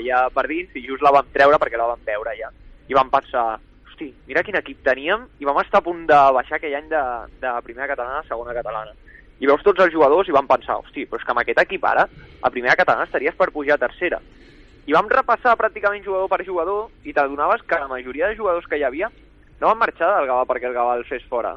allà 0.01 0.25
per 0.35 0.43
dins 0.49 0.73
i 0.75 0.81
just 0.83 1.05
la 1.05 1.13
vam 1.15 1.29
treure 1.31 1.59
perquè 1.61 1.79
la 1.79 1.87
vam 1.93 2.01
veure 2.03 2.33
ja. 2.35 2.49
I 2.89 2.97
vam 2.97 3.11
pensar, 3.13 3.45
hosti, 3.93 4.13
mira 4.27 4.43
quin 4.43 4.57
equip 4.57 4.81
teníem 4.83 5.27
i 5.39 5.45
vam 5.45 5.59
estar 5.61 5.79
a 5.79 5.85
punt 5.85 6.05
de 6.09 6.19
baixar 6.33 6.57
aquell 6.57 6.75
any 6.75 6.89
de, 6.89 7.01
de 7.41 7.51
primera 7.63 7.87
catalana 7.87 8.21
a 8.21 8.27
segona 8.27 8.53
catalana. 8.53 8.93
I 9.39 9.47
veus 9.49 9.63
tots 9.63 9.81
els 9.83 9.93
jugadors 9.93 10.29
i 10.29 10.33
vam 10.33 10.47
pensar, 10.47 10.79
hosti, 10.81 11.05
però 11.05 11.19
és 11.19 11.25
que 11.25 11.33
amb 11.33 11.41
aquest 11.41 11.61
equip 11.63 11.85
ara, 11.85 12.07
a 12.41 12.51
primera 12.51 12.75
catalana 12.79 13.05
estaries 13.05 13.35
per 13.35 13.51
pujar 13.51 13.77
a 13.77 13.83
tercera. 13.85 14.19
I 14.85 14.93
vam 14.93 15.09
repassar 15.11 15.55
pràcticament 15.59 16.03
jugador 16.03 16.29
per 16.31 16.45
jugador 16.45 16.89
i 17.03 17.13
t'adonaves 17.13 17.63
que 17.67 17.79
la 17.79 17.91
majoria 17.91 18.29
de 18.29 18.37
jugadors 18.39 18.67
que 18.67 18.79
hi 18.79 18.83
havia 18.83 19.09
no 19.61 19.69
van 19.69 19.79
marxar 19.79 20.09
del 20.17 20.27
Gavà 20.27 20.47
perquè 20.49 20.67
el 20.67 20.75
Gavà 20.75 20.97
els 20.99 21.07
fes 21.07 21.23
fora. 21.29 21.53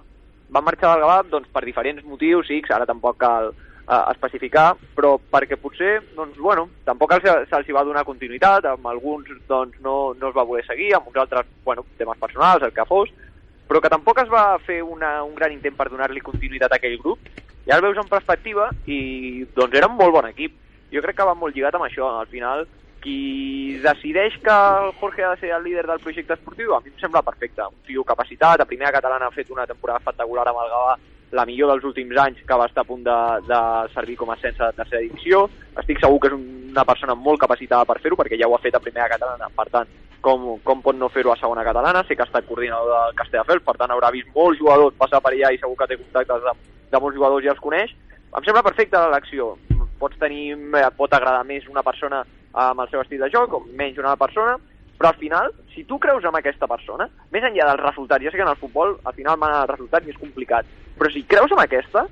Van 0.51 0.65
marxar 0.65 0.93
del 0.93 1.03
Gavà 1.03 1.23
doncs, 1.31 1.49
per 1.51 1.65
diferents 1.65 2.05
motius, 2.07 2.47
que 2.49 2.75
ara 2.75 2.87
tampoc 2.87 3.19
cal 3.19 3.53
eh, 3.89 4.03
especificar, 4.13 4.75
però 4.97 5.17
perquè 5.33 5.59
potser, 5.61 6.01
doncs, 6.17 6.39
bueno, 6.39 6.69
tampoc 6.85 7.15
se'ls 7.21 7.49
se 7.51 7.63
hi 7.67 7.77
va 7.77 7.85
donar 7.87 8.05
continuïtat, 8.05 8.67
amb 8.73 8.91
alguns 8.91 9.31
doncs, 9.49 9.79
no, 9.81 10.15
no 10.19 10.31
es 10.31 10.37
va 10.37 10.45
voler 10.45 10.67
seguir, 10.67 10.95
amb 10.95 11.09
uns 11.09 11.23
altres, 11.23 11.47
bueno, 11.65 11.87
temes 11.99 12.19
personals, 12.19 12.63
el 12.63 12.75
que 12.75 12.87
fos, 12.89 13.13
però 13.67 13.81
que 13.83 13.91
tampoc 13.91 14.23
es 14.23 14.31
va 14.31 14.59
fer 14.63 14.83
una, 14.83 15.19
un 15.25 15.35
gran 15.35 15.53
intent 15.53 15.75
per 15.77 15.89
donar-li 15.91 16.23
continuïtat 16.23 16.73
a 16.73 16.79
aquell 16.81 16.99
grup, 17.03 17.19
i 17.67 17.73
ara 17.73 17.81
el 17.83 17.89
veus 17.89 17.99
en 17.99 18.09
perspectiva 18.09 18.69
i 18.87 19.45
doncs 19.57 19.75
era 19.75 19.89
un 19.91 19.97
molt 19.99 20.15
bon 20.15 20.29
equip. 20.29 20.55
Jo 20.93 21.03
crec 21.03 21.17
que 21.19 21.27
va 21.27 21.35
molt 21.35 21.57
lligat 21.57 21.75
amb 21.75 21.89
això. 21.89 22.13
Al 22.15 22.29
final, 22.31 22.63
qui 23.03 23.79
decideix 23.83 24.37
que 24.43 24.55
el 24.55 24.93
Jorge 25.01 25.25
ha 25.25 25.33
de 25.35 25.41
ser 25.41 25.51
el 25.57 25.65
líder 25.67 25.83
del 25.89 26.03
projecte 26.05 26.37
esportiu, 26.39 26.77
a 26.77 26.81
mi 26.85 26.93
em 26.93 27.01
sembla 27.03 27.25
perfecte. 27.27 27.67
Un 27.67 27.83
tio 27.89 28.05
capacitat, 28.07 28.63
a 28.63 28.71
primera 28.71 28.95
catalana 28.95 29.27
ha 29.27 29.35
fet 29.35 29.51
una 29.51 29.67
temporada 29.67 29.99
espectacular 29.99 30.47
amb 30.47 30.63
el 30.63 30.73
Gavà, 30.77 30.95
la 31.33 31.45
millor 31.45 31.73
dels 31.73 31.85
últims 31.85 32.17
anys, 32.23 32.43
que 32.47 32.59
va 32.59 32.69
estar 32.71 32.85
a 32.85 32.89
punt 32.89 33.03
de, 33.07 33.19
de 33.49 33.61
servir 33.95 34.17
com 34.17 34.31
a 34.31 34.37
ascens 34.37 34.61
a 34.61 34.73
tercera 34.77 35.03
divisió. 35.03 35.47
Estic 35.81 36.01
segur 36.03 36.21
que 36.23 36.31
és 36.31 36.37
una 36.39 36.85
persona 36.87 37.17
molt 37.19 37.41
capacitada 37.43 37.87
per 37.89 37.99
fer-ho, 38.03 38.19
perquè 38.19 38.39
ja 38.39 38.49
ho 38.49 38.55
ha 38.55 38.63
fet 38.63 38.77
a 38.77 38.83
primera 38.83 39.09
catalana, 39.11 39.51
per 39.57 39.67
tant, 39.73 39.91
com, 40.27 40.47
com 40.67 40.83
pot 40.83 40.97
no 40.99 41.11
fer-ho 41.13 41.33
a 41.33 41.39
segona 41.41 41.65
catalana? 41.67 42.05
Sé 42.07 42.17
que 42.17 42.25
ha 42.25 42.31
estat 42.31 42.47
coordinador 42.49 42.93
del 42.93 43.19
Castelldefels, 43.19 43.65
per 43.67 43.77
tant 43.81 43.95
haurà 43.95 44.11
vist 44.15 44.31
molts 44.35 44.59
jugadors 44.61 44.97
passar 44.99 45.21
per 45.23 45.35
allà 45.35 45.53
i 45.55 45.61
segur 45.63 45.77
que 45.81 45.91
té 45.91 45.99
contactes 46.01 46.49
amb, 46.53 46.71
de 46.93 47.03
molts 47.03 47.19
jugadors 47.19 47.45
ja 47.45 47.55
els 47.55 47.63
coneix. 47.63 47.93
Em 48.37 48.47
sembla 48.47 48.65
perfecta 48.67 49.05
l'elecció. 49.05 49.55
Pots 50.01 50.19
tenir, 50.21 50.57
eh, 50.57 50.89
pot 50.97 51.13
agradar 51.15 51.45
més 51.49 51.69
una 51.71 51.85
persona 51.87 52.25
amb 52.53 52.81
el 52.83 52.91
seu 52.91 53.01
estil 53.03 53.23
de 53.23 53.31
joc 53.33 53.55
o 53.55 53.63
menys 53.79 54.01
una 54.03 54.17
persona, 54.17 54.57
però 54.97 55.13
al 55.13 55.21
final, 55.21 55.53
si 55.75 55.85
tu 55.85 55.99
creus 56.01 56.25
en 56.25 56.37
aquesta 56.37 56.67
persona, 56.67 57.09
més 57.31 57.45
enllà 57.45 57.69
dels 57.69 57.83
resultats, 57.85 58.25
ja 58.25 58.33
sé 58.33 58.41
que 58.41 58.45
en 58.47 58.53
el 58.53 58.61
futbol 58.61 58.97
al 59.05 59.15
final 59.15 59.39
manen 59.39 59.63
els 59.63 59.73
resultats 59.75 60.07
i 60.07 60.15
és 60.15 60.21
complicat, 60.21 60.69
però 60.97 61.11
si 61.13 61.25
creus 61.29 61.53
en 61.53 61.61
aquesta, 61.61 62.07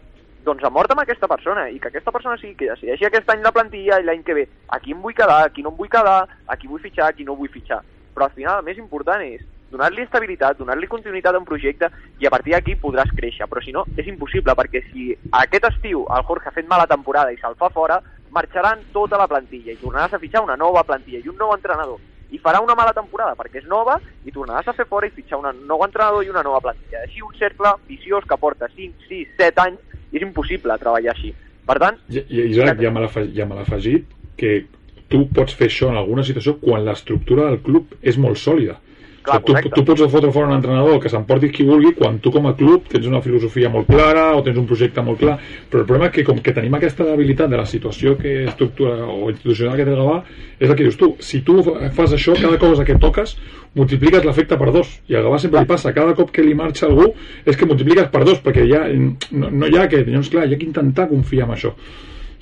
doncs 0.44 0.64
amort 0.68 0.92
amb 0.92 1.01
aquesta 1.03 1.29
persona 1.31 1.68
i 1.73 1.79
que 1.81 1.88
aquesta 1.88 2.12
persona 2.12 2.37
sigui 2.37 2.55
que 2.59 2.68
decideixi 2.68 3.09
aquest 3.09 3.31
any 3.33 3.42
la 3.42 3.53
plantilla 3.57 3.99
i 4.01 4.05
l'any 4.05 4.23
que 4.23 4.37
ve 4.37 4.44
a 4.68 4.79
qui 4.81 4.92
em 4.92 5.01
vull 5.01 5.16
quedar, 5.16 5.40
a 5.47 5.51
qui 5.51 5.64
no 5.64 5.73
em 5.73 5.79
vull 5.81 5.90
quedar, 5.90 6.20
a 6.47 6.57
qui 6.61 6.68
vull 6.68 6.83
fitxar, 6.85 7.09
a 7.09 7.16
qui 7.16 7.25
no 7.25 7.37
vull 7.38 7.53
fitxar. 7.53 7.81
Però 8.14 8.29
al 8.29 8.37
final 8.37 8.61
el 8.61 8.68
més 8.68 8.79
important 8.79 9.25
és 9.25 9.42
donar-li 9.73 10.05
estabilitat, 10.05 10.59
donar-li 10.61 10.87
continuïtat 10.87 11.35
a 11.35 11.40
un 11.40 11.49
projecte 11.49 11.88
i 12.20 12.29
a 12.29 12.31
partir 12.31 12.55
d'aquí 12.55 12.77
podràs 12.79 13.11
créixer, 13.16 13.49
però 13.51 13.64
si 13.64 13.73
no 13.73 13.87
és 13.97 14.07
impossible 14.07 14.55
perquè 14.55 14.85
si 14.92 15.11
aquest 15.42 15.70
estiu 15.73 16.05
el 16.14 16.27
Jorge 16.29 16.51
ha 16.51 16.57
fet 16.57 16.68
mala 16.68 16.87
temporada 16.87 17.33
i 17.33 17.40
se'l 17.40 17.57
fa 17.59 17.73
fora, 17.75 18.03
marxaran 18.31 18.85
tota 18.92 19.18
la 19.18 19.31
plantilla 19.31 19.73
i 19.73 19.81
tornaràs 19.81 20.14
a 20.14 20.23
fitxar 20.23 20.44
una 20.44 20.61
nova 20.61 20.85
plantilla 20.85 21.25
i 21.25 21.31
un 21.33 21.40
nou 21.40 21.57
entrenador 21.57 21.99
i 22.35 22.40
farà 22.42 22.61
una 22.64 22.75
mala 22.75 22.92
temporada 22.97 23.37
perquè 23.38 23.62
és 23.62 23.66
nova 23.70 23.97
i 24.27 24.33
tornaràs 24.35 24.68
a 24.68 24.77
fer 24.77 24.87
fora 24.90 25.07
i 25.07 25.14
fitxar 25.14 25.38
un 25.38 25.64
nou 25.68 25.85
entrenador 25.87 26.27
i 26.27 26.33
una 26.33 26.42
nova 26.42 26.61
plantilla. 26.64 27.05
Així 27.07 27.23
un 27.23 27.35
cercle 27.38 27.77
viciós 27.90 28.27
que 28.29 28.38
porta 28.40 28.68
5, 28.75 29.07
6, 29.09 29.35
7 29.38 29.66
anys 29.68 30.01
i 30.11 30.20
és 30.20 30.27
impossible 30.27 30.79
treballar 30.83 31.14
així. 31.14 31.35
Per 31.64 31.79
tant... 31.81 32.01
I, 32.11 32.20
i 32.20 32.49
Isaac, 32.51 32.83
ja 32.83 32.90
me 32.92 33.05
l'ha 33.05 33.66
afegit 33.66 34.11
que 34.40 34.64
tu 35.11 35.27
pots 35.35 35.55
fer 35.55 35.70
això 35.70 35.92
en 35.92 36.01
alguna 36.01 36.25
situació 36.27 36.57
quan 36.61 36.85
l'estructura 36.85 37.47
del 37.51 37.62
club 37.62 37.94
és 38.03 38.18
molt 38.20 38.40
sòlida. 38.40 38.81
Clar, 39.25 39.39
tu, 39.41 39.55
tu 39.73 39.83
pots 39.89 40.03
fotre 40.13 40.29
fora 40.35 40.51
un 40.51 40.59
entrenador 40.59 40.99
que 41.01 41.09
s'emporti 41.09 41.49
qui 41.49 41.65
vulgui 41.65 41.95
quan 41.97 42.19
tu 42.21 42.29
com 42.33 42.45
a 42.45 42.53
club 42.59 42.91
tens 42.93 43.07
una 43.09 43.23
filosofia 43.25 43.71
molt 43.73 43.89
clara 43.89 44.27
o 44.37 44.43
tens 44.45 44.59
un 44.61 44.67
projecte 44.69 45.01
molt 45.07 45.23
clar, 45.23 45.39
però 45.71 45.81
el 45.81 45.87
problema 45.89 46.11
és 46.11 46.13
que 46.19 46.27
com 46.29 46.43
que 46.45 46.53
tenim 46.53 46.77
aquesta 46.77 47.07
debilitat 47.09 47.49
de 47.49 47.57
la 47.57 47.65
situació 47.65 48.19
que 48.21 48.35
estructura 48.45 49.09
o 49.09 49.31
institucional 49.33 49.81
que 49.81 49.89
té 49.89 49.97
Gavà, 49.97 50.19
és 50.61 50.69
el 50.69 50.77
que 50.77 50.85
dius 50.85 51.01
tu, 51.01 51.15
si 51.25 51.41
tu 51.47 51.57
fas 51.65 52.13
això, 52.13 52.37
cada 52.37 52.61
cosa 52.61 52.85
que 52.85 53.01
toques 53.01 53.37
multipliques 53.81 54.29
l'efecte 54.29 54.61
per 54.61 54.69
dos, 54.77 54.93
i 55.09 55.17
a 55.17 55.25
Gavà 55.25 55.41
sempre 55.41 55.65
li 55.65 55.73
passa, 55.73 55.97
cada 55.97 56.13
cop 56.19 56.29
que 56.35 56.45
li 56.45 56.53
marxa 56.59 56.91
algú 56.91 57.15
és 57.49 57.57
que 57.57 57.71
multipliques 57.71 58.13
per 58.13 58.27
dos, 58.29 58.45
perquè 58.45 58.69
ja 58.69 58.85
no, 58.93 59.49
no 59.49 59.73
hi 59.73 59.81
ha 59.81 59.89
que, 59.89 60.05
llavors 60.05 60.29
clar, 60.35 60.51
hi 60.51 60.53
ha 60.53 60.61
que 60.61 60.69
intentar 60.69 61.09
confiar 61.09 61.49
en 61.49 61.57
això. 61.57 61.73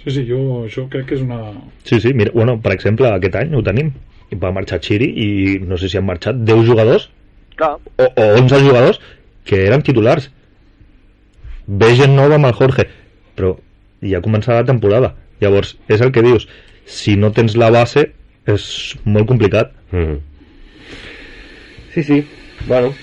Sí, 0.03 0.11
sí, 0.11 0.27
jo 0.27 0.65
això 0.67 0.91
crec 0.91 1.13
que 1.13 1.21
és 1.21 1.23
una... 1.23 1.53
Sí, 1.87 2.03
sí, 2.03 2.11
mira, 2.11 2.35
bueno, 2.35 2.59
per 2.59 2.75
exemple, 2.75 3.07
aquest 3.15 3.39
any 3.39 3.55
ho 3.55 3.63
tenim 3.63 3.95
i 4.33 4.39
va 4.41 4.53
marxar 4.57 4.81
Chiri 4.81 5.09
i 5.25 5.29
no 5.61 5.79
sé 5.79 5.89
si 5.89 6.01
han 6.01 6.09
marxat 6.09 6.41
10 6.49 6.65
jugadors 6.69 7.11
Clar. 7.57 7.77
O, 8.01 8.05
o 8.09 8.25
11 8.41 8.63
jugadors 8.65 9.01
que 9.45 9.59
eren 9.67 9.83
titulars. 9.85 10.31
Ve 11.67 11.91
gent 11.99 12.15
nova 12.17 12.39
amb 12.39 12.49
el 12.49 12.57
Jorge 12.57 12.89
però 13.37 13.55
ja 14.03 14.19
ha 14.19 14.25
començat 14.25 14.59
la 14.59 14.69
temporada. 14.69 15.15
Llavors 15.43 15.77
és 15.91 16.03
el 16.05 16.13
que 16.15 16.25
dius 16.25 16.49
si 16.87 17.17
no 17.17 17.33
tens 17.37 17.57
la 17.59 17.71
base 17.75 18.09
és 18.51 18.65
molt 19.05 19.29
complicat. 19.29 19.73
Mm 19.93 20.05
-hmm. 20.05 20.21
sí, 21.95 22.03
sí, 22.03 22.27
bueno 22.67 22.95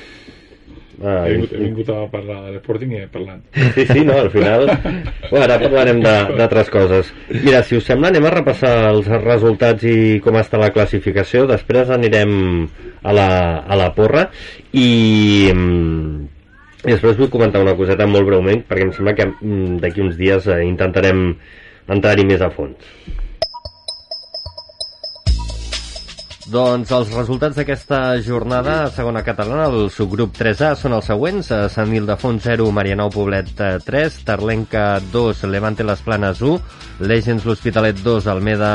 Ah, 0.99 1.23
he, 1.27 1.35
vingut, 1.35 1.51
he 1.55 1.59
vingut 1.63 1.89
a 1.93 1.99
parlar 2.11 2.37
de 2.45 2.53
l'Sporting 2.55 2.91
i 2.95 3.01
he 3.03 3.07
parlat. 3.11 3.43
Sí, 3.75 3.85
sí, 3.87 4.03
no, 4.07 4.17
al 4.19 4.31
final... 4.33 4.67
Bueno, 5.29 5.43
ara 5.45 5.59
parlarem 5.61 5.99
d'altres 6.01 6.71
coses. 6.73 7.11
Mira, 7.29 7.61
si 7.61 7.77
us 7.77 7.85
sembla, 7.85 8.09
anem 8.09 8.25
a 8.25 8.31
repassar 8.33 8.71
els 8.89 9.05
resultats 9.21 9.85
i 9.85 10.17
com 10.25 10.39
està 10.39 10.57
la 10.57 10.71
classificació. 10.73 11.45
Després 11.51 11.91
anirem 11.93 12.33
a 13.03 13.13
la, 13.15 13.29
a 13.61 13.79
la 13.79 13.91
porra 13.95 14.25
i... 14.73 14.89
Mm, 15.53 16.27
i 16.79 16.93
després 16.93 17.17
vull 17.19 17.31
comentar 17.31 17.59
una 17.59 17.75
coseta 17.75 18.05
molt 18.07 18.23
breument 18.29 18.61
perquè 18.67 18.85
em 18.87 18.93
sembla 18.95 19.13
que 19.17 19.25
mm, 19.27 19.79
d'aquí 19.83 19.99
uns 19.99 20.15
dies 20.19 20.45
eh, 20.47 20.61
intentarem 20.63 21.25
entrar-hi 21.91 22.23
més 22.27 22.41
a 22.41 22.47
fons. 22.55 22.79
Doncs 26.49 26.89
els 26.95 27.11
resultats 27.13 27.59
d'aquesta 27.59 27.97
jornada 28.25 28.71
a 28.81 28.87
segona 28.89 29.21
catalana, 29.21 29.67
el 29.69 29.91
subgrup 29.93 30.31
3A 30.33 30.71
són 30.79 30.95
els 30.97 31.05
següents. 31.11 31.51
Sant 31.69 31.93
Ildefons 31.93 32.41
0, 32.47 32.65
Marianou 32.73 33.11
Poblet 33.13 33.51
3, 33.85 34.17
Tarlenca 34.25 34.87
2, 35.13 35.43
Levante 35.53 35.85
Les 35.85 36.01
Planes 36.01 36.41
1, 36.41 36.57
Legends 37.05 37.45
L'Hospitalet 37.45 38.01
2, 38.01 38.31
Almeda 38.33 38.71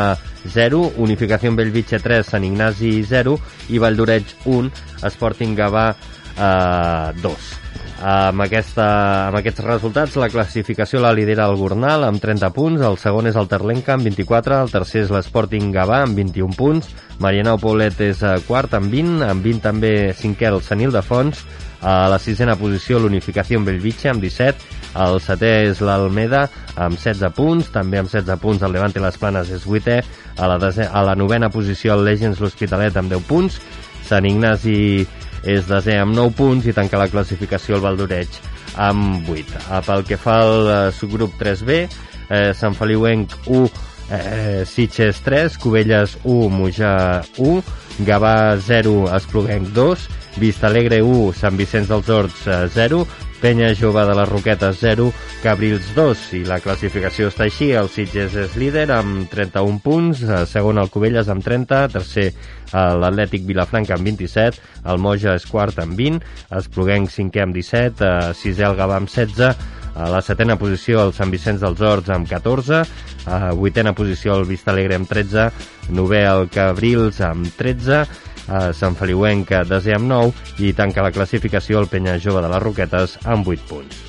0, 0.55 0.85
Unificació 1.09 1.51
Bellvitge 1.59 1.99
3, 1.99 2.31
Sant 2.31 2.47
Ignasi 2.47 2.95
0 3.11 3.35
i 3.75 3.83
Valldoreig 3.83 4.39
1, 4.47 4.71
Sporting 5.11 5.59
Gavà 5.59 5.91
eh, 5.91 7.13
2. 7.27 7.64
Amb, 8.03 8.43
aquesta, 8.43 8.85
amb 9.29 9.39
aquests 9.39 9.63
resultats, 9.63 10.17
la 10.19 10.29
classificació 10.29 10.99
la 11.01 11.13
lidera 11.15 11.47
el 11.47 11.55
Gornal 11.57 12.03
amb 12.05 12.21
30 12.21 12.51
punts, 12.53 12.83
el 12.83 12.99
segon 12.99 13.31
és 13.31 13.39
el 13.39 13.47
Terlenca 13.49 13.95
amb 13.95 14.09
24, 14.09 14.59
el 14.65 14.73
tercer 14.73 15.05
és 15.05 15.13
l'Sporting 15.15 15.71
Gavà 15.73 16.01
amb 16.03 16.19
21 16.19 16.59
punts, 16.59 16.91
Marianao 17.23 17.61
Poblet 17.63 18.01
és 18.03 18.25
eh, 18.27 18.35
quart 18.49 18.75
amb 18.75 18.91
20, 18.91 19.23
amb 19.31 19.47
20 19.47 19.63
també 19.63 19.95
cinquè 20.19 20.51
el 20.51 20.61
Senil 20.67 20.93
de 20.93 21.05
Fons, 21.07 21.45
a 21.85 22.09
la 22.11 22.19
sisena 22.19 22.57
posició 22.59 22.99
l'Unificació 22.99 23.61
amb 23.61 23.71
Bellvitge 23.71 24.11
amb 24.11 24.25
17, 24.25 24.75
el 25.05 25.19
setè 25.23 25.53
és 25.69 25.81
l'Almeda 25.85 26.49
amb 26.81 26.99
16 26.99 27.31
punts, 27.37 27.71
també 27.75 28.03
amb 28.03 28.11
16 28.11 28.41
punts 28.43 28.63
el 28.67 28.75
Levante 28.75 29.03
Les 29.05 29.19
Planes 29.21 29.55
és 29.55 29.67
vuitè, 29.71 30.01
a 30.35 30.51
la, 30.51 30.59
desè, 30.59 30.91
a 30.91 31.07
la 31.07 31.15
novena 31.15 31.51
posició 31.53 31.95
el 31.95 32.05
Legends 32.09 32.43
l'Hospitalet 32.43 32.99
amb 32.99 33.15
10 33.15 33.29
punts, 33.31 33.61
Sant 34.05 34.27
Ignasi 34.29 35.07
és 35.45 35.67
desè 35.69 35.99
amb 36.01 36.17
9 36.17 36.35
punts 36.39 36.67
i 36.67 36.75
tanca 36.77 37.01
la 37.01 37.11
classificació 37.13 37.79
el 37.79 37.85
Valdoreig 37.85 38.39
amb 38.81 39.29
8. 39.31 39.61
Ah, 39.71 39.83
pel 39.85 40.05
que 40.09 40.19
fa 40.21 40.41
al 40.43 40.69
eh, 40.69 40.79
subgrup 40.97 41.37
3B, 41.41 41.85
eh, 41.85 42.51
Sant 42.57 42.77
Feliuenc 42.79 43.37
1, 43.47 43.69
eh, 44.11 44.63
Sitges 44.69 45.21
3, 45.25 45.59
Cubelles 45.63 46.17
1, 46.25 46.49
Mojà 46.51 46.95
1, 47.39 47.63
Gavà 48.09 48.57
0, 48.59 48.97
Espluguenc 49.15 49.71
2, 49.77 50.09
Vista 50.43 50.67
Alegre 50.67 51.01
1, 51.05 51.33
Sant 51.39 51.61
Vicenç 51.61 51.93
dels 51.93 52.11
Horts 52.11 52.49
0, 52.75 53.05
Penya 53.45 53.75
Jove 53.77 54.07
de 54.09 54.15
les 54.17 54.29
Roquetes 54.31 54.79
0, 54.81 55.11
Cabrils 55.43 55.91
2 55.93 56.21
i 56.39 56.39
la 56.49 56.57
classificació 56.65 57.27
està 57.29 57.45
així, 57.45 57.67
el 57.77 57.91
Sitges 57.93 58.33
és 58.41 58.55
líder 58.57 58.87
amb 58.95 59.27
31 59.29 59.83
punts, 59.85 60.23
eh, 60.25 60.39
segon 60.49 60.81
el 60.81 60.89
Cubelles 60.89 61.29
amb 61.29 61.45
30, 61.45 61.83
tercer 61.93 62.31
l'Atlètic 62.73 63.45
Vilafranca 63.45 63.99
amb 63.99 64.09
27, 64.09 64.65
el 64.89 65.05
Moja 65.05 65.37
és 65.37 65.45
quart 65.45 65.77
amb 65.85 65.93
20, 66.01 66.25
Espluguenc 66.57 67.13
cinquè 67.13 67.45
amb 67.45 67.61
17, 67.61 68.01
eh, 68.01 68.33
sisè 68.33 68.65
el 68.65 68.81
Gavà 68.81 68.97
amb 68.97 69.13
16, 69.13 69.53
a 69.93 70.09
la 70.09 70.25
setena 70.25 70.57
posició 70.57 71.05
el 71.05 71.13
Sant 71.13 71.29
Vicenç 71.29 71.61
dels 71.61 71.85
Horts 71.85 72.17
amb 72.17 72.25
14, 72.33 72.81
a 73.29 73.53
vuitena 73.53 73.93
posició 73.93 74.41
el 74.41 74.49
Vista 74.49 74.73
Alegre 74.73 74.97
amb 74.97 75.13
13, 75.13 75.51
novè 75.93 76.25
el 76.33 76.49
Cabrils 76.49 77.21
amb 77.21 77.53
13, 77.61 78.07
a 78.49 78.73
Sant 78.77 78.97
Feliuenc 78.99 79.53
desè 79.69 79.95
amb 79.97 80.11
9 80.11 80.65
i 80.67 80.73
tanca 80.77 81.05
la 81.05 81.13
classificació 81.15 81.81
el 81.81 81.89
Penya 81.93 82.19
Jove 82.21 82.43
de 82.45 82.51
les 82.53 82.63
Roquetes 82.63 83.19
amb 83.25 83.49
8 83.49 83.69
punts. 83.71 84.05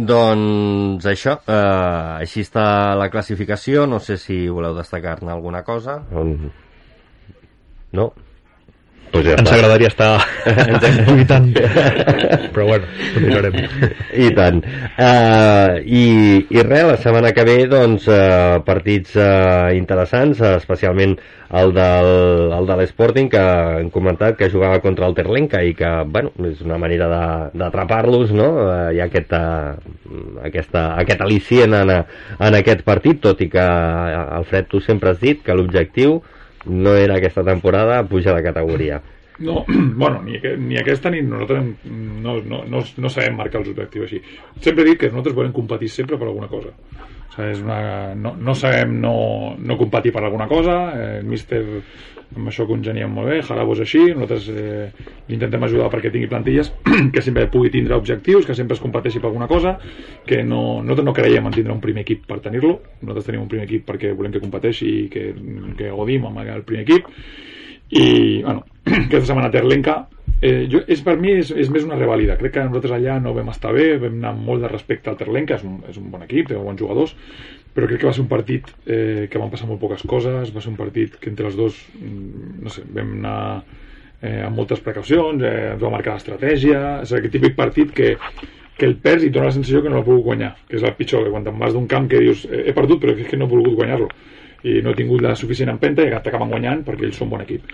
Doncs 0.00 1.04
això, 1.04 1.36
eh, 1.44 2.22
així 2.22 2.40
està 2.46 2.94
la 2.96 3.10
classificació, 3.10 3.86
no 3.86 3.98
sé 4.00 4.16
si 4.16 4.48
voleu 4.48 4.74
destacar-ne 4.76 5.32
alguna 5.32 5.62
cosa. 5.62 5.98
No? 7.92 8.12
Pues 9.10 9.24
ja 9.26 9.32
Ens 9.34 9.48
està. 9.50 9.56
agradaria 9.58 9.88
estar 9.90 10.20
lluitant, 11.08 11.48
però 12.54 12.66
bueno, 12.68 12.86
continuarem. 13.16 13.56
I 14.14 14.28
tant. 14.36 14.60
Uh, 14.94 15.80
i, 15.82 16.04
I 16.54 16.62
res, 16.62 16.84
la 16.86 16.96
setmana 17.02 17.32
que 17.34 17.42
ve, 17.48 17.56
doncs, 17.70 18.06
uh, 18.06 18.60
partits 18.66 19.16
uh, 19.18 19.72
interessants, 19.74 20.38
uh, 20.44 20.52
especialment 20.60 21.16
el, 21.50 21.72
del, 21.74 22.10
el 22.54 22.70
de 22.70 22.78
l'Sporting, 22.78 23.26
que 23.34 23.42
hem 23.82 23.90
comentat 23.90 24.38
que 24.38 24.50
jugava 24.52 24.78
contra 24.84 25.10
el 25.10 25.16
Terlenca 25.18 25.64
i 25.66 25.74
que, 25.74 25.90
bueno, 26.06 26.30
és 26.46 26.62
una 26.62 26.78
manera 26.78 27.10
de- 27.10 27.50
d'atrapar-los, 27.64 28.30
no? 28.30 28.50
Uh, 28.62 28.90
hi 28.94 29.02
ha 29.02 29.08
aquest, 29.10 29.34
uh, 29.34 30.38
aquesta, 30.46 30.92
aquest 31.02 31.26
al·licient 31.26 31.74
en, 31.82 31.96
en 32.38 32.60
aquest 32.62 32.86
partit, 32.86 33.18
tot 33.26 33.42
i 33.42 33.50
que, 33.50 33.66
uh, 33.66 34.36
Alfred, 34.38 34.70
tu 34.70 34.78
sempre 34.86 35.10
has 35.16 35.18
dit 35.22 35.42
que 35.42 35.58
l'objectiu 35.58 36.20
no 36.66 36.94
era 36.96 37.16
aquesta 37.16 37.44
temporada 37.44 38.02
pujar 38.04 38.36
de 38.36 38.42
categoria. 38.42 39.00
No, 39.40 39.64
bueno, 39.96 40.22
ni, 40.22 40.38
ni 40.58 40.78
aquesta 40.78 41.10
ni 41.10 41.22
nosaltres 41.22 41.64
no, 41.84 42.40
no, 42.42 42.64
no, 42.68 42.82
no 42.96 43.12
sabem 43.12 43.36
marcar 43.36 43.62
els 43.62 43.72
objectius 43.72 44.06
així. 44.06 44.20
Sempre 44.60 44.84
dit 44.84 45.00
que 45.00 45.10
nosaltres 45.10 45.36
volem 45.36 45.56
competir 45.56 45.88
sempre 45.88 46.20
per 46.20 46.28
alguna 46.28 46.50
cosa. 46.52 46.74
O 47.30 47.32
sigui, 47.34 47.50
és 47.54 47.64
una, 47.64 47.80
no, 48.14 48.34
no 48.36 48.54
sabem 48.58 48.98
no, 49.00 49.14
no 49.56 49.78
competir 49.80 50.12
per 50.12 50.24
alguna 50.26 50.48
cosa, 50.50 50.80
eh, 50.96 51.18
el 51.20 51.28
míster 51.30 51.62
amb 52.36 52.50
això 52.50 52.66
congeniem 52.68 53.10
molt 53.10 53.30
bé, 53.30 53.40
Jarabo 53.46 53.74
així, 53.74 54.02
nosaltres 54.14 54.46
eh, 54.52 54.90
intentem 55.34 55.64
ajudar 55.66 55.88
perquè 55.90 56.12
tingui 56.14 56.30
plantilles 56.30 56.70
que 57.14 57.22
sempre 57.24 57.48
pugui 57.50 57.72
tindre 57.74 57.98
objectius, 57.98 58.46
que 58.46 58.54
sempre 58.54 58.78
es 58.78 58.82
competeixi 58.82 59.22
per 59.22 59.30
alguna 59.30 59.48
cosa, 59.50 59.76
que 60.26 60.42
no, 60.46 60.80
nosaltres 60.82 61.08
no 61.08 61.16
creiem 61.16 61.50
en 61.50 61.56
tindre 61.58 61.74
un 61.74 61.82
primer 61.82 62.04
equip 62.06 62.26
per 62.30 62.40
tenir-lo, 62.44 62.76
nosaltres 63.02 63.30
tenim 63.30 63.46
un 63.46 63.50
primer 63.50 63.66
equip 63.66 63.86
perquè 63.88 64.14
volem 64.14 64.34
que 64.36 64.42
competeixi 64.42 64.90
i 64.90 65.08
que, 65.12 65.30
que 65.78 65.90
godim 65.94 66.28
amb 66.30 66.44
el 66.44 66.66
primer 66.68 66.86
equip, 66.86 67.10
i 67.90 68.42
bueno, 68.42 68.64
aquesta 69.06 69.26
setmana 69.32 69.52
Terlenca? 69.54 70.00
Eh, 70.40 70.64
jo, 70.72 70.80
és, 70.88 71.02
per 71.04 71.18
mi 71.20 71.34
és, 71.36 71.50
és 71.52 71.68
més 71.68 71.84
una 71.84 71.98
revalida. 71.98 72.38
Crec 72.40 72.54
que 72.54 72.62
nosaltres 72.64 72.94
allà 72.96 73.18
no 73.20 73.34
vam 73.36 73.50
estar 73.52 73.74
bé 73.76 73.90
vam 74.00 74.16
anar 74.22 74.30
amb 74.32 74.46
molt 74.46 74.64
de 74.64 74.70
respecte 74.72 75.12
al 75.12 75.18
Terlenca 75.20 75.58
és 75.58 75.66
un, 75.68 75.82
és 75.90 75.98
un 76.00 76.08
bon 76.12 76.24
equip, 76.24 76.48
té 76.48 76.56
bons 76.56 76.80
jugadors 76.80 77.16
però 77.74 77.86
crec 77.86 78.00
que 78.02 78.08
va 78.08 78.14
ser 78.14 78.24
un 78.24 78.30
partit 78.30 78.70
eh, 78.86 79.26
que 79.30 79.38
van 79.38 79.50
passar 79.50 79.68
molt 79.68 79.80
poques 79.82 80.02
coses 80.08 80.50
va 80.54 80.62
ser 80.62 80.72
un 80.72 80.78
partit 80.78 81.14
que 81.20 81.30
entre 81.30 81.46
els 81.50 81.58
dos 81.58 81.76
mm, 82.00 82.56
no 82.64 82.72
sé, 82.72 82.82
vam 82.96 83.12
anar 83.18 83.36
eh, 84.20 84.40
amb 84.46 84.56
moltes 84.58 84.82
precaucions 84.84 85.44
eh, 85.46 85.52
ens 85.74 85.82
va 85.82 85.92
marcar 85.92 86.16
l'estratègia 86.16 86.80
és 87.04 87.14
aquest 87.14 87.36
típic 87.36 87.54
partit 87.58 87.94
que 87.94 88.16
que 88.80 88.88
el 88.88 88.94
perds 88.96 89.26
i 89.26 89.28
et 89.28 89.34
dona 89.34 89.50
la 89.50 89.52
sensació 89.52 89.82
que 89.84 89.90
no 89.92 89.98
l'ha 89.98 90.06
pogut 90.06 90.24
guanyar 90.24 90.54
que 90.66 90.78
és 90.78 90.84
el 90.88 90.94
pitjor, 90.96 91.26
que 91.26 91.32
quan 91.32 91.44
te'n 91.44 91.58
vas 91.60 91.74
d'un 91.76 91.86
camp 91.86 92.08
que 92.10 92.22
dius 92.22 92.46
eh, 92.48 92.64
he 92.70 92.76
perdut 92.76 93.02
però 93.02 93.14
és 93.14 93.28
que 93.28 93.38
no 93.38 93.46
he 93.46 93.54
volgut 93.54 93.76
guanyar-lo 93.78 94.08
i 94.62 94.80
no 94.84 94.92
he 94.92 94.98
tingut 94.98 95.22
la 95.24 95.34
suficient 95.38 95.72
empenta 95.72 96.04
i 96.04 96.12
t'acaben 96.12 96.50
guanyant 96.52 96.84
perquè 96.86 97.08
ells 97.08 97.20
són 97.20 97.30
bon 97.32 97.42
equip. 97.44 97.64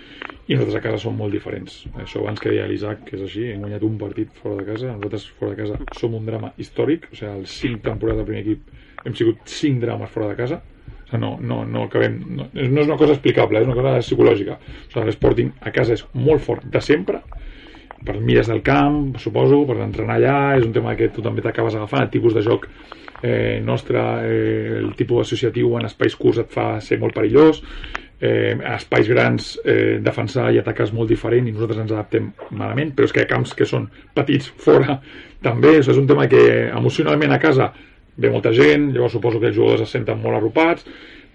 I 0.47 0.55
nosaltres 0.55 0.77
a 0.79 0.83
casa 0.85 1.01
som 1.03 1.17
molt 1.19 1.35
diferents. 1.35 1.81
Això 1.99 2.21
abans 2.21 2.39
que 2.39 2.53
deia 2.53 2.67
l'Isaac 2.69 3.03
que 3.09 3.17
és 3.17 3.25
així 3.25 3.49
hem 3.51 3.65
guanyat 3.65 3.83
un 3.83 3.97
partit 3.99 4.31
fora 4.39 4.61
de 4.61 4.65
casa 4.69 4.93
nosaltres 4.93 5.27
fora 5.39 5.55
de 5.55 5.61
casa 5.63 5.79
som 5.99 6.15
un 6.15 6.25
drama 6.29 6.53
històric 6.57 7.09
o 7.11 7.15
sigui, 7.15 7.33
els 7.33 7.57
5 7.65 7.83
temporades 7.89 8.21
del 8.21 8.29
primer 8.29 8.45
equip 8.45 9.07
hem 9.07 9.15
sigut 9.19 9.43
5 9.51 9.83
drames 9.83 10.11
fora 10.13 10.31
de 10.31 10.39
casa. 10.39 10.61
O 10.61 11.09
sigui, 11.09 11.21
no, 11.23 11.33
no, 11.41 11.63
no 11.67 11.83
acabem 11.87 12.21
no, 12.29 12.47
no 12.53 12.61
és 12.63 12.87
una 12.87 12.99
cosa 12.99 13.17
explicable, 13.17 13.59
és 13.59 13.67
una 13.67 13.75
cosa 13.75 13.97
psicològica. 13.99 14.59
O 14.59 14.93
sigui, 14.93 15.07
l'Sporting 15.09 15.51
a 15.59 15.75
casa 15.75 15.97
és 15.99 16.05
molt 16.15 16.43
fort 16.47 16.67
de 16.71 16.83
sempre 16.83 17.23
per 18.07 18.19
mires 18.21 18.47
del 18.47 18.61
camp, 18.63 19.17
suposo, 19.19 19.63
per 19.67 19.79
entrenar 19.83 20.17
allà, 20.19 20.37
és 20.59 20.65
un 20.67 20.73
tema 20.75 20.95
que 20.95 21.09
tu 21.13 21.23
també 21.25 21.43
t'acabes 21.43 21.75
agafant, 21.75 22.05
el 22.05 22.13
tipus 22.13 22.35
de 22.37 22.43
joc 22.45 22.67
eh, 23.21 23.59
nostre, 23.63 24.01
eh, 24.25 24.77
el 24.81 24.93
tipus 24.95 25.27
associatiu 25.27 25.77
en 25.77 25.87
espais 25.87 26.15
curts 26.15 26.43
et 26.43 26.51
fa 26.53 26.67
ser 26.83 26.99
molt 27.01 27.15
perillós, 27.15 27.61
eh, 28.19 28.57
espais 28.75 29.09
grans 29.09 29.51
eh, 29.63 29.97
defensar 30.03 30.49
i 30.53 30.61
atacar 30.61 30.87
és 30.87 30.93
molt 30.93 31.09
diferent 31.09 31.47
i 31.47 31.53
nosaltres 31.53 31.83
ens 31.83 31.93
adaptem 31.93 32.31
malament, 32.51 32.93
però 32.95 33.07
és 33.07 33.13
que 33.13 33.21
hi 33.21 33.27
ha 33.27 33.33
camps 33.33 33.53
que 33.57 33.67
són 33.69 33.89
petits 34.15 34.49
fora 34.63 34.99
també, 35.47 35.77
és 35.81 35.91
un 35.93 36.07
tema 36.09 36.27
que 36.31 36.41
emocionalment 36.69 37.35
a 37.35 37.41
casa 37.41 37.71
ve 38.17 38.31
molta 38.33 38.53
gent, 38.53 38.91
llavors 38.95 39.13
suposo 39.13 39.39
que 39.39 39.51
els 39.51 39.57
jugadors 39.57 39.85
es 39.85 39.93
senten 39.93 40.17
molt 40.21 40.39
arropats, 40.39 40.87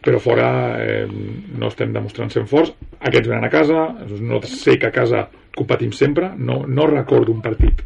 però 0.03 0.19
fora 0.19 0.49
eh, 0.83 1.07
no 1.07 1.69
estem 1.71 1.93
demostrant 1.95 2.33
ser 2.33 2.43
forts. 2.51 2.73
Aquests 2.99 3.29
venen 3.31 3.47
a 3.47 3.53
casa, 3.53 3.85
no 4.19 4.41
sé 4.43 4.75
que 4.75 4.89
a 4.89 4.95
casa 4.95 5.29
competim 5.55 5.93
sempre, 5.95 6.33
no, 6.35 6.65
no 6.67 6.89
recordo 6.91 7.31
un 7.31 7.43
partit 7.45 7.85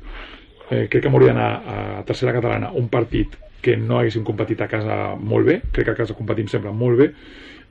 eh, 0.71 0.87
crec 0.91 1.05
que 1.05 1.11
m'hauria 1.11 1.33
d'anar 1.33 1.51
a 1.67 2.05
tercera 2.07 2.35
catalana 2.35 2.73
un 2.75 2.89
partit 2.93 3.37
que 3.67 3.77
no 3.81 3.99
haguéssim 3.99 4.25
competit 4.27 4.63
a 4.63 4.71
casa 4.71 4.97
molt 5.19 5.51
bé, 5.51 5.61
crec 5.73 5.91
que 5.91 5.95
a 5.97 6.01
casa 6.05 6.17
competim 6.19 6.51
sempre 6.53 6.73
molt 6.73 7.03
bé 7.03 7.11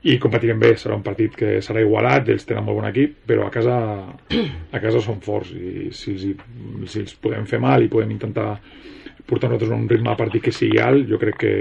i 0.06 0.18
competirem 0.22 0.60
bé, 0.60 0.74
serà 0.78 0.94
un 0.94 1.02
partit 1.02 1.34
que 1.34 1.56
serà 1.64 1.80
igualat, 1.82 2.28
ells 2.30 2.44
tenen 2.46 2.66
molt 2.66 2.78
bon 2.80 2.88
equip 2.90 3.16
però 3.26 3.46
a 3.46 3.54
casa, 3.54 3.78
a 4.76 4.82
casa 4.82 5.00
són 5.04 5.22
forts 5.24 5.54
i 5.56 5.88
si 5.96 6.14
els, 6.14 6.44
si 6.92 7.02
els 7.02 7.16
podem 7.22 7.48
fer 7.48 7.62
mal 7.62 7.82
i 7.82 7.90
podem 7.92 8.12
intentar 8.14 8.52
portar 9.26 9.50
nosaltres 9.50 9.72
un 9.74 9.88
ritme 9.90 10.12
de 10.12 10.20
partit 10.20 10.44
que 10.44 10.54
sigui 10.54 10.78
alt, 10.78 11.08
jo 11.10 11.18
crec 11.18 11.40
que, 11.40 11.54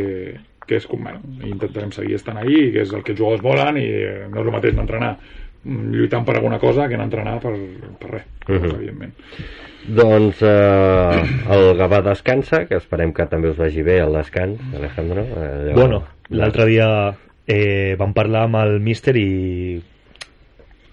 que 0.68 0.78
és 0.78 0.86
com, 0.90 1.02
bueno, 1.02 1.24
intentarem 1.48 1.96
seguir 1.96 2.20
estant 2.20 2.38
ahí, 2.42 2.70
que 2.76 2.84
és 2.84 2.94
el 2.94 3.02
que 3.06 3.16
els 3.16 3.22
jugadors 3.22 3.42
volen 3.46 3.80
i 3.82 3.88
no 4.30 4.44
és 4.44 4.46
el 4.46 4.54
mateix 4.54 4.78
d'entrenar 4.78 5.16
lluitant 5.66 6.26
per 6.26 6.36
alguna 6.38 6.60
cosa 6.60 6.88
que 6.88 6.98
n'entrenar 6.98 7.40
per, 7.42 7.54
per 8.00 8.12
res, 8.12 8.26
Mhm. 8.48 8.76
evidentment. 8.76 9.14
Doncs 9.88 10.42
eh, 10.42 11.24
el 11.52 11.78
Gavà 11.78 12.02
descansa, 12.02 12.66
que 12.66 12.76
esperem 12.78 13.12
que 13.14 13.26
també 13.30 13.50
us 13.50 13.58
vagi 13.58 13.84
bé 13.84 14.00
el 14.02 14.14
descans, 14.14 14.60
Alejandro. 14.76 15.22
Eh, 15.22 15.66
llavors- 15.68 15.76
Bueno, 15.76 16.04
l'altre 16.30 16.66
dia 16.66 17.16
eh, 17.48 17.96
vam 17.98 18.14
parlar 18.14 18.44
amb 18.46 18.56
el 18.64 18.80
míster 18.80 19.16
i 19.18 19.82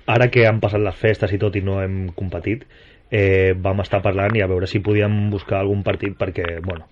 ara 0.07 0.29
que 0.29 0.47
han 0.47 0.61
passat 0.61 0.81
les 0.81 0.97
festes 0.99 1.33
i 1.33 1.39
tot 1.39 1.55
i 1.57 1.62
no 1.64 1.81
hem 1.83 2.09
competit, 2.12 2.64
eh, 3.11 3.55
vam 3.57 3.81
estar 3.81 4.03
parlant 4.03 4.35
i 4.37 4.43
a 4.43 4.47
veure 4.51 4.66
si 4.66 4.81
podíem 4.81 5.31
buscar 5.31 5.61
algun 5.61 5.83
partit 5.83 6.16
perquè, 6.18 6.61
bueno, 6.62 6.85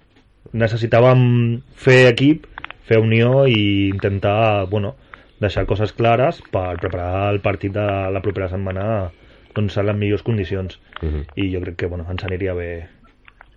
necessitàvem 0.53 1.61
fer 1.75 2.07
equip, 2.13 2.47
fer 2.87 2.99
unió 2.99 3.47
i 3.47 3.89
intentar, 3.91 4.67
bueno, 4.71 4.95
deixar 5.41 5.67
coses 5.67 5.93
clares 5.93 6.43
per 6.53 6.77
preparar 6.79 7.31
el 7.33 7.41
partit 7.41 7.73
de 7.73 7.87
la 8.13 8.21
propera 8.23 8.49
setmana 8.49 9.11
doncs 9.55 9.77
en 9.81 9.87
les 9.87 9.97
millors 9.97 10.23
condicions 10.23 10.79
Mhm. 11.03 11.25
i 11.37 11.53
jo 11.55 11.61
crec 11.61 11.77
que 11.77 11.87
bueno, 11.87 12.05
ens 12.11 12.23
aniria 12.25 12.53
bé 12.55 12.89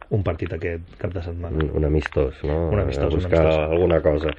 un 0.09 0.21
partit 0.23 0.51
aquest 0.53 0.81
cap 0.97 1.11
de 1.13 1.21
setmana 1.23 1.55
un, 1.57 1.71
un 1.73 1.85
amistós, 1.85 2.35
no? 2.43 2.69
Un 2.69 2.79
amistós, 2.79 3.05
A 3.05 3.07
un 3.07 3.15
buscar 3.15 3.39
amistós. 3.45 3.71
alguna 3.71 4.01
cosa. 4.01 4.29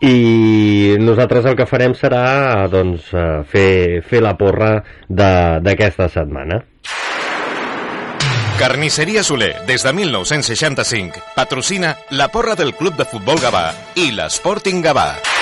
I 0.00 0.96
nosaltres 0.98 1.44
el 1.46 1.56
que 1.56 1.66
farem 1.66 1.92
serà 1.94 2.68
doncs, 2.68 3.12
eh, 3.14 3.42
fer, 3.46 4.02
fer 4.02 4.20
la 4.22 4.36
porra 4.36 4.82
de- 5.08 5.60
d'aquesta 5.62 6.08
setmana. 6.08 6.62
Carnisseria 8.58 9.22
Soler, 9.22 9.54
des 9.66 9.82
de 9.84 9.92
1965, 9.92 11.20
patrocina 11.36 11.96
la 12.10 12.28
porra 12.28 12.54
del 12.56 12.74
Club 12.74 12.96
de 12.96 13.04
Futbol 13.04 13.36
Gavà 13.38 13.72
i 13.94 14.10
l'Sporting 14.12 14.82
Gavà. 14.82 15.35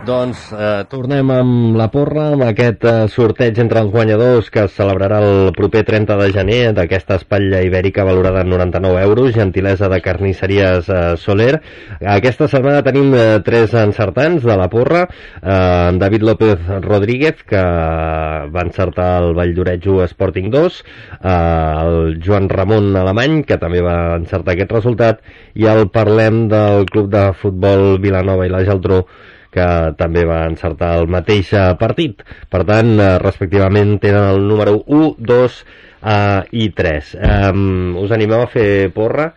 Doncs 0.00 0.46
eh, 0.56 0.84
tornem 0.88 1.28
amb 1.34 1.74
la 1.76 1.90
porra, 1.92 2.30
amb 2.32 2.46
aquest 2.46 2.84
eh, 2.88 2.92
sorteig 3.12 3.58
entre 3.60 3.82
els 3.82 3.90
guanyadors 3.92 4.46
que 4.52 4.62
es 4.64 4.72
celebrarà 4.72 5.18
el 5.20 5.50
proper 5.52 5.82
30 5.84 6.16
de 6.16 6.28
gener 6.32 6.60
d'aquesta 6.72 7.18
espatlla 7.20 7.60
ibèrica 7.66 8.06
valorada 8.08 8.40
en 8.40 8.48
99 8.48 9.02
euros, 9.04 9.34
gentilesa 9.34 9.90
de 9.92 9.98
carnisseries 10.00 10.88
eh, 10.88 11.00
Soler. 11.20 11.60
Aquesta 12.00 12.48
setmana 12.48 12.80
tenim 12.86 13.12
eh, 13.12 13.42
tres 13.44 13.74
encertants 13.76 14.46
de 14.46 14.56
la 14.56 14.70
porra, 14.72 15.02
eh, 15.42 15.90
David 16.00 16.24
López 16.30 16.70
Rodríguez, 16.86 17.42
que 17.44 17.60
va 17.60 18.64
encertar 18.64 19.10
el 19.20 19.34
Valldorejo 19.36 19.98
Sporting 20.08 20.48
2, 20.54 20.78
eh, 21.20 21.34
el 21.34 22.22
Joan 22.24 22.48
Ramon 22.48 22.96
Alemany, 22.96 23.42
que 23.44 23.60
també 23.60 23.84
va 23.84 24.16
encertar 24.16 24.56
aquest 24.56 24.72
resultat, 24.78 25.20
i 25.52 25.68
el 25.68 25.90
parlem 25.92 26.46
del 26.48 26.88
Club 26.88 27.12
de 27.12 27.26
Futbol 27.36 28.00
Vilanova 28.00 28.48
i 28.48 28.54
la 28.54 28.64
Geltrú, 28.64 29.04
que 29.50 29.66
també 29.98 30.24
va 30.28 30.44
encertar 30.48 30.94
el 31.00 31.08
mateix 31.10 31.52
eh, 31.52 31.66
partit. 31.80 32.22
Per 32.50 32.62
tant, 32.68 32.92
eh, 32.98 33.12
respectivament, 33.22 33.96
tenen 34.02 34.28
el 34.34 34.46
número 34.48 34.78
1, 34.86 35.14
2 35.18 35.60
eh, 35.60 36.42
i 36.62 36.68
3. 36.76 37.14
Um, 37.20 37.96
us 38.04 38.14
animeu 38.16 38.44
a 38.44 38.50
fer 38.50 38.90
porra, 38.94 39.32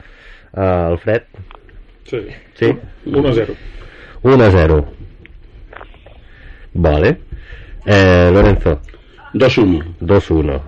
eh, 0.53 0.68
Alfred? 0.68 1.30
Sí. 2.09 2.26
Sí? 2.59 2.74
1 3.05 3.30
a 3.30 3.34
0. 3.34 3.55
1 4.24 4.43
a 4.43 4.51
0. 4.51 4.84
Vale. 6.74 7.18
Eh, 7.86 8.30
Lorenzo? 8.32 8.80
2-1. 9.34 9.95
2-1. 9.99 10.61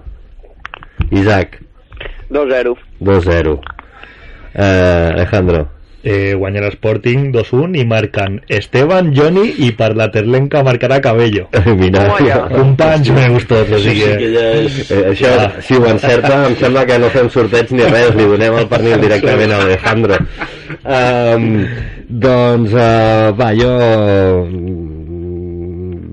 Isaac? 1.11 1.61
2-0. 2.29 2.75
2-0. 2.99 3.59
Eh, 4.53 5.09
Alejandro? 5.13 5.74
Eh, 6.05 6.35
guanya 6.37 6.61
l'Sporting 6.67 7.31
2-1 7.33 7.79
i 7.81 7.85
marquen 7.89 8.37
Esteban, 8.47 9.09
Johnny 9.17 9.47
i 9.65 9.71
per 9.75 9.91
la 9.97 10.07
Terlenca 10.13 10.61
marcarà 10.63 11.01
Cabello. 11.03 11.47
Mira, 11.81 12.05
Toma 12.05 12.19
ja. 12.27 12.37
companys 12.51 13.09
meus 13.15 13.47
tots 13.49 13.73
o 13.73 13.79
Això 13.79 13.89
sigui 13.89 14.05
sí 14.05 14.11
que 14.11 14.19
que... 14.21 14.29
ja 14.35 14.45
és... 14.61 14.77
Eh, 14.85 15.01
això, 15.11 15.33
si 15.65 15.79
ho 15.79 15.89
encerta, 15.89 16.37
em 16.51 16.59
sembla 16.61 16.85
que 16.85 17.01
no 17.01 17.11
fem 17.13 17.31
sorteig 17.33 17.73
ni 17.73 17.89
res, 17.89 18.13
li 18.15 18.29
donem 18.35 18.61
el 18.61 18.69
pernil 18.71 19.01
directament 19.01 19.55
a 19.55 19.61
Alejandro. 19.65 20.21
Um, 20.85 21.49
doncs, 22.05 22.73
uh, 22.77 23.33
va, 23.37 23.49
jo 23.57 23.73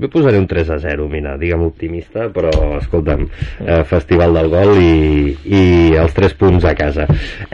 jo 0.03 0.11
posaré 0.13 0.41
un 0.41 0.49
3 0.51 0.71
a 0.75 0.79
0, 0.83 1.07
mira, 1.09 1.37
digue'm 1.39 1.63
optimista, 1.65 2.29
però, 2.35 2.51
escolta'm, 2.81 3.25
eh, 3.65 3.83
Festival 3.89 4.35
del 4.37 4.51
Gol 4.53 4.75
i, 4.83 5.33
i 5.47 5.63
els 5.99 6.15
3 6.17 6.37
punts 6.41 6.67
a 6.69 6.75
casa. 6.79 7.07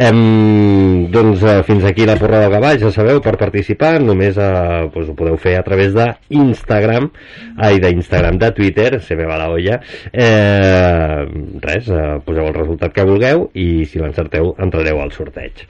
Em, 0.08 1.08
doncs 1.12 1.44
eh, 1.44 1.60
fins 1.68 1.86
aquí 1.88 2.06
la 2.08 2.18
porra 2.20 2.42
del 2.44 2.54
Gavà, 2.56 2.74
ja 2.80 2.92
sabeu, 2.94 3.22
per 3.24 3.36
participar 3.40 3.98
només 4.02 4.38
eh, 4.40 4.50
doncs, 4.94 5.12
ho 5.12 5.16
podeu 5.18 5.38
fer 5.40 5.58
a 5.58 5.64
través 5.66 5.94
d'Instagram, 5.96 7.10
ai, 7.56 7.80
d'Instagram, 7.82 8.40
de 8.40 8.52
Twitter, 8.56 8.90
se 9.04 9.18
me 9.18 9.28
va 9.28 9.40
la 9.40 9.50
olla, 9.54 9.80
eh, 10.12 11.24
res, 11.64 11.90
eh, 11.92 12.12
poseu 12.24 12.48
el 12.48 12.56
resultat 12.56 12.94
que 12.94 13.08
vulgueu 13.08 13.50
i 13.54 13.84
si 13.88 14.00
l'encerteu 14.02 14.54
entrareu 14.58 15.02
al 15.04 15.12
sorteig. 15.14 15.68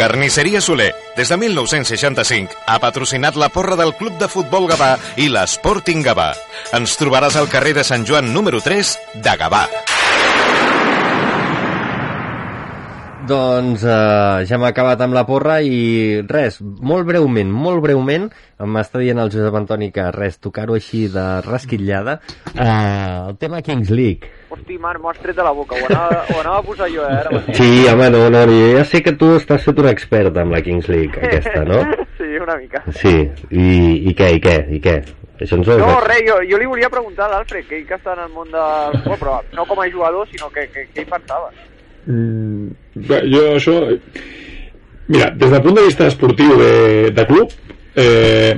Carnisseria 0.00 0.62
Soler, 0.62 0.94
des 1.14 1.28
de 1.28 1.36
1965, 1.36 2.56
ha 2.66 2.78
patrocinat 2.80 3.36
la 3.36 3.50
porra 3.52 3.76
del 3.76 3.92
Club 3.98 4.16
de 4.16 4.30
Futbol 4.32 4.64
Gavà 4.72 4.94
i 5.20 5.28
l'Sporting 5.28 6.00
Gavà. 6.00 6.30
Ens 6.72 6.96
trobaràs 6.96 7.36
al 7.36 7.52
carrer 7.52 7.76
de 7.76 7.84
Sant 7.84 8.08
Joan 8.08 8.32
número 8.32 8.64
3 8.64 8.96
de 9.20 9.40
Gavà. 9.44 9.66
Doncs 13.30 13.84
eh, 13.86 14.42
ja 14.48 14.56
hem 14.56 14.64
acabat 14.66 15.04
amb 15.04 15.14
la 15.14 15.22
porra 15.28 15.60
i 15.62 16.18
res, 16.26 16.56
molt 16.60 17.06
breument, 17.06 17.50
molt 17.54 17.78
breument, 17.84 18.24
m'està 18.74 18.98
dient 18.98 19.20
el 19.22 19.30
Josep 19.30 19.54
Antoni 19.54 19.90
que 19.94 20.08
res, 20.16 20.40
tocar-ho 20.42 20.74
així 20.74 21.04
de 21.12 21.26
rasquitllada, 21.46 22.16
eh, 22.50 22.66
el 23.28 23.38
tema 23.38 23.62
Kings 23.62 23.92
League. 23.94 24.32
Hosti, 24.50 24.80
Marc, 24.82 24.98
m'ho 25.04 25.12
has 25.12 25.22
tret 25.22 25.38
de 25.38 25.46
la 25.46 25.54
boca. 25.54 25.78
Ho 25.78 25.86
anava, 25.92 26.24
ho 26.26 26.40
anava 26.40 26.58
a 26.58 26.66
posar 26.66 26.90
jo, 26.90 27.06
eh, 27.06 27.20
ara 27.20 27.36
mateix. 27.36 27.60
Sí, 27.60 27.86
home, 27.92 28.10
no, 28.16 28.26
no, 28.34 28.42
jo 28.50 28.74
ja 28.74 28.84
sé 28.90 29.04
que 29.06 29.14
tu 29.22 29.30
estàs 29.36 29.62
fet 29.68 29.78
un 29.84 29.92
expert 29.92 30.42
amb 30.42 30.58
la 30.58 30.64
Kings 30.66 30.90
League, 30.90 31.14
aquesta, 31.30 31.62
no? 31.70 31.84
Sí, 32.20 32.34
una 32.36 32.58
mica. 32.60 32.82
Sí, 32.98 33.14
i, 33.48 33.68
i 34.10 34.12
què, 34.12 34.34
i 34.36 34.42
què, 34.44 34.56
i 34.76 34.82
què? 34.84 34.98
Això 35.40 35.56
ens 35.56 35.70
ho 35.70 35.78
No, 35.80 35.94
res, 36.04 36.20
jo, 36.26 36.36
jo 36.50 36.58
li 36.60 36.68
volia 36.68 36.90
preguntar 36.92 37.30
a 37.30 37.36
l'Alfred, 37.36 37.64
que 37.70 37.78
ell 37.78 37.86
que 37.88 37.96
està 37.96 38.12
en 38.12 38.26
el 38.26 38.34
món 38.34 38.50
del 38.52 38.98
futbol, 38.98 39.20
però 39.22 39.38
no 39.56 39.64
com 39.70 39.80
a 39.80 39.88
jugador, 39.88 40.28
sinó 40.28 40.50
que, 40.52 40.66
que, 40.74 40.84
que 40.90 41.06
ell 41.06 41.08
pensava. 41.14 41.48
Mm, 42.06 42.70
jo 43.32 43.46
això... 43.56 43.80
Mira, 45.10 45.32
des 45.34 45.50
del 45.50 45.62
punt 45.64 45.74
de 45.74 45.88
vista 45.88 46.06
esportiu 46.06 46.54
de, 46.60 47.10
de 47.10 47.26
club, 47.26 47.50
eh, 47.98 48.54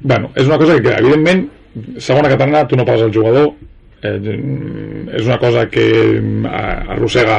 bueno, 0.00 0.28
és 0.36 0.44
una 0.44 0.58
cosa 0.60 0.76
que, 0.84 0.92
evidentment, 0.92 1.46
segona 1.96 2.28
catalana, 2.28 2.66
tu 2.68 2.76
no 2.76 2.84
pagues 2.84 3.06
el 3.06 3.14
jugador, 3.14 3.54
eh, 4.02 4.18
és 5.16 5.24
una 5.24 5.38
cosa 5.40 5.66
que 5.72 5.86
eh, 6.18 6.92
arrossega, 6.92 7.38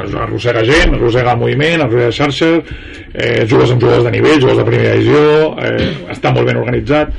arrossega 0.00 0.64
gent, 0.64 0.96
arrossega 0.96 1.36
moviment, 1.36 1.84
arrossega 1.84 2.16
xarxes, 2.20 2.72
eh, 3.12 3.44
jugues 3.48 3.74
amb 3.74 3.84
jugadors 3.84 4.08
de 4.08 4.14
nivell, 4.16 4.40
jugadors 4.40 4.62
de 4.62 4.68
primera 4.70 4.96
divisió, 4.96 5.52
eh, 5.60 5.90
està 6.16 6.32
molt 6.32 6.48
ben 6.48 6.62
organitzat. 6.62 7.12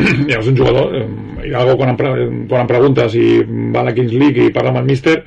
Llavors 0.28 0.50
un 0.50 0.58
jugador, 0.58 0.96
eh, 0.96 1.06
Hidalgo, 1.46 1.78
quan 1.78 1.94
em, 1.94 2.42
quan 2.50 2.64
em 2.64 2.68
pregunta 2.68 3.08
si 3.08 3.24
va 3.46 3.84
a 3.84 3.88
la 3.88 3.94
Kings 3.96 4.12
League 4.12 4.50
i 4.50 4.54
parla 4.54 4.74
amb 4.74 4.82
el 4.82 4.90
míster, 4.90 5.20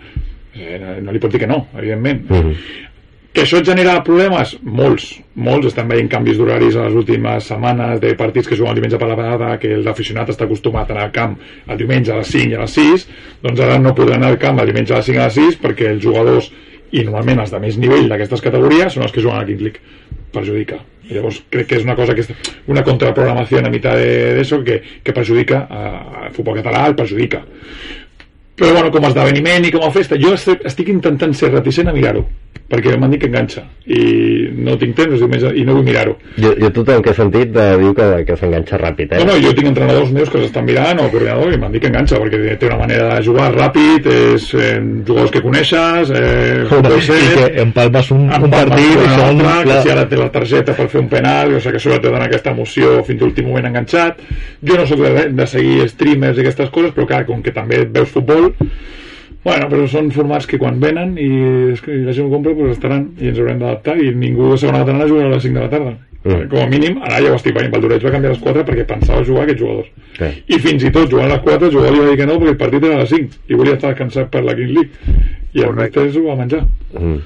eh, 0.56 1.00
no, 1.02 1.12
li 1.12 1.22
pot 1.22 1.32
dir 1.32 1.44
que 1.44 1.50
no, 1.50 1.68
evidentment. 1.78 2.26
Mhm. 2.30 2.92
Que 3.34 3.48
això 3.48 3.64
genera 3.66 3.96
problemes? 4.06 4.52
Molts, 4.62 5.08
molts. 5.42 5.72
Estan 5.72 5.88
veient 5.90 6.10
canvis 6.10 6.38
d'horaris 6.38 6.76
a 6.78 6.84
les 6.86 6.98
últimes 7.00 7.48
setmanes 7.50 7.98
de 8.04 8.12
partits 8.14 8.46
que 8.46 8.56
juguen 8.56 8.76
el 8.76 8.78
diumenge 8.78 9.00
per 9.02 9.08
la 9.10 9.18
vegada, 9.18 9.56
que 9.58 9.72
l'aficionat 9.82 10.30
està 10.30 10.46
acostumat 10.46 10.92
a 10.92 10.94
anar 10.94 11.08
al 11.08 11.16
camp 11.16 11.34
el 11.66 11.80
diumenge 11.80 12.14
a 12.14 12.20
les 12.20 12.30
5 12.30 12.54
i 12.54 12.60
a 12.60 12.62
les 12.62 12.78
6, 12.78 13.08
doncs 13.42 13.64
ara 13.66 13.80
no 13.82 13.96
podran 13.98 14.22
anar 14.22 14.36
al 14.36 14.38
camp 14.38 14.62
el 14.62 14.70
diumenge 14.70 14.94
a 14.94 15.02
les 15.02 15.10
5 15.10 15.18
i 15.18 15.24
a 15.24 15.26
les 15.32 15.40
6 15.42 15.60
perquè 15.66 15.90
els 15.96 16.06
jugadors, 16.06 16.52
i 16.94 17.02
normalment 17.02 17.42
els 17.42 17.56
de 17.56 17.64
més 17.64 17.82
nivell 17.82 18.06
d'aquestes 18.12 18.46
categories, 18.46 18.94
són 18.94 19.08
els 19.08 19.12
que 19.12 19.26
juguen 19.26 19.42
a 19.42 19.50
Kings 19.50 19.66
League. 19.66 19.82
Perjudica. 20.34 20.78
Llavors 21.10 21.42
crec 21.50 21.68
que 21.70 21.78
és 21.78 21.84
una 21.86 21.98
cosa 21.98 22.14
que 22.14 22.22
és 22.22 22.30
una 22.70 22.84
contraprogramació 22.86 23.60
a 23.60 23.70
mitad 23.70 23.98
de 23.98 24.42
eso 24.42 24.64
que, 24.64 24.80
que 25.04 25.14
perjudica 25.14 25.66
al 25.70 26.32
futbol 26.34 26.62
català, 26.62 26.86
el 26.88 26.96
perjudica 26.96 27.44
però 28.56 28.74
bueno, 28.74 28.92
com 28.94 29.06
a 29.06 29.12
esdeveniment 29.12 29.68
i 29.68 29.74
com 29.74 29.86
a 29.86 29.92
festa 29.94 30.20
jo 30.22 30.36
estic, 30.38 30.90
intentant 30.94 31.34
ser 31.38 31.52
reticent 31.54 31.90
a 31.90 31.96
mirar-ho 31.96 32.26
perquè 32.74 32.96
m'han 32.98 33.12
dit 33.14 33.22
que 33.22 33.28
enganxa 33.30 33.64
i 33.92 34.04
no 34.66 34.76
tinc 34.82 34.96
temps 34.98 35.14
els 35.14 35.22
diumenges, 35.22 35.52
i 35.58 35.66
no 35.68 35.76
vull 35.78 35.86
mirar-ho 35.86 36.14
Jo, 36.38 36.54
jo 36.58 36.70
tothom 36.74 37.04
que 37.04 37.12
he 37.12 37.18
sentit 37.18 37.58
eh, 37.60 37.66
diu 37.82 37.94
que, 37.98 38.08
que 38.28 38.38
s'enganxa 38.40 38.80
ràpid, 38.82 39.14
eh? 39.14 39.22
no, 39.22 39.34
no, 39.34 39.40
jo 39.44 39.52
tinc 39.58 39.70
entrenadors 39.74 40.14
meus 40.16 40.32
que 40.32 40.42
s'estan 40.42 40.66
mirant 40.66 41.02
o 41.04 41.10
coordinadors 41.12 41.58
i 41.58 41.60
m'han 41.62 41.76
dit 41.76 41.84
que 41.84 41.92
enganxa 41.92 42.22
perquè 42.24 42.56
té 42.62 42.70
una 42.70 42.80
manera 42.80 43.10
de 43.12 43.20
jugar 43.26 43.50
ràpid 43.54 44.08
és 44.14 44.48
eh, 44.56 44.78
jugadors 45.06 45.34
que 45.34 45.44
coneixes 45.44 46.14
eh, 46.14 46.64
Home, 46.70 46.88
pot 46.88 46.98
I 46.98 47.06
ser, 47.10 47.20
que 47.34 47.66
empalmes 47.66 48.12
un, 48.16 48.26
un 48.32 48.54
partit 48.54 48.94
i 48.94 49.04
un 49.04 49.24
altre, 49.28 49.52
que 49.64 49.68
clar, 49.68 49.82
si 49.84 49.94
ara 49.94 50.08
té 50.10 50.20
la 50.20 50.30
targeta 50.34 50.78
per 50.78 50.88
fer 50.94 51.02
un 51.04 51.10
penal, 51.12 51.54
o 51.58 51.62
sigui 51.64 51.82
que 51.84 52.00
te 52.00 52.10
dona 52.10 52.28
aquesta 52.30 52.54
emoció 52.54 52.96
fins 53.08 53.22
a 53.22 53.26
l'últim 53.26 53.50
moment 53.50 53.68
enganxat. 53.70 54.24
Jo 54.64 54.80
no 54.80 54.88
sóc 54.90 55.04
de, 55.04 55.28
de 55.36 55.48
seguir 55.50 55.88
streamers 55.92 56.40
i 56.40 56.46
aquestes 56.46 56.72
coses, 56.74 56.94
però 56.96 57.08
clar, 57.10 57.24
com 57.28 57.44
que 57.44 57.54
també 57.56 57.84
veus 57.86 58.14
futbol, 58.14 58.53
bueno, 59.44 59.68
però 59.68 59.86
són 59.92 60.10
formats 60.16 60.48
que 60.48 60.60
quan 60.62 60.80
venen 60.80 61.18
i, 61.20 61.30
que 61.84 62.00
la 62.06 62.16
gent 62.16 62.30
ho 62.30 62.32
compra, 62.32 62.56
doncs 62.56 62.78
estaran 62.78 63.10
i 63.20 63.30
ens 63.32 63.40
haurem 63.42 63.60
d'adaptar 63.60 63.98
i 64.00 64.14
ningú 64.16 64.54
de 64.54 64.62
segona 64.62 64.86
catalana 64.86 65.10
jugarà 65.10 65.32
a 65.32 65.36
les 65.36 65.48
5 65.48 65.60
de 65.60 65.66
la 65.66 65.72
tarda. 65.74 65.96
Mm. 66.24 66.46
Com 66.54 66.62
a 66.64 66.68
mínim, 66.72 67.02
ara 67.04 67.20
ja 67.20 67.34
ho 67.34 67.36
estic 67.36 67.56
veient, 67.58 67.74
Valdoreig 67.74 68.06
va 68.06 68.14
canviar 68.14 68.32
a 68.32 68.36
les 68.38 68.44
4 68.46 68.64
perquè 68.70 68.86
pensava 68.88 69.26
jugar 69.28 69.44
aquests 69.44 69.60
jugadors. 69.60 69.90
Sí. 70.16 70.30
I 70.56 70.60
fins 70.64 70.86
i 70.88 70.92
tot 70.96 71.12
jugant 71.12 71.28
a 71.28 71.34
les 71.36 71.44
4, 71.44 71.68
el 71.68 71.74
jugador 71.76 71.98
li 71.98 72.06
va 72.06 72.14
dir 72.14 72.22
que 72.22 72.30
no 72.30 72.38
perquè 72.40 72.54
el 72.56 72.62
partit 72.62 72.88
era 72.88 72.96
a 72.96 73.04
les 73.04 73.12
5 73.12 73.42
i 73.50 73.60
volia 73.60 73.76
estar 73.76 73.92
descansat 73.92 74.32
per 74.32 74.46
la 74.48 74.56
King 74.56 74.72
League. 74.78 75.18
I 75.54 75.66
el 75.66 75.74
Correcte. 75.74 76.06
Mestre 76.06 76.14
s'ho 76.16 76.24
va 76.30 76.38
menjar. 76.40 76.64
Mm. 76.96 77.20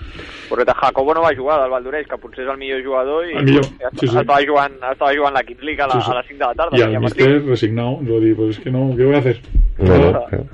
Correcte, 0.50 0.74
Jacobo 0.82 1.14
no 1.14 1.22
va 1.26 1.34
jugar 1.36 1.60
del 1.62 1.72
Valdoreix, 1.72 2.08
que 2.08 2.18
potser 2.22 2.46
és 2.46 2.52
el 2.54 2.58
millor 2.62 2.84
jugador 2.86 3.28
i 3.28 3.36
El 3.38 3.46
millor, 3.46 3.66
i 3.66 4.00
sí, 4.00 4.08
sí. 4.08 4.18
estava, 4.18 4.40
jugant, 4.48 4.76
estava 4.92 5.12
jugant 5.16 5.34
la 5.38 5.44
Kings 5.48 5.64
League 5.64 5.84
a, 5.84 5.88
la, 5.88 5.98
Sí, 5.98 6.06
sí. 6.06 6.12
a 6.12 6.18
les 6.20 6.28
5 6.28 6.40
de 6.40 6.46
la 6.46 6.54
tarda. 6.54 6.76
Al 6.78 6.94
partit. 6.94 7.04
mister 7.08 7.46
resignado, 7.46 8.00
yo 8.04 8.20
digo, 8.20 8.38
pues 8.46 8.58
es 8.58 8.64
que 8.64 8.72
no, 8.72 8.94
¿qué 8.96 9.04
voy 9.06 9.16
a 9.16 9.20
hacer? 9.20 9.40
No, 9.78 9.96
no, 9.96 10.12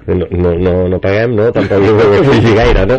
no, 0.07 0.27
no, 0.31 0.53
no, 0.59 0.89
no 0.89 0.99
paguem, 0.99 1.35
no? 1.35 1.51
Tampoc 1.55 1.79
no 1.79 1.93
ho 1.95 2.13
exigir 2.19 2.55
gaire, 2.55 2.85
no? 2.85 2.97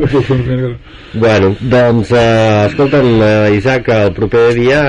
Bueno, 1.14 1.54
doncs, 1.60 2.10
eh, 2.12 2.66
escolta'm, 2.70 3.08
eh, 3.22 3.54
Isaac, 3.58 3.88
el 3.92 4.12
proper 4.16 4.54
dia 4.56 4.80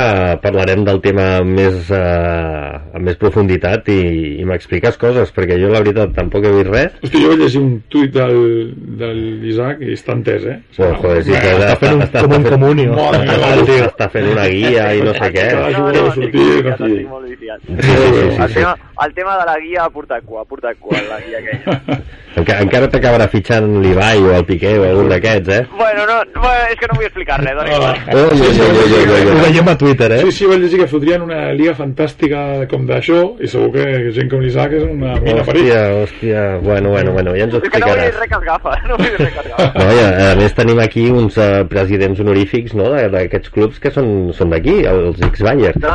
parlarem 0.42 0.86
del 0.88 1.02
tema 1.04 1.42
més, 1.44 1.90
eh, 1.92 2.96
amb 2.96 3.04
més 3.06 3.18
profunditat 3.20 3.90
i, 3.92 4.00
i 4.40 4.46
m'expliques 4.48 4.96
coses, 5.02 5.34
perquè 5.36 5.60
jo 5.62 5.70
la 5.74 5.82
veritat 5.84 6.16
tampoc 6.16 6.48
he 6.48 6.54
vist 6.56 6.72
res. 6.72 6.96
Hòstia, 7.04 7.22
jo 7.26 7.34
vaig 7.34 7.44
llegir 7.44 7.62
un 7.62 7.76
tuit 7.92 8.16
del, 8.16 8.40
del 9.04 9.22
Isaac 9.52 9.84
i 9.84 9.92
està 9.98 10.16
entès, 10.16 10.48
eh? 10.48 10.58
Bueno, 10.80 11.02
joder, 11.04 11.24
sí, 11.28 11.36
que 11.36 11.54
està 11.68 11.92
un, 11.96 12.04
com 12.28 12.36
un 12.40 12.48
comunio. 12.50 12.96
Està, 12.96 13.52
tio. 13.66 13.80
està 13.90 14.10
fent 14.14 14.28
una 14.34 14.48
guia 14.52 14.90
i 14.96 15.02
no 15.06 15.14
sé 15.18 15.32
què. 15.36 15.48
No, 15.56 15.70
no, 15.72 15.88
de 15.92 16.04
estic 16.10 16.36
viciat, 16.36 16.74
estic 16.76 17.08
molt 17.10 17.26
viciat. 17.32 17.66
Sí, 17.66 17.80
sí, 17.80 18.28
sí, 18.36 18.44
El 18.46 18.54
tema, 18.54 18.76
el 19.06 19.14
tema 19.22 19.38
de 19.40 19.46
la 19.52 19.58
guia 19.64 19.86
ha 19.86 19.90
portat 19.94 20.24
cua, 20.26 20.44
ha 20.44 20.50
portat 20.50 20.78
cua, 20.80 21.02
la 21.10 21.20
guia 21.24 21.42
aquella. 21.44 22.00
Enca, 22.36 22.58
encara 22.60 22.88
t'acabarà 22.92 23.30
fitxant 23.32 23.78
l'Ibai 23.80 24.20
o 24.20 24.34
el 24.36 24.44
Piqué 24.44 24.74
o 24.76 24.82
algun 24.84 25.08
d'aquests, 25.08 25.52
eh? 25.56 25.62
Bueno, 25.72 26.04
no, 26.10 26.18
bueno, 26.36 26.66
és 26.68 26.76
que 26.82 26.90
no 26.92 26.98
vull 26.98 27.06
explicar 27.08 27.38
res, 27.40 27.54
dona 27.56 27.78
igual. 27.78 28.02
Oh, 28.12 28.26
jo, 28.36 28.50
jo, 28.58 28.66
jo, 28.76 28.82
jo, 28.92 28.98
jo, 29.08 29.14
Ho 29.16 29.30
jo. 29.30 29.38
veiem 29.46 29.70
a 29.72 29.76
Twitter, 29.80 30.10
eh? 30.18 30.20
Sí, 30.26 30.34
sí, 30.42 30.50
vaig 30.52 30.60
llegir 30.66 30.82
que 30.82 30.88
fotrien 30.92 31.24
una 31.24 31.54
liga 31.56 31.72
fantàstica 31.80 32.42
com 32.68 32.84
d'això 32.90 33.22
i 33.40 33.48
segur 33.48 33.70
que 33.78 34.12
gent 34.18 34.28
com 34.34 34.44
l'Isaac 34.44 34.76
és 34.76 34.84
una 34.84 35.16
mina 35.24 35.46
per 35.48 35.56
Hòstia, 35.56 35.80
hòstia, 36.02 36.44
bueno, 36.66 36.92
bueno, 36.98 37.14
bueno, 37.16 37.38
ja 37.40 37.48
ens 37.48 37.56
ho 37.56 37.64
És 37.64 37.72
que 37.72 37.80
no 37.80 37.88
vull 37.88 38.04
explicaràs. 38.04 38.20
res 38.20 38.34
que 38.34 38.42
es 38.42 38.46
gafa, 38.52 38.76
no 38.92 39.00
vull 39.00 39.16
res 39.16 39.32
que 39.32 39.40
es 39.40 39.50
gafa. 39.56 39.72
No, 39.80 40.28
a 40.28 40.36
més 40.42 40.60
tenim 40.60 40.84
aquí 40.84 41.08
uns 41.16 41.40
uh, 41.40 41.64
presidents 41.86 42.20
honorífics 42.20 42.74
no, 42.74 42.90
de- 42.96 43.08
d'aquests 43.14 43.52
clubs 43.54 43.80
que 43.80 43.92
són, 43.94 44.32
són 44.34 44.50
d'aquí, 44.54 44.80
els 44.90 45.22
ex-Bayern. 45.30 45.80
No, 45.84 45.94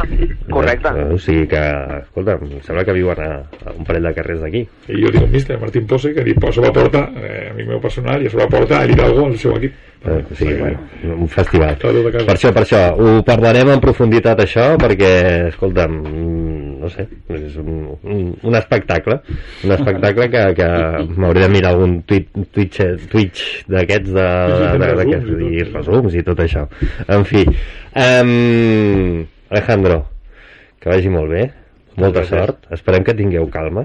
correcte. 0.54 0.92
Eh, 0.94 1.06
o 1.14 1.18
sigui 1.18 1.46
que, 1.50 1.62
escolta, 2.04 2.38
em 2.38 2.62
sembla 2.66 2.84
que 2.86 2.94
viuen 2.96 3.20
a, 3.24 3.30
a 3.66 3.74
un 3.74 3.84
parell 3.88 4.06
de 4.08 4.14
carrers 4.16 4.40
d'aquí. 4.44 4.62
I 4.88 5.02
jo 5.02 5.10
tinc 5.10 5.26
un 5.26 5.32
míster, 5.34 5.58
Martín 5.60 5.86
Pose, 5.90 6.14
que 6.14 6.22
a 6.22 6.52
sobre 6.52 6.72
porta, 6.72 7.08
eh, 7.18 7.48
amic 7.52 7.68
meu 7.68 7.80
personal, 7.82 8.22
i 8.22 8.30
a 8.30 8.34
sobre 8.34 8.46
porta 8.52 8.84
el 8.84 8.94
Hidalgo 8.94 9.26
al 9.26 9.38
seu 9.38 9.56
equip. 9.58 9.74
Eh, 10.02 10.24
o 10.30 10.34
sigui, 10.34 10.54
bueno, 10.56 10.78
un 11.02 11.28
festival. 11.28 11.76
Per 11.76 12.32
això, 12.32 12.48
per 12.56 12.62
això, 12.62 12.78
ho 12.96 13.18
parlarem 13.24 13.68
en 13.74 13.82
profunditat 13.84 14.38
això, 14.40 14.64
perquè, 14.80 15.10
escolta'm, 15.50 15.98
no 16.80 16.88
sé, 16.88 17.04
és 17.36 17.58
un, 17.60 17.82
un, 18.00 18.22
un 18.48 18.56
espectacle, 18.56 19.18
un 19.66 19.74
espectacle 19.76 20.30
que, 20.32 20.44
que 20.56 20.68
m'hauré 21.20 21.42
de 21.44 21.50
mirar 21.52 21.74
algun 21.74 21.98
tuit, 22.08 22.30
Twitch, 22.48 22.80
Twitch 23.12 23.42
d'aquests 23.68 24.14
de, 24.16 24.24
de, 24.54 24.70
de, 24.80 24.88
d'aquests, 25.02 25.34
i 25.50 25.66
resums 25.68 26.16
i 26.16 26.24
tot 26.30 26.40
això. 26.46 26.64
En 27.04 27.26
fi, 27.28 27.44
um, 27.92 29.20
Alejandro, 29.52 29.98
que 30.80 30.88
vagi 30.94 31.12
molt 31.12 31.34
bé, 31.34 31.44
molta 32.00 32.24
sort, 32.24 32.64
esperem 32.72 33.04
que 33.04 33.18
tingueu 33.18 33.50
calma, 33.52 33.84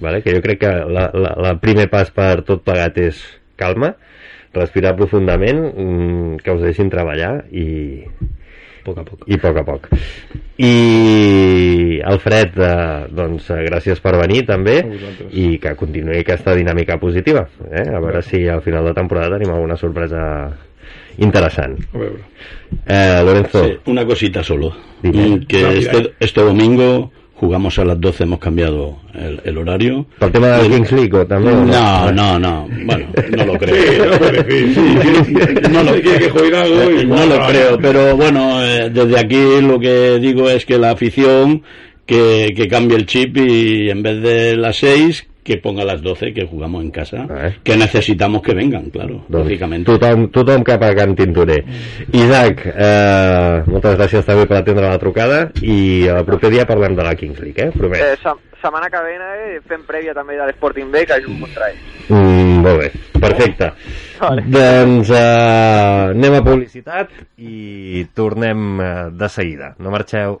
vale? 0.00 0.24
que 0.24 0.32
jo 0.32 0.40
crec 0.40 0.62
que 0.64 0.72
la, 0.96 1.10
la, 1.12 1.36
la 1.44 1.52
primer 1.60 1.90
pas 1.92 2.08
per 2.14 2.38
tot 2.48 2.64
plegat 2.64 2.96
és 3.04 3.20
calma, 3.60 3.92
respirar 4.54 4.94
profundament, 4.96 5.62
mm, 5.74 6.36
que 6.44 6.50
us 6.52 6.62
deixin 6.62 6.90
treballar 6.90 7.44
i, 7.50 8.02
A 8.82 8.84
poc 8.84 8.98
a 8.98 9.04
poc. 9.06 9.22
i 9.30 9.34
a 9.34 9.38
poc 9.38 9.56
a 9.56 9.64
poc. 9.64 9.88
I 10.58 12.00
Alfred, 12.04 12.56
eh, 12.58 13.06
doncs 13.14 13.48
eh, 13.50 13.62
gràcies 13.68 14.00
per 14.02 14.16
venir 14.20 14.44
també 14.48 14.76
i 15.32 15.56
que 15.62 15.74
continuï 15.78 16.20
aquesta 16.22 16.54
dinàmica 16.58 16.98
positiva. 17.02 17.46
Eh? 17.70 17.86
A 17.94 18.00
veure 18.02 18.22
si 18.26 18.44
al 18.48 18.62
final 18.62 18.84
de 18.90 18.94
temporada 18.94 19.36
tenim 19.38 19.54
alguna 19.54 19.76
sorpresa 19.76 20.22
interessant. 21.18 21.78
A 21.94 21.98
veure. 21.98 22.22
Eh, 22.86 23.22
Lorenzo, 23.24 23.64
Sí, 23.64 23.78
una 23.86 24.04
cosita 24.06 24.42
solo. 24.42 24.72
Dime. 25.02 25.28
Mm, 25.28 25.46
Que 25.46 25.78
este, 25.78 26.12
este 26.20 26.40
domingo 26.40 27.10
jugamos 27.42 27.76
a 27.80 27.84
las 27.84 28.00
12, 28.00 28.22
hemos 28.22 28.38
cambiado 28.38 28.98
el, 29.14 29.40
el 29.44 29.58
horario. 29.58 30.06
¿Por 30.20 30.28
el 30.28 30.32
tema 30.32 30.46
de 30.46 30.68
la 30.68 30.76
Kings 30.76 30.92
League 30.92 31.12
o 31.12 31.26
també? 31.26 31.50
o 31.50 31.64
No, 31.66 32.12
no, 32.12 32.38
no, 32.38 32.68
bueno, 32.86 33.06
no 33.36 33.44
lo 33.46 33.54
creo. 33.58 33.74
no 35.72 35.82
lo, 35.82 37.04
no 37.04 37.26
lo 37.26 37.46
creo, 37.48 37.78
pero 37.80 38.16
bueno, 38.16 38.62
eh, 38.64 38.90
desde 38.90 39.18
aquí 39.18 39.60
lo 39.60 39.80
que 39.80 40.20
digo 40.20 40.48
es 40.48 40.64
que 40.64 40.78
la 40.78 40.92
afición 40.92 41.64
que, 42.06 42.52
que 42.56 42.68
cambie 42.68 42.96
el 42.96 43.06
chip 43.06 43.36
y 43.36 43.90
en 43.90 44.04
vez 44.04 44.22
de 44.22 44.56
las 44.56 44.76
6 44.76 45.26
que 45.42 45.56
ponga 45.56 45.84
las 45.84 46.02
12 46.02 46.32
que 46.32 46.46
jugamos 46.46 46.82
en 46.84 46.90
casa, 46.90 47.26
Eh. 47.28 47.56
que 47.62 47.76
necesitamos 47.76 48.42
que 48.42 48.54
vengan, 48.54 48.90
claro, 48.90 49.24
lógicamente. 49.28 49.90
Tothom, 49.90 50.28
tothom 50.30 50.62
cap 50.62 50.82
a 50.82 50.94
Can 50.94 51.14
Tintorer. 51.16 51.64
Isaac, 52.12 52.62
eh, 52.66 53.62
moltes 53.66 53.98
gràcies 53.98 54.24
també 54.24 54.46
per 54.46 54.58
atendre 54.58 54.88
la 54.88 54.98
trucada 54.98 55.50
i 55.60 56.06
el 56.06 56.24
proper 56.24 56.50
dia 56.50 56.66
parlem 56.66 56.94
de 56.94 57.02
la 57.02 57.14
Kings 57.14 57.40
League, 57.40 57.68
eh? 57.68 57.70
Promet. 57.74 58.00
Eh, 58.00 58.16
se 58.22 58.30
setmana 58.62 58.88
que 58.88 59.02
ve 59.02 59.16
eh, 59.18 59.60
fem 59.66 59.82
prèvia 59.88 60.14
també 60.14 60.36
de 60.38 60.46
l'Sporting 60.46 60.90
B, 60.92 61.04
que 61.06 61.18
jugo 61.24 61.40
contra 61.46 61.70
ell. 61.72 61.80
Mm, 62.08 62.62
molt 62.62 62.78
bé, 62.78 62.90
perfecte. 63.18 63.72
Vale. 64.20 64.44
Doncs 64.46 65.10
eh, 65.10 66.12
anem 66.12 66.38
a 66.38 66.42
publicitat 66.46 67.10
i 67.38 68.06
tornem 68.14 68.80
eh, 68.80 68.94
de 69.18 69.28
seguida. 69.28 69.74
No 69.82 69.90
marxeu. 69.90 70.40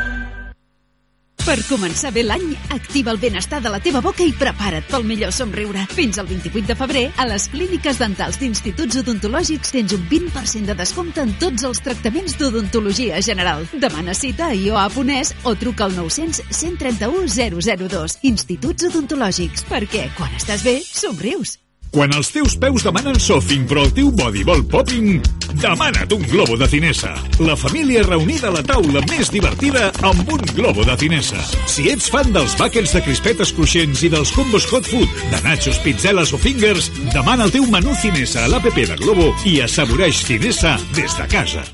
Per 1.51 1.65
començar 1.67 2.13
bé 2.15 2.21
l'any, 2.23 2.53
activa 2.71 3.11
el 3.11 3.17
benestar 3.19 3.57
de 3.59 3.67
la 3.73 3.81
teva 3.83 3.99
boca 3.99 4.23
i 4.23 4.31
prepara't 4.39 4.85
pel 4.87 5.03
millor 5.03 5.33
somriure. 5.35 5.81
Fins 5.91 6.15
al 6.21 6.29
28 6.29 6.69
de 6.69 6.77
febrer, 6.79 7.01
a 7.19 7.25
les 7.27 7.49
clíniques 7.51 7.97
dentals 7.99 8.37
d'instituts 8.39 9.01
odontològics 9.01 9.73
tens 9.75 9.91
un 9.97 10.05
20% 10.07 10.71
de 10.71 10.77
descompte 10.79 11.25
en 11.27 11.33
tots 11.41 11.67
els 11.67 11.83
tractaments 11.83 12.37
d'odontologia 12.39 13.19
general. 13.19 13.67
Demana 13.83 14.15
cita 14.15 14.47
a 14.47 14.55
ioa.es 14.55 15.33
o 15.43 15.57
truca 15.59 15.89
al 15.89 15.97
900 15.97 16.39
131 16.55 17.27
002. 17.27 18.15
Instituts 18.31 18.87
odontològics, 18.87 19.67
perquè 19.67 20.07
quan 20.15 20.31
estàs 20.39 20.63
bé, 20.63 20.79
somrius. 20.87 21.57
Quan 21.91 22.13
els 22.15 22.29
teus 22.31 22.53
peus 22.55 22.85
demanen 22.87 23.17
sofing 23.19 23.65
però 23.67 23.81
el 23.83 23.89
teu 23.91 24.07
body 24.15 24.45
vol 24.47 24.61
popping, 24.71 25.17
demana't 25.59 26.13
un 26.15 26.21
globo 26.31 26.55
de 26.55 26.69
Cinesa. 26.71 27.11
La 27.43 27.57
família 27.59 28.05
reunida 28.05 28.47
a 28.47 28.53
la 28.55 28.61
taula 28.63 29.01
més 29.09 29.27
divertida 29.33 29.89
amb 30.07 30.31
un 30.31 30.45
globo 30.55 30.85
de 30.87 30.95
Cinesa. 31.01 31.43
Si 31.67 31.89
ets 31.91 32.07
fan 32.13 32.31
dels 32.31 32.55
buckets 32.55 32.95
de 32.95 33.03
crispetes 33.03 33.51
cruixents 33.57 34.05
i 34.07 34.11
dels 34.15 34.31
combos 34.37 34.69
hot 34.71 34.87
food, 34.87 35.19
de 35.33 35.43
nachos, 35.43 35.83
pizzeles 35.83 36.31
o 36.31 36.39
fingers, 36.39 36.87
demana 37.11 37.49
el 37.49 37.51
teu 37.59 37.67
menú 37.67 37.91
Cinesa 37.99 38.45
a 38.45 38.53
l'APP 38.55 38.85
de 38.93 38.97
Globo 39.03 39.33
i 39.43 39.59
assaboreix 39.67 40.23
Cinesa 40.31 40.77
des 40.95 41.19
de 41.19 41.27
casa. 41.35 41.67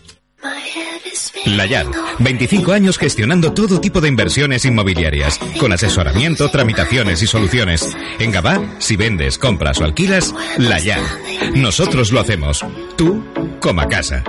Layar, 1.46 1.86
25 2.20 2.74
años 2.74 2.98
gestionando 2.98 3.54
todo 3.54 3.80
tipo 3.80 4.02
de 4.02 4.10
inversiones 4.10 4.66
inmobiliarias, 4.66 5.40
con 5.60 5.72
asesoramiento, 5.72 6.50
tramitaciones 6.50 7.22
y 7.22 7.28
soluciones. 7.28 7.96
En 8.20 8.32
Gabá, 8.32 8.60
si 8.80 8.96
vendes, 8.96 9.38
compras 9.38 9.80
o 9.80 9.84
alquilas, 9.86 10.34
Layar. 10.58 11.04
Nosotros 11.56 12.12
lo 12.12 12.20
hacemos. 12.20 12.66
Tú, 12.98 13.24
como 13.60 13.82
a 13.82 13.88
casa. 13.88 14.24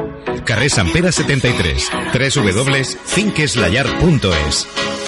Carrer 0.45 0.69
Sant 0.71 0.93
Pere 0.93 1.11
73, 1.13 1.89
www.finqueslayar.es. 2.13 5.08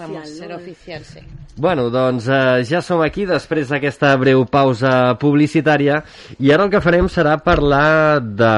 Pasamos, 0.00 0.28
ser 0.38 0.52
oficial, 0.54 1.04
sí. 1.04 1.20
Bueno, 1.60 1.90
doncs 1.92 2.26
eh, 2.32 2.64
ja 2.64 2.80
som 2.80 3.02
aquí 3.04 3.26
després 3.28 3.68
d'aquesta 3.68 4.14
breu 4.16 4.46
pausa 4.48 5.14
publicitària 5.20 5.98
i 6.40 6.52
ara 6.54 6.64
el 6.64 6.70
que 6.72 6.80
farem 6.80 7.08
serà 7.12 7.34
parlar 7.44 8.20
de, 8.22 8.52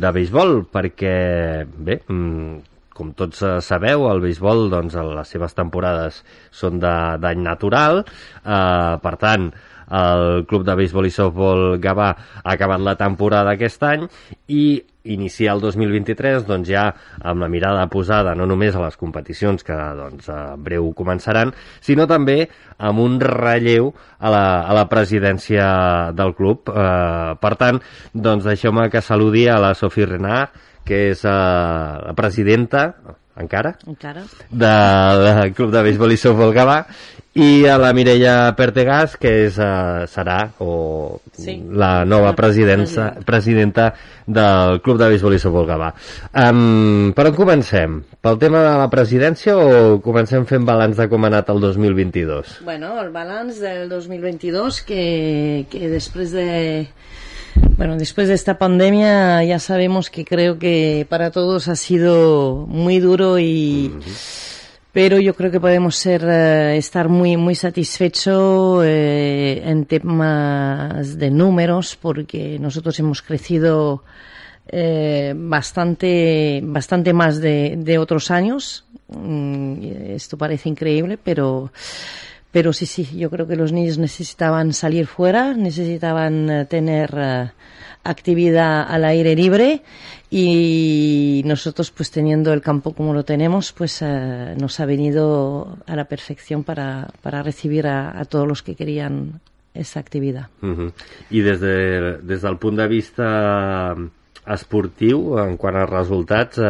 de 0.00 0.12
béisbol 0.16 0.62
perquè, 0.72 1.16
bé, 1.66 1.98
mm, 2.08 2.60
com 2.96 3.10
tots 3.16 3.42
eh, 3.44 3.58
sabeu, 3.64 4.06
el 4.12 4.20
béisbol, 4.24 4.66
doncs, 4.72 4.96
les 4.96 5.28
seves 5.34 5.54
temporades 5.58 6.22
són 6.52 6.80
de- 6.80 7.18
d'any 7.20 7.42
natural, 7.44 8.02
eh, 8.44 8.94
per 9.02 9.14
tant, 9.20 9.50
el 9.92 10.46
Club 10.48 10.64
de 10.66 10.76
Béisbol 10.78 11.08
i 11.08 11.12
Softball 11.14 11.76
Gavà 11.82 12.08
ha 12.42 12.54
acabat 12.56 12.80
la 12.80 12.96
temporada 13.00 13.52
aquest 13.52 13.82
any 13.86 14.08
i 14.48 14.64
iniciar 15.04 15.56
el 15.56 15.62
2023 15.62 16.46
doncs 16.46 16.68
ja 16.68 16.84
amb 17.26 17.42
la 17.42 17.48
mirada 17.50 17.84
posada 17.90 18.34
no 18.38 18.46
només 18.46 18.76
a 18.76 18.82
les 18.84 18.96
competicions 18.96 19.64
que 19.66 19.76
doncs 19.98 20.28
en 20.32 20.62
breu 20.62 20.92
començaran, 20.96 21.52
sinó 21.82 22.06
també 22.10 22.46
amb 22.78 23.02
un 23.02 23.18
relleu 23.20 23.92
a 24.18 24.30
la, 24.30 24.44
a 24.62 24.76
la 24.76 24.86
presidència 24.90 25.64
del 26.16 26.34
club. 26.38 26.70
Eh, 26.70 27.32
per 27.42 27.54
tant, 27.58 27.80
doncs 28.14 28.46
deixeu-me 28.46 28.88
que 28.90 29.02
saludi 29.02 29.48
a 29.50 29.58
la 29.62 29.74
Sophie 29.78 30.06
Renard, 30.06 30.54
que 30.86 31.08
és 31.10 31.24
eh, 31.26 31.32
la 31.32 32.14
presidenta, 32.18 32.92
encara, 33.38 33.76
Encara? 33.88 34.26
de, 34.50 34.72
del 35.24 35.54
Club 35.56 35.70
de 35.72 35.82
Béisbol 35.86 36.12
i 36.12 36.18
Softball 36.20 36.52
Gavà 36.52 36.82
i 37.34 37.64
a 37.64 37.78
la 37.80 37.94
Mireia 37.96 38.52
Pertegàs 38.58 39.14
que 39.16 39.30
és, 39.46 39.56
uh, 39.56 40.04
serà 40.10 40.50
o 40.60 41.20
Sí. 41.32 41.54
la 41.72 42.04
nova 42.04 42.34
presidenta, 42.36 43.14
presidenta 43.24 43.94
del 44.26 44.82
Club 44.84 44.98
de 45.00 45.08
Béisbol 45.08 45.34
i 45.34 45.38
Softball 45.40 45.64
Gavà 45.70 45.88
um, 46.50 47.12
per 47.16 47.30
on 47.30 47.34
comencem? 47.38 48.02
pel 48.22 48.36
tema 48.38 48.60
de 48.62 48.74
la 48.78 48.90
presidència 48.92 49.56
o 49.56 49.96
comencem 50.04 50.44
fent 50.46 50.66
balanç 50.68 51.00
de 51.00 51.08
com 51.08 51.24
ha 51.24 51.30
anat 51.32 51.48
el 51.50 51.58
2022? 51.64 52.60
Bueno, 52.64 53.00
el 53.00 53.08
balanç 53.10 53.58
del 53.64 53.88
2022 53.88 54.82
que, 54.82 55.66
que 55.70 55.88
después 55.88 56.30
de 56.32 56.88
bueno, 57.76 57.96
después 57.96 58.28
de 58.28 58.34
esta 58.34 58.58
pandemia 58.58 59.42
ya 59.44 59.58
sabemos 59.58 60.10
que 60.10 60.24
creo 60.24 60.58
que 60.58 61.06
para 61.08 61.30
todos 61.30 61.68
ha 61.68 61.76
sido 61.76 62.66
muy 62.68 63.00
duro 63.00 63.38
y 63.38 63.90
pero 64.92 65.18
yo 65.18 65.34
creo 65.34 65.50
que 65.50 65.60
podemos 65.60 65.96
ser 65.96 66.22
eh, 66.24 66.76
estar 66.76 67.08
muy 67.08 67.36
muy 67.36 67.54
satisfechos 67.54 68.84
eh, 68.84 69.62
en 69.64 69.86
temas 69.86 71.18
de 71.18 71.30
números 71.30 71.98
porque 72.00 72.58
nosotros 72.58 72.98
hemos 72.98 73.22
crecido 73.22 74.04
eh, 74.68 75.34
bastante 75.34 76.60
bastante 76.62 77.12
más 77.12 77.40
de, 77.40 77.98
otros 77.98 78.30
años. 78.30 78.84
Mm, 79.08 79.82
esto 80.14 80.38
parece 80.38 80.68
increíble 80.68 81.18
pero 81.22 81.72
pero 82.50 82.72
sí 82.72 82.86
sí 82.86 83.04
yo 83.16 83.28
creo 83.28 83.46
que 83.46 83.56
los 83.56 83.72
niños 83.72 83.98
necesitaban 83.98 84.72
salir 84.72 85.06
fuera 85.06 85.52
necesitaban 85.54 86.48
eh, 86.48 86.64
tener 86.66 87.52
actividad 88.04 88.86
al 88.88 89.04
aire 89.04 89.34
libre 89.34 89.82
y 90.34 91.42
nosotros 91.44 91.90
pues 91.90 92.10
teniendo 92.10 92.54
el 92.54 92.62
campo 92.62 92.94
como 92.94 93.12
lo 93.12 93.22
tenemos 93.22 93.72
pues 93.72 94.00
eh, 94.00 94.54
nos 94.58 94.80
ha 94.80 94.86
venido 94.86 95.76
a 95.86 95.94
la 95.94 96.06
perfección 96.06 96.64
para, 96.64 97.10
para 97.20 97.42
recibir 97.42 97.86
a, 97.86 98.18
a 98.18 98.24
todos 98.24 98.48
los 98.48 98.62
que 98.62 98.74
querían 98.74 99.40
esa 99.74 100.00
actividad 100.00 100.48
Uh 100.62 100.66
-huh. 100.68 100.92
I 101.30 101.40
des, 101.42 101.60
de, 101.60 102.18
des 102.22 102.40
del 102.40 102.56
punt 102.56 102.78
de 102.78 102.88
vista 102.88 103.94
esportiu, 104.46 105.38
en 105.38 105.56
quant 105.56 105.76
a 105.76 105.86
resultats, 105.86 106.58
eh, 106.58 106.64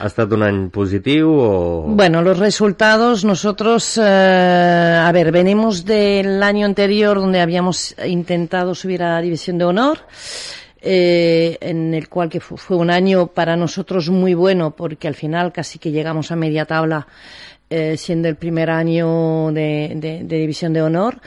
ha 0.00 0.06
estat 0.06 0.32
un 0.32 0.42
any 0.42 0.68
positiu 0.68 1.30
o... 1.32 1.84
Bueno, 1.88 2.20
los 2.22 2.38
resultados 2.38 3.24
nosotros, 3.24 3.98
eh, 3.98 5.00
a 5.00 5.10
ver, 5.12 5.32
venimos 5.32 5.84
del 5.84 6.42
año 6.42 6.66
anterior 6.66 7.18
donde 7.18 7.40
habíamos 7.40 7.94
intentado 8.06 8.74
subir 8.74 9.02
a 9.02 9.14
la 9.14 9.22
División 9.22 9.56
de 9.58 9.64
Honor. 9.64 9.98
Eh, 10.88 11.58
en 11.60 11.94
el 11.94 12.08
cual 12.08 12.28
que 12.28 12.38
fue 12.38 12.76
un 12.76 12.90
año 12.90 13.26
para 13.26 13.56
nosotros 13.56 14.08
muy 14.08 14.34
bueno 14.34 14.76
porque 14.76 15.08
al 15.08 15.16
final 15.16 15.52
casi 15.52 15.80
que 15.80 15.90
llegamos 15.90 16.30
a 16.30 16.36
media 16.36 16.64
tabla 16.64 17.08
eh, 17.68 17.96
siendo 17.96 18.28
el 18.28 18.36
primer 18.36 18.70
año 18.70 19.50
de, 19.50 19.94
de, 19.96 20.22
de 20.22 20.36
división 20.38 20.72
de 20.72 20.82
honor 20.82 21.20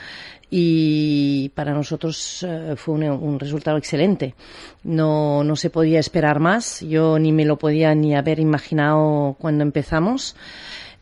y 0.48 1.50
para 1.50 1.74
nosotros 1.74 2.42
uh, 2.42 2.74
fue 2.74 2.94
un, 2.94 3.04
un, 3.04 3.38
resultado 3.38 3.76
excelente. 3.76 4.34
No, 4.82 5.44
no 5.44 5.54
se 5.56 5.68
podía 5.68 6.00
esperar 6.00 6.40
más, 6.40 6.80
yo 6.80 7.18
ni 7.18 7.30
me 7.30 7.44
lo 7.44 7.58
podía 7.58 7.94
ni 7.94 8.16
haber 8.16 8.40
imaginado 8.40 9.36
cuando 9.38 9.62
empezamos. 9.62 10.36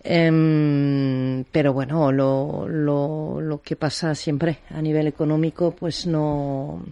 Um, 0.05 1.45
pero 1.53 1.73
bueno, 1.73 2.11
lo, 2.11 2.67
lo, 2.69 3.41
lo 3.41 3.63
que 3.63 3.77
pasa 3.77 4.17
siempre 4.17 4.59
a 4.71 4.83
nivel 4.83 5.07
económico, 5.07 5.71
pues 5.71 6.09
no 6.09 6.83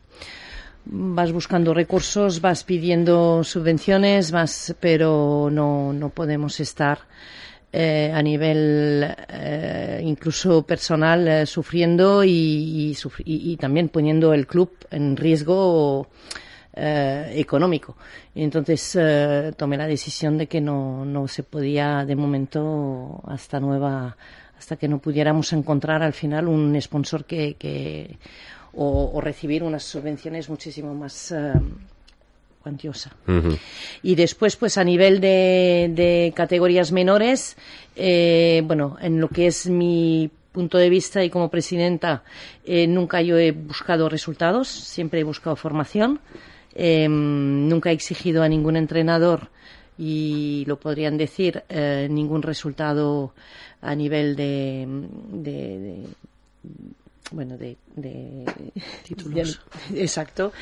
vas 0.86 1.32
buscando 1.32 1.74
recursos, 1.74 2.40
vas 2.40 2.64
pidiendo 2.64 3.42
subvenciones, 3.44 4.30
vas, 4.30 4.74
pero 4.80 5.48
no, 5.50 5.92
no 5.92 6.10
podemos 6.10 6.60
estar 6.60 6.98
eh, 7.72 8.10
a 8.14 8.22
nivel 8.22 9.04
eh, 9.28 10.00
incluso 10.02 10.62
personal 10.62 11.28
eh, 11.28 11.46
sufriendo 11.46 12.24
y, 12.24 12.30
y, 12.30 12.96
y, 13.24 13.56
también 13.56 13.88
poniendo 13.88 14.32
el 14.32 14.46
club 14.46 14.70
en 14.90 15.16
riesgo 15.16 16.08
eh, 16.72 17.32
económico. 17.34 17.96
Y 18.34 18.44
entonces 18.44 18.98
tomé 19.56 19.76
la 19.76 19.86
decisión 19.86 20.38
de 20.38 20.46
que 20.46 20.60
no, 20.60 21.04
no 21.04 21.26
se 21.26 21.42
podía 21.42 22.04
de 22.04 22.16
momento 22.16 23.20
hasta 23.26 23.60
nueva 23.60 24.16
hasta 24.58 24.76
que 24.76 24.88
no 24.88 24.98
pudiéramos 24.98 25.52
encontrar 25.52 26.02
al 26.02 26.14
final 26.14 26.48
un 26.48 26.80
sponsor 26.80 27.26
que, 27.26 27.56
que 27.56 28.18
o, 28.76 29.10
o 29.14 29.20
recibir 29.20 29.62
unas 29.62 29.82
subvenciones 29.84 30.48
muchísimo 30.48 30.94
más 30.94 31.32
eh, 31.32 31.52
cuantiosa. 32.62 33.10
Uh 33.26 33.32
-huh. 33.32 33.58
Y 34.02 34.14
después, 34.14 34.56
pues 34.56 34.76
a 34.76 34.84
nivel 34.84 35.20
de, 35.20 35.90
de 35.94 36.32
categorías 36.34 36.92
menores, 36.92 37.56
eh, 37.96 38.62
bueno, 38.66 38.96
en 39.00 39.20
lo 39.20 39.28
que 39.28 39.46
es 39.46 39.66
mi 39.68 40.30
punto 40.52 40.78
de 40.78 40.88
vista 40.90 41.22
y 41.22 41.30
como 41.30 41.48
presidenta, 41.50 42.22
eh, 42.64 42.86
nunca 42.86 43.20
yo 43.22 43.36
he 43.38 43.52
buscado 43.52 44.08
resultados, 44.08 44.68
siempre 44.68 45.20
he 45.20 45.24
buscado 45.24 45.54
formación, 45.54 46.18
eh, 46.74 47.08
nunca 47.08 47.90
he 47.90 47.94
exigido 47.94 48.42
a 48.42 48.48
ningún 48.48 48.76
entrenador 48.76 49.48
y 49.98 50.64
lo 50.66 50.78
podrían 50.78 51.16
decir, 51.18 51.62
eh, 51.68 52.08
ningún 52.10 52.42
resultado 52.42 53.32
a 53.80 53.94
nivel 53.94 54.34
de, 54.34 54.86
de, 55.32 55.78
de 55.78 55.96
bueno, 57.32 57.56
de, 57.56 57.76
de 57.96 58.44
títulos. 59.02 59.60
De, 59.88 60.02
exacto. 60.02 60.52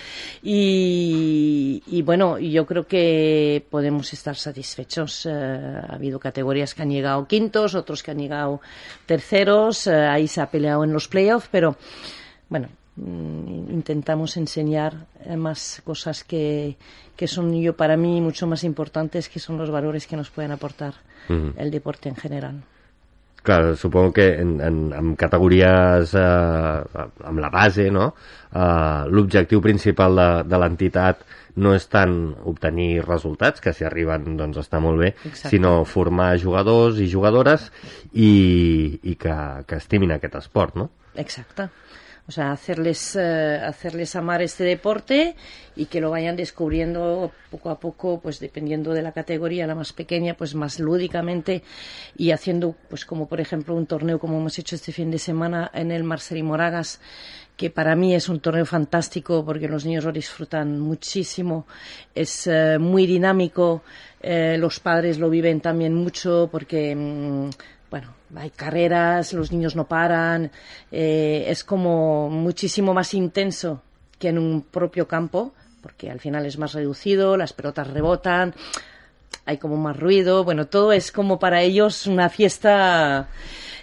Y, 0.42 1.82
y, 1.86 2.02
bueno, 2.02 2.38
yo 2.38 2.64
creo 2.66 2.86
que 2.86 3.64
podemos 3.70 4.12
estar 4.12 4.36
satisfechos. 4.36 5.26
Uh, 5.26 5.30
ha 5.30 5.94
habido 5.94 6.18
categorías 6.18 6.74
que 6.74 6.82
han 6.82 6.90
llegado 6.90 7.26
quintos, 7.26 7.74
otros 7.74 8.02
que 8.02 8.10
han 8.12 8.18
llegado 8.18 8.60
terceros. 9.06 9.86
Uh, 9.86 10.08
ahí 10.10 10.26
se 10.28 10.40
ha 10.40 10.50
peleado 10.50 10.84
en 10.84 10.92
los 10.92 11.08
playoffs, 11.08 11.48
pero 11.50 11.76
bueno, 12.48 12.68
mm, 12.96 13.70
intentamos 13.70 14.36
enseñar 14.36 15.06
más 15.36 15.82
cosas 15.84 16.24
que, 16.24 16.76
que 17.16 17.26
son 17.26 17.54
yo 17.60 17.76
para 17.76 17.96
mí 17.96 18.20
mucho 18.20 18.46
más 18.46 18.64
importantes, 18.64 19.28
que 19.28 19.40
son 19.40 19.58
los 19.58 19.70
valores 19.70 20.06
que 20.06 20.16
nos 20.16 20.30
pueden 20.30 20.52
aportar 20.52 20.94
uh 21.28 21.32
-huh. 21.32 21.54
el 21.56 21.70
deporte 21.70 22.08
en 22.08 22.16
general. 22.16 22.62
Clar, 23.44 23.76
supongo 23.76 24.14
que 24.16 24.40
en, 24.40 24.56
en, 24.64 24.76
en 24.96 25.14
categories 25.20 26.14
eh, 26.16 27.02
amb 27.28 27.42
la 27.42 27.50
base, 27.52 27.90
no? 27.92 28.06
Eh, 28.48 29.02
l'objectiu 29.12 29.60
principal 29.60 30.16
de, 30.16 30.28
de 30.48 30.60
l'entitat 30.62 31.20
no 31.60 31.74
és 31.76 31.84
tant 31.92 32.14
obtenir 32.50 33.04
resultats, 33.04 33.60
que 33.60 33.74
si 33.76 33.84
arriben 33.86 34.38
doncs 34.38 34.62
està 34.64 34.80
molt 34.82 35.02
bé, 35.04 35.12
Exacte. 35.28 35.52
sinó 35.52 35.76
formar 35.84 36.32
jugadors 36.40 36.98
i 37.04 37.10
jugadores 37.10 37.68
i, 38.12 38.32
i 39.04 39.14
que, 39.20 39.36
que 39.68 39.78
estimin 39.78 40.16
aquest 40.16 40.40
esport, 40.40 40.74
no? 40.80 40.88
Exacte. 41.14 41.68
O 42.26 42.32
sea, 42.32 42.52
hacerles, 42.52 43.16
eh, 43.16 43.60
hacerles 43.62 44.16
amar 44.16 44.40
este 44.40 44.64
deporte 44.64 45.36
y 45.76 45.86
que 45.86 46.00
lo 46.00 46.10
vayan 46.10 46.36
descubriendo 46.36 47.32
poco 47.50 47.68
a 47.68 47.78
poco, 47.78 48.18
pues 48.20 48.40
dependiendo 48.40 48.94
de 48.94 49.02
la 49.02 49.12
categoría, 49.12 49.66
la 49.66 49.74
más 49.74 49.92
pequeña, 49.92 50.34
pues 50.34 50.54
más 50.54 50.80
lúdicamente 50.80 51.62
y 52.16 52.30
haciendo, 52.30 52.74
pues 52.88 53.04
como 53.04 53.28
por 53.28 53.42
ejemplo 53.42 53.74
un 53.74 53.84
torneo 53.84 54.18
como 54.18 54.38
hemos 54.38 54.58
hecho 54.58 54.74
este 54.74 54.90
fin 54.90 55.10
de 55.10 55.18
semana 55.18 55.70
en 55.74 55.90
el 55.90 56.02
Marcel 56.02 56.38
y 56.38 56.42
Moragas, 56.42 56.98
que 57.56 57.68
para 57.70 57.94
mí 57.94 58.14
es 58.14 58.28
un 58.28 58.40
torneo 58.40 58.64
fantástico 58.64 59.44
porque 59.44 59.68
los 59.68 59.84
niños 59.84 60.04
lo 60.04 60.12
disfrutan 60.12 60.80
muchísimo, 60.80 61.66
es 62.14 62.46
eh, 62.46 62.78
muy 62.78 63.06
dinámico, 63.06 63.82
eh, 64.22 64.56
los 64.58 64.80
padres 64.80 65.18
lo 65.18 65.28
viven 65.28 65.60
también 65.60 65.94
mucho 65.94 66.48
porque, 66.50 66.94
mmm, 66.96 67.50
bueno, 67.94 68.08
hay 68.34 68.50
carreras, 68.50 69.32
los 69.34 69.52
niños 69.52 69.76
no 69.76 69.86
paran, 69.86 70.50
eh, 70.90 71.44
es 71.46 71.62
como 71.62 72.28
muchísimo 72.28 72.92
más 72.92 73.14
intenso 73.14 73.82
que 74.18 74.30
en 74.30 74.38
un 74.38 74.62
propio 74.62 75.06
campo, 75.06 75.52
porque 75.80 76.10
al 76.10 76.18
final 76.18 76.44
es 76.44 76.58
más 76.58 76.72
reducido, 76.72 77.36
las 77.36 77.52
pelotas 77.52 77.86
rebotan, 77.86 78.52
hay 79.46 79.58
como 79.58 79.76
más 79.76 79.96
ruido, 79.96 80.42
bueno, 80.42 80.66
todo 80.66 80.90
es 80.92 81.12
como 81.12 81.38
para 81.38 81.62
ellos 81.62 82.08
una 82.08 82.28
fiesta 82.30 83.28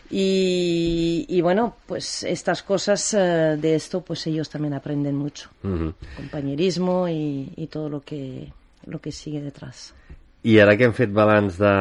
y, 0.10 1.26
y 1.30 1.40
bueno, 1.40 1.78
pues 1.86 2.24
estas 2.24 2.64
cosas 2.64 3.14
uh, 3.14 3.56
de 3.58 3.76
esto, 3.76 4.02
pues 4.02 4.28
ellos 4.28 4.50
también 4.50 4.74
aprenden 4.74 5.16
mucho, 5.16 5.50
uh 5.64 5.68
-huh. 5.68 5.94
compañerismo 6.18 7.08
y, 7.08 7.54
y 7.56 7.68
todo 7.68 7.88
lo 7.88 8.02
que, 8.02 8.52
lo 8.86 9.00
que 9.00 9.14
sigue 9.14 9.40
detrás. 9.40 9.94
I 10.44 10.56
ara 10.58 10.74
que 10.74 10.88
hem 10.88 10.94
fet 10.98 11.12
balanç 11.14 11.60
de, 11.62 11.72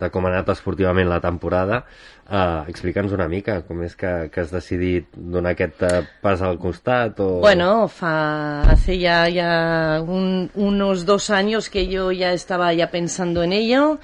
de 0.00 0.08
com 0.10 0.26
ha 0.26 0.32
anat 0.32 0.48
esportivament 0.50 1.06
la 1.06 1.20
temporada, 1.22 1.84
eh, 2.26 2.70
explica'ns 2.72 3.12
una 3.14 3.28
mica 3.30 3.60
com 3.68 3.84
és 3.86 3.94
que, 3.94 4.10
que 4.34 4.42
has 4.42 4.50
decidit 4.50 5.06
donar 5.14 5.52
aquest 5.54 5.84
eh, 5.86 6.00
pas 6.24 6.42
al 6.42 6.58
costat. 6.58 7.20
O... 7.22 7.38
Bueno, 7.44 7.86
fa, 7.86 8.62
hace 8.72 8.98
ya, 8.98 9.28
ya 9.30 10.02
un, 10.02 10.50
unos 10.56 11.06
dos 11.06 11.30
años 11.30 11.70
que 11.70 11.86
yo 11.86 12.10
ya 12.10 12.32
estaba 12.32 12.72
ya 12.74 12.90
pensando 12.90 13.44
en 13.44 13.52
ello. 13.52 14.00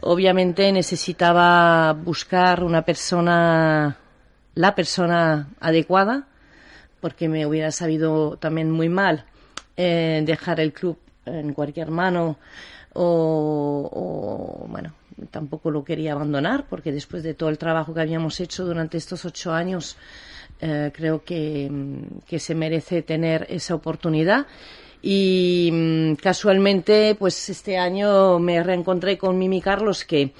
Obviamente 0.00 0.70
necesitaba 0.70 1.94
buscar 1.94 2.62
una 2.62 2.82
persona, 2.82 3.96
la 4.54 4.74
persona 4.76 5.48
adecuada, 5.58 6.28
porque 7.00 7.28
me 7.28 7.46
hubiera 7.46 7.72
sabido 7.72 8.36
también 8.36 8.70
muy 8.70 8.88
mal 8.88 9.24
eh, 9.76 10.22
dejar 10.24 10.60
el 10.60 10.72
club 10.72 10.98
en 11.26 11.52
cualquier 11.52 11.90
mano 11.90 12.38
o, 13.00 14.66
bueno, 14.68 14.92
tampoco 15.30 15.70
lo 15.70 15.84
quería 15.84 16.12
abandonar 16.12 16.66
porque 16.68 16.92
después 16.92 17.22
de 17.22 17.34
todo 17.34 17.48
el 17.48 17.58
trabajo 17.58 17.94
que 17.94 18.00
habíamos 18.00 18.40
hecho 18.40 18.64
durante 18.64 18.98
estos 18.98 19.24
ocho 19.24 19.52
años 19.52 19.96
eh, 20.60 20.90
creo 20.92 21.22
que, 21.22 21.70
que, 22.26 22.40
se 22.40 22.54
merece 22.54 23.02
tener 23.02 23.46
esa 23.48 23.74
oportunidad. 23.74 24.46
Y 25.00 25.70
mm, 25.72 26.14
casualmente 26.14 27.14
pues 27.16 27.48
este 27.48 27.78
año 27.78 28.40
me 28.40 28.62
reencontré 28.62 29.16
con 29.16 29.38
Mimi 29.38 29.60
Carlos 29.60 30.04
que 30.04 30.32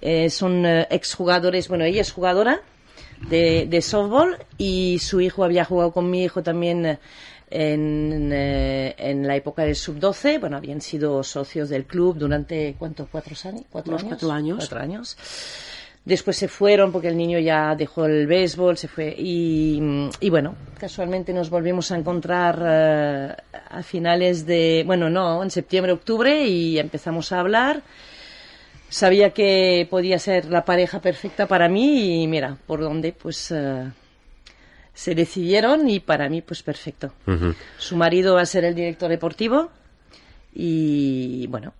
eh, 0.00 0.30
son 0.30 0.64
eh, 0.64 0.86
exjugadores, 0.90 1.68
bueno 1.68 1.84
ella 1.84 2.02
es 2.02 2.12
jugadora 2.12 2.62
de 3.28 3.80
softball 3.80 4.36
y 4.58 4.98
su 4.98 5.20
hijo 5.20 5.44
había 5.44 5.64
jugado 5.64 5.92
con 5.92 6.10
mi 6.10 6.24
hijo 6.24 6.42
también 6.42 6.98
en, 7.54 8.30
eh, 8.32 8.96
en, 8.98 9.26
la 9.26 9.36
época 9.36 9.62
del 9.62 9.76
sub-12, 9.76 10.40
bueno, 10.40 10.56
habían 10.56 10.80
sido 10.80 11.22
socios 11.22 11.68
del 11.68 11.84
club 11.84 12.18
durante, 12.18 12.74
¿cuánto? 12.76 13.06
¿Cuatro 13.10 13.36
años? 13.44 13.64
¿Cuatro, 13.70 13.94
años? 13.94 14.08
cuatro 14.08 14.32
años? 14.32 14.56
Cuatro 14.58 14.80
años. 14.80 15.16
Después 16.04 16.36
se 16.36 16.48
fueron 16.48 16.90
porque 16.90 17.08
el 17.08 17.16
niño 17.16 17.38
ya 17.38 17.76
dejó 17.76 18.06
el 18.06 18.26
béisbol, 18.26 18.76
se 18.76 18.88
fue. 18.88 19.14
Y, 19.16 19.80
y 20.18 20.30
bueno, 20.30 20.56
casualmente 20.78 21.32
nos 21.32 21.48
volvimos 21.48 21.92
a 21.92 21.96
encontrar 21.96 22.58
uh, 22.60 23.58
a 23.70 23.82
finales 23.84 24.44
de, 24.44 24.82
bueno, 24.84 25.08
no, 25.08 25.42
en 25.42 25.50
septiembre, 25.50 25.92
octubre 25.92 26.44
y 26.44 26.78
empezamos 26.78 27.30
a 27.30 27.38
hablar. 27.38 27.82
Sabía 28.88 29.30
que 29.30 29.86
podía 29.88 30.18
ser 30.18 30.46
la 30.46 30.64
pareja 30.64 31.00
perfecta 31.00 31.46
para 31.46 31.68
mí 31.68 32.24
y 32.24 32.26
mira, 32.26 32.58
por 32.66 32.80
dónde, 32.80 33.12
pues. 33.12 33.52
Uh, 33.52 33.90
se 34.94 35.14
decidieron 35.14 35.88
y 35.90 36.00
para 36.00 36.28
mí 36.28 36.40
pues 36.40 36.62
perfecto. 36.62 37.12
Uh 37.26 37.32
-huh. 37.32 37.54
Su 37.78 37.96
marido 37.96 38.34
va 38.34 38.42
a 38.42 38.46
ser 38.46 38.64
el 38.64 38.74
director 38.74 39.10
deportivo 39.10 39.70
y 40.54 41.46
bueno, 41.48 41.74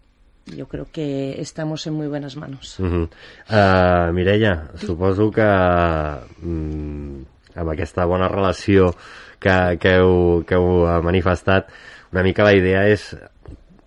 jo 0.58 0.66
crec 0.66 0.90
que 0.90 1.40
estamos 1.40 1.86
en 1.86 1.94
muy 1.94 2.08
buenas 2.08 2.36
manos. 2.36 2.78
Uh 2.80 2.86
-huh. 2.86 3.08
uh, 3.50 4.12
Mireia, 4.12 4.68
suposo 4.76 5.30
que 5.30 5.42
mm, 5.42 7.22
amb 7.54 7.70
aquesta 7.70 8.04
bona 8.04 8.28
relació 8.28 8.94
que, 9.38 9.78
que, 9.78 9.96
heu, 9.96 10.44
que 10.46 10.54
heu 10.54 11.02
manifestat, 11.02 11.70
una 12.12 12.22
mica 12.22 12.44
la 12.44 12.54
idea 12.54 12.88
és 12.88 13.14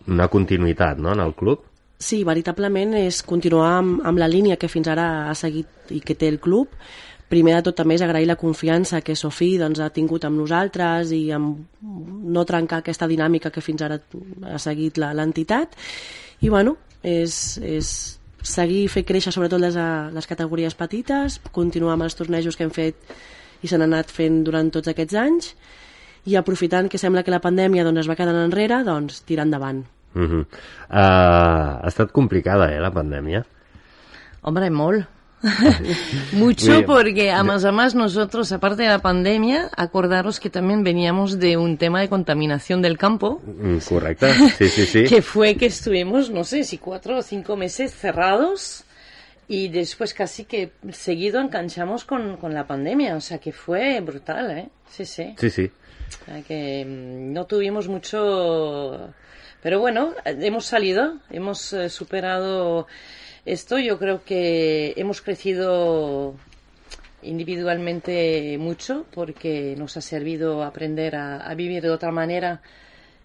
una 0.07 0.27
continuïtat 0.27 0.97
no, 0.97 1.13
en 1.13 1.19
el 1.19 1.33
club. 1.35 1.63
Sí, 1.97 2.23
veritablement 2.23 2.93
és 2.93 3.23
continuar 3.25 3.77
amb, 3.79 4.01
amb 4.05 4.21
la 4.21 4.27
línia 4.27 4.57
que 4.61 4.69
fins 4.69 4.87
ara 4.87 5.29
ha 5.29 5.35
seguit 5.35 5.67
i 5.89 5.99
que 5.99 6.15
té 6.15 6.29
el 6.29 6.39
club, 6.39 6.69
primer 7.27 7.57
de 7.57 7.63
tot 7.67 7.75
també 7.75 7.97
és 7.97 8.03
agrair 8.05 8.27
la 8.27 8.37
confiança 8.39 9.01
que 9.01 9.15
Sofí 9.15 9.57
doncs, 9.59 9.81
ha 9.83 9.89
tingut 9.93 10.25
amb 10.25 10.39
nosaltres 10.39 11.11
i 11.11 11.25
amb 11.35 11.65
no 11.81 12.45
trencar 12.47 12.79
aquesta 12.79 13.07
dinàmica 13.07 13.51
que 13.51 13.63
fins 13.63 13.83
ara 13.83 13.99
ha 14.47 14.59
seguit 14.59 14.97
la- 14.97 15.13
l'entitat 15.13 15.75
i 16.41 16.49
bueno, 16.49 16.77
és, 17.03 17.57
és 17.57 18.19
seguir 18.43 18.87
fer 18.87 19.03
créixer 19.03 19.33
sobretot 19.33 19.59
les, 19.59 19.75
les 20.13 20.29
categories 20.29 20.75
petites, 20.77 21.41
continuar 21.51 21.97
amb 21.97 22.07
els 22.07 22.15
tornejos 22.15 22.55
que 22.55 22.63
hem 22.63 22.71
fet 22.71 23.17
i 23.61 23.67
s'han 23.67 23.83
anat 23.87 24.13
fent 24.13 24.43
durant 24.45 24.69
tots 24.71 24.87
aquests 24.91 25.17
anys 25.19 25.51
i 26.27 26.35
aprofitant 26.35 26.89
que 26.91 26.99
sembla 27.01 27.23
que 27.23 27.33
la 27.33 27.41
pandèmia 27.43 27.85
doncs, 27.87 28.03
es 28.03 28.09
va 28.09 28.17
quedant 28.19 28.39
enrere, 28.39 28.81
doncs 28.83 29.21
tirar 29.27 29.45
endavant. 29.47 29.83
Uh 30.15 30.23
-huh. 30.23 30.41
uh, 30.43 31.83
ha 31.83 31.87
estat 31.87 32.11
complicada, 32.11 32.73
eh, 32.73 32.79
la 32.79 32.91
pandèmia. 32.91 33.45
Hombre, 34.41 34.69
mol. 34.69 35.05
Mucho 36.31 36.83
porque 36.85 37.31
además, 37.31 37.63
además 37.63 37.93
nosotros, 37.95 38.51
aparte 38.51 38.83
de 38.83 38.89
la 38.89 38.99
pandemia, 38.99 39.69
acordaros 39.75 40.39
que 40.39 40.49
también 40.49 40.83
veníamos 40.83 41.39
de 41.39 41.57
un 41.57 41.77
tema 41.77 42.01
de 42.01 42.09
contaminación 42.09 42.81
del 42.81 42.97
campo, 42.97 43.41
Mm, 43.45 43.77
Correcte, 43.87 44.33
sí, 44.57 44.67
sí, 44.67 44.85
sí. 44.85 45.03
que 45.09 45.21
fue 45.21 45.55
que 45.55 45.67
estuvimos, 45.67 46.29
no 46.29 46.43
sé, 46.43 46.63
si 46.63 46.77
cuatro 46.77 47.17
o 47.17 47.21
cinco 47.21 47.55
meses 47.55 47.93
cerrados 47.93 48.83
y 49.47 49.69
después 49.69 50.13
casi 50.13 50.45
que 50.45 50.71
seguido 50.91 51.39
enganchamos 51.39 52.03
con, 52.03 52.37
con 52.37 52.53
la 52.53 52.65
pandemia, 52.67 53.15
o 53.15 53.21
sea 53.21 53.37
que 53.37 53.51
fue 53.51 53.99
brutal, 54.01 54.51
¿eh? 54.57 54.69
Sí, 54.89 55.05
sí. 55.05 55.35
Sí, 55.37 55.49
sí. 55.49 55.71
O 56.21 56.25
sea 56.25 56.41
que 56.41 56.85
mm, 56.85 57.33
no 57.33 57.45
tuvimos 57.45 57.87
mucho... 57.87 59.13
Pero 59.61 59.79
bueno, 59.79 60.13
hemos 60.23 60.65
salido, 60.65 61.17
hemos 61.29 61.73
eh, 61.73 61.89
superado 61.89 62.87
esto. 63.47 63.79
Yo 63.79 63.97
creo 63.97 64.23
que 64.25 64.93
hemos 64.97 65.21
crecido 65.21 66.35
individualmente 67.21 68.57
mucho 68.59 69.05
porque 69.13 69.73
nos 69.77 69.95
ha 69.95 70.01
servido 70.01 70.63
aprender 70.63 71.15
a, 71.15 71.53
vivir 71.55 71.81
de 71.81 71.89
otra 71.89 72.11
manera 72.11 72.61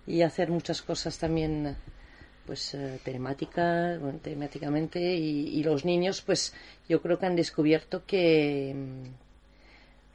y 0.07 0.23
hacer 0.23 0.51
muchas 0.51 0.81
cosas 0.81 1.19
también 1.19 1.77
pues 2.47 2.75
eh, 2.75 2.99
temáticamente 3.05 5.01
y, 5.15 5.49
y 5.49 5.63
los 5.63 5.85
niños 5.85 6.23
pues 6.23 6.55
yo 6.89 7.03
creo 7.03 7.19
que 7.19 7.27
han 7.27 7.37
descubierto 7.37 8.05
que 8.07 8.75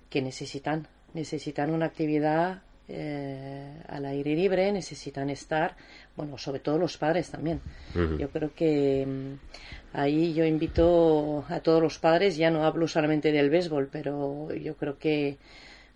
que 0.10 0.22
necesitan 0.22 0.88
necesitan 1.14 1.72
una 1.72 1.86
actividad 1.86 2.64
eh, 2.90 3.82
al 3.88 4.06
aire 4.06 4.36
libre 4.36 4.72
necesitan 4.72 5.30
estar 5.30 5.76
bueno 6.16 6.38
sobre 6.38 6.60
todo 6.60 6.78
los 6.78 6.98
padres 6.98 7.30
también. 7.30 7.62
Yo 7.94 8.30
creo 8.30 8.54
que 8.54 9.06
mm, 9.06 9.98
ahí 9.98 10.34
yo 10.34 10.46
invito 10.46 11.46
a 11.50 11.60
todos 11.60 11.82
los 11.82 11.98
padres 12.00 12.38
ya 12.38 12.50
no 12.50 12.66
hablo 12.66 12.88
solamente 12.88 13.32
del 13.32 13.50
béisbol 13.50 13.90
pero 13.92 14.54
yo 14.54 14.76
creo 14.76 14.98
que 14.98 15.38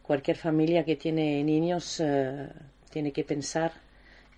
cualquier 0.01 0.37
familia 0.37 0.83
que 0.83 0.95
tiene 0.95 1.43
niños 1.43 1.99
eh, 1.99 2.47
tiene 2.89 3.11
que 3.11 3.23
pensar 3.23 3.71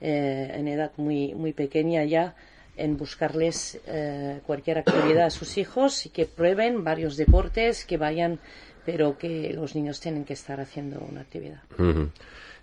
eh, 0.01 0.51
en 0.53 0.67
edad 0.67 0.91
muy, 0.97 1.33
muy 1.33 1.53
pequeña 1.53 2.03
ya 2.03 2.35
en 2.75 2.97
buscarles 2.97 3.79
eh, 3.87 4.41
cualquier 4.45 4.79
actividad 4.79 5.27
a 5.27 5.29
sus 5.29 5.57
hijos 5.57 6.05
y 6.05 6.09
que 6.09 6.25
prueben 6.25 6.83
varios 6.83 7.17
deportes, 7.17 7.85
que 7.85 7.97
vayan, 7.97 8.39
pero 8.85 9.17
que 9.17 9.53
los 9.53 9.75
niños 9.75 9.99
tienen 9.99 10.25
que 10.25 10.33
estar 10.33 10.59
haciendo 10.59 10.99
una 10.99 11.21
actividad. 11.21 11.61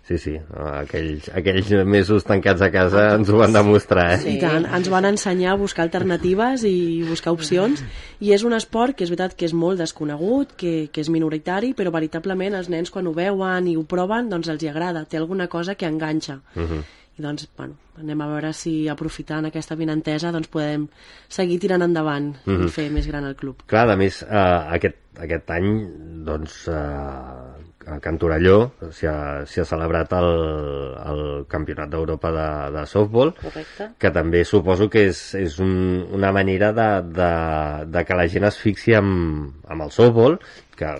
Sí, 0.07 0.17
sí, 0.17 0.33
aquells, 0.57 1.27
aquells 1.37 1.69
mesos 1.85 2.25
tancats 2.27 2.63
a 2.65 2.71
casa 2.73 3.03
ens 3.15 3.29
ho 3.29 3.37
van 3.37 3.53
demostrar, 3.53 4.07
eh? 4.17 4.33
I 4.33 4.39
tant, 4.41 4.65
ens 4.65 4.89
van 4.91 5.05
ensenyar 5.07 5.53
a 5.53 5.59
buscar 5.61 5.85
alternatives 5.85 6.65
i 6.67 7.03
buscar 7.07 7.31
opcions 7.35 7.83
i 8.19 8.33
és 8.33 8.43
un 8.43 8.55
esport 8.57 8.97
que 8.97 9.05
és 9.05 9.11
veritat 9.13 9.37
que 9.37 9.45
és 9.45 9.53
molt 9.53 9.79
desconegut, 9.79 10.55
que, 10.57 10.89
que 10.91 11.05
és 11.05 11.11
minoritari, 11.13 11.75
però 11.77 11.93
veritablement 11.93 12.57
els 12.57 12.67
nens 12.73 12.89
quan 12.91 13.07
ho 13.07 13.13
veuen 13.13 13.69
i 13.69 13.77
ho 13.77 13.85
proven, 13.87 14.27
doncs 14.33 14.49
els 14.51 14.65
hi 14.65 14.71
agrada, 14.73 15.05
té 15.05 15.21
alguna 15.21 15.47
cosa 15.47 15.75
que 15.77 15.85
enganxa. 15.87 16.41
Mhm. 16.55 16.81
I 17.19 17.21
doncs, 17.21 17.45
bueno, 17.57 17.75
anem 17.99 18.21
a 18.23 18.27
veure 18.31 18.53
si 18.55 18.87
aprofitant 18.89 19.45
aquesta 19.45 19.75
vinentesa 19.75 20.31
doncs 20.31 20.47
podem 20.47 20.87
seguir 21.29 21.59
tirant 21.59 21.83
endavant 21.83 22.33
Mhm. 22.45 22.65
i 22.65 22.69
fer 22.71 22.89
més 22.89 23.05
gran 23.05 23.25
el 23.27 23.35
club. 23.35 23.61
Clar, 23.67 23.89
a 23.91 23.95
més, 23.99 24.23
eh, 24.23 24.27
aquest, 24.77 24.95
aquest 25.19 25.51
any, 25.51 25.67
doncs, 26.25 26.67
eh, 26.71 27.50
a 27.87 27.99
Can 27.99 28.17
Torelló 28.21 28.71
s'hi 28.93 29.07
ha, 29.09 29.41
ha 29.41 29.65
celebrat 29.65 30.11
el, 30.13 30.29
el 31.11 31.21
Campionat 31.49 31.89
d'Europa 31.89 32.31
de, 32.35 32.47
de 32.77 32.83
softball, 32.89 33.31
Correcte. 33.41 33.89
que 33.97 34.11
també 34.13 34.43
suposo 34.45 34.89
que 34.89 35.07
és, 35.09 35.21
és 35.39 35.57
un, 35.63 35.71
una 36.13 36.31
manera 36.35 36.71
de, 36.77 36.89
de, 37.15 37.31
de 37.93 38.03
que 38.05 38.17
la 38.19 38.27
gent 38.29 38.45
es 38.51 38.59
fixi 38.61 38.93
amb, 38.97 39.55
amb 39.67 39.87
el 39.87 39.91
softball, 39.95 40.37
que 40.77 40.91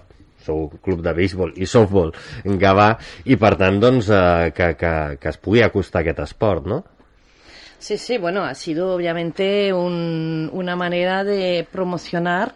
sou 0.41 0.63
un 0.71 0.79
club 0.81 1.03
de 1.05 1.11
béisbol 1.13 1.51
i 1.61 1.67
softball 1.69 2.09
en 2.49 2.57
Gavà, 2.57 2.95
i 3.29 3.35
per 3.37 3.53
tant, 3.61 3.77
doncs, 3.83 4.09
eh, 4.09 4.49
que, 4.57 4.71
que, 4.79 4.93
que 5.21 5.29
es 5.29 5.37
pugui 5.37 5.61
acostar 5.61 6.01
aquest 6.01 6.23
esport, 6.25 6.65
no? 6.65 6.81
Sí, 7.81 7.97
sí, 7.97 8.17
bueno, 8.17 8.43
ha 8.45 8.53
sido 8.53 8.93
obviamente 8.93 9.73
un- 9.73 10.49
una 10.53 10.75
manera 10.75 11.23
de 11.23 11.65
promocionar 11.71 12.53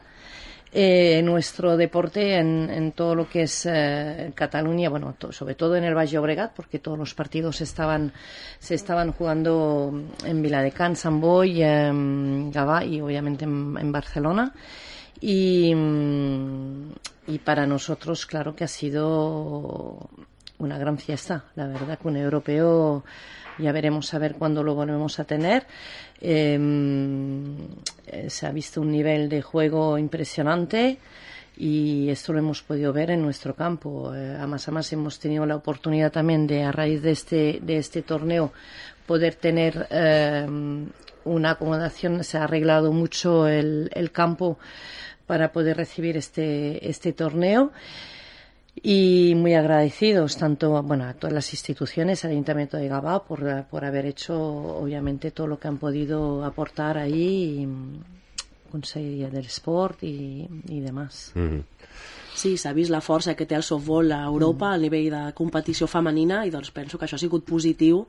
eh, 0.77 1.21
nuestro 1.23 1.77
deporte 1.77 2.35
en, 2.35 2.69
en 2.69 2.91
todo 2.91 3.15
lo 3.15 3.29
que 3.29 3.43
es 3.43 3.65
eh, 3.65 4.33
Cataluña, 4.35 4.89
bueno, 4.89 5.15
sobre 5.29 5.55
todo 5.55 5.77
en 5.77 5.85
el 5.85 5.95
Valle 5.95 6.17
Obregat, 6.17 6.53
porque 6.53 6.79
todos 6.79 6.99
los 6.99 7.13
partidos 7.13 7.61
estaban, 7.61 8.11
se 8.59 8.75
estaban 8.75 9.13
jugando 9.13 9.93
en 10.25 10.41
Viladecans, 10.41 10.99
Sant 10.99 11.21
Boi, 11.21 11.63
eh, 11.63 11.93
Gavà 12.51 12.85
y 12.85 12.99
obviamente 12.99 13.45
en, 13.45 13.77
en 13.79 13.89
Barcelona. 13.89 14.51
Y, 15.21 15.73
mm, 15.73 16.91
y 17.27 17.39
para 17.39 17.65
nosotros, 17.65 18.25
claro 18.25 18.53
que 18.53 18.65
ha 18.65 18.67
sido 18.67 20.09
una 20.57 20.77
gran 20.77 20.97
fiesta. 20.97 21.45
La 21.55 21.67
verdad 21.67 21.97
que 21.97 22.07
un 22.09 22.17
europeo 22.17 23.05
ya 23.57 23.71
veremos 23.71 24.13
a 24.13 24.19
ver 24.19 24.35
cuándo 24.35 24.63
lo 24.63 24.75
volvemos 24.75 25.19
a 25.19 25.23
tener. 25.23 25.65
Eh, 26.21 26.57
eh, 28.07 28.29
se 28.29 28.47
ha 28.47 28.51
visto 28.51 28.81
un 28.81 28.91
nivel 28.91 29.29
de 29.29 29.41
juego 29.41 29.97
impresionante 29.97 30.99
y 31.57 32.09
esto 32.09 32.33
lo 32.33 32.39
hemos 32.39 32.61
podido 32.61 32.91
ver 32.91 33.11
en 33.11 33.21
nuestro 33.21 33.55
campo. 33.55 34.13
Eh, 34.13 34.35
además, 34.37 34.67
además 34.67 34.91
hemos 34.93 35.19
tenido 35.19 35.45
la 35.45 35.55
oportunidad 35.55 36.11
también 36.11 36.47
de, 36.47 36.63
a 36.63 36.71
raíz 36.71 37.01
de 37.01 37.11
este, 37.11 37.59
de 37.61 37.77
este 37.77 38.01
torneo, 38.01 38.51
poder 39.05 39.35
tener 39.35 39.87
eh, 39.89 40.45
una 41.23 41.51
acomodación. 41.51 42.23
Se 42.23 42.37
ha 42.37 42.43
arreglado 42.43 42.91
mucho 42.91 43.47
el, 43.47 43.89
el 43.93 44.11
campo 44.11 44.57
para 45.25 45.51
poder 45.51 45.77
recibir 45.77 46.17
este, 46.17 46.87
este 46.87 47.13
torneo 47.13 47.71
y 48.81 49.33
muy 49.35 49.53
agradecidos 49.53 50.37
tanto 50.37 50.81
bueno 50.83 51.05
a 51.05 51.13
todas 51.13 51.33
las 51.33 51.53
instituciones 51.53 52.23
al 52.25 52.31
Ayuntamiento 52.31 52.77
de 52.77 52.87
Gabá 52.87 53.23
por, 53.23 53.65
por 53.65 53.85
haber 53.85 54.05
hecho 54.05 54.35
obviamente 54.37 55.31
todo 55.31 55.47
lo 55.47 55.59
que 55.59 55.67
han 55.67 55.77
podido 55.77 56.43
aportar 56.43 56.97
ahí 56.97 57.65
mm, 57.65 58.71
Conselleria 58.71 59.29
del 59.29 59.45
Sport 59.45 60.03
y, 60.03 60.47
y 60.67 60.79
demás 60.81 61.31
Mhm. 61.35 61.63
Sí, 62.35 62.57
s'ha 62.59 62.73
vist 62.75 62.91
la 62.91 62.99
força 62.99 63.31
que 63.33 63.45
té 63.47 63.55
el 63.55 63.63
softball 63.63 64.11
a 64.11 64.25
Europa 64.27 64.73
a 64.73 64.77
nivell 64.77 65.05
de 65.13 65.19
competició 65.33 65.87
femenina 65.87 66.41
i 66.45 66.51
doncs 66.51 66.67
penso 66.75 66.97
que 66.99 67.05
això 67.07 67.15
ha 67.15 67.21
sigut 67.21 67.45
positiu 67.47 68.01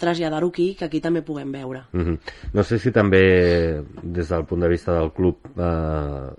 traslladar-ho 0.00 0.48
aquí, 0.48 0.70
que 0.74 0.86
aquí 0.86 1.02
també 1.04 1.20
puguem 1.20 1.52
veure. 1.52 1.82
Mhm. 1.92 2.16
No 2.54 2.64
sé 2.64 2.78
si 2.78 2.90
també, 2.90 3.84
des 4.02 4.28
del 4.32 4.46
punt 4.48 4.62
de 4.62 4.68
vista 4.72 4.94
del 4.96 5.12
club, 5.12 5.36
eh, 5.58 6.30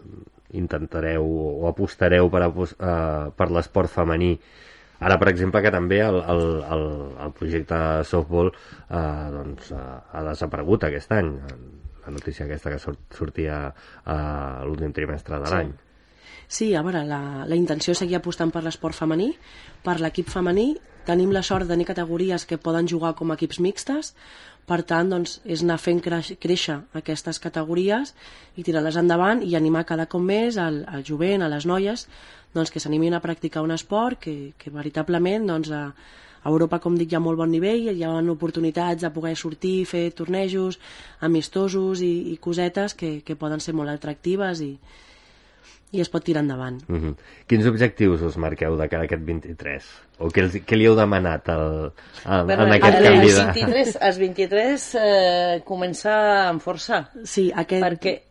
intentareu 0.57 1.25
o 1.25 1.67
apostareu 1.69 2.29
per, 2.31 2.41
apos- 2.47 2.75
eh, 2.79 3.31
per 3.35 3.49
l'esport 3.51 3.91
femení. 3.91 4.33
Ara, 5.05 5.17
per 5.19 5.27
exemple, 5.29 5.61
que 5.61 5.71
també 5.75 5.99
el, 6.01 6.15
el, 6.23 6.43
el, 6.71 6.85
el 7.25 7.33
projecte 7.35 7.77
softball 8.07 8.51
eh, 8.51 9.29
doncs, 9.33 9.71
eh, 9.75 9.79
ha 10.11 10.23
desaparegut 10.29 10.87
aquest 10.87 11.11
any. 11.11 11.33
La 12.05 12.13
notícia 12.13 12.45
aquesta 12.45 12.69
que 12.71 12.79
sort, 12.79 12.99
sortia 13.17 13.57
a 14.05 14.17
l'últim 14.63 14.93
trimestre 14.93 15.39
de 15.41 15.45
Sí. 15.49 15.53
l'any. 15.55 15.73
Sí, 16.47 16.73
a 16.75 16.81
veure, 16.85 17.03
la, 17.07 17.21
la 17.47 17.57
intenció 17.57 17.93
és 17.95 18.01
seguir 18.03 18.19
apostant 18.19 18.51
per 18.53 18.63
l'esport 18.65 18.97
femení, 18.97 19.31
per 19.83 19.99
l'equip 20.01 20.29
femení. 20.31 20.73
Tenim 21.05 21.29
la 21.33 21.43
sort 21.45 21.67
de 21.67 21.73
tenir 21.75 21.85
categories 21.85 22.47
que 22.49 22.57
poden 22.57 22.87
jugar 22.89 23.13
com 23.17 23.29
a 23.29 23.35
equips 23.37 23.59
mixtes, 23.61 24.15
per 24.65 24.81
tant, 24.89 25.11
doncs, 25.13 25.37
és 25.45 25.61
anar 25.61 25.77
fent 25.77 25.99
créixer 26.01 26.79
aquestes 26.97 27.39
categories 27.41 28.15
i 28.57 28.65
tirar-les 28.65 28.97
endavant 28.97 29.43
i 29.45 29.53
animar 29.57 29.85
cada 29.85 30.07
cop 30.09 30.23
més 30.25 30.57
al, 30.57 30.81
al 30.89 31.05
jovent, 31.05 31.45
a 31.45 31.49
les 31.51 31.67
noies, 31.69 32.07
doncs, 32.55 32.71
que 32.73 32.81
s'animin 32.81 33.13
a 33.13 33.21
practicar 33.21 33.61
un 33.61 33.75
esport 33.75 34.23
que, 34.25 34.35
que 34.57 34.73
veritablement 34.73 35.45
doncs, 35.51 35.69
a, 35.69 35.83
a 36.41 36.49
Europa, 36.49 36.79
com 36.81 36.97
dic, 36.97 37.13
hi 37.13 37.19
ha 37.19 37.21
molt 37.21 37.37
bon 37.37 37.53
nivell, 37.53 37.91
hi 37.93 38.05
ha 38.05 38.15
oportunitats 38.33 39.05
de 39.05 39.13
poder 39.13 39.35
sortir, 39.37 39.77
fer 39.85 40.07
tornejos 40.17 40.79
amistosos 41.29 42.01
i, 42.01 42.13
i 42.33 42.37
cosetes 42.41 42.97
que, 42.97 43.19
que 43.25 43.37
poden 43.37 43.61
ser 43.61 43.77
molt 43.77 43.93
atractives 43.93 44.65
i, 44.65 44.73
i 45.91 46.01
es 46.03 46.09
pot 46.11 46.23
tirar 46.25 46.43
endavant. 46.43 46.81
Mhm. 46.89 47.15
Quins 47.47 47.67
objectius 47.69 48.23
us 48.25 48.37
marqueu 48.41 48.75
de 48.77 48.87
cara 48.91 49.05
a 49.05 49.09
aquest 49.09 49.23
23? 49.23 49.89
O 50.19 50.29
què, 50.33 50.45
els, 50.45 50.59
què 50.67 50.77
li 50.77 50.87
heu 50.89 50.95
demanat 50.95 51.49
al, 51.49 51.91
al, 52.25 52.45
Bueno, 52.45 52.67
en 52.67 52.77
aquest 52.77 52.99
el 52.99 53.09
canvi 53.09 53.31
de... 53.31 53.45
23, 53.51 53.97
els 54.09 54.21
23 54.21 54.87
eh, 55.01 55.59
comença 55.67 56.15
amb 56.49 56.63
força 56.63 57.05
sí, 57.23 57.51
aquest... 57.53 57.83
perquè 57.83 58.21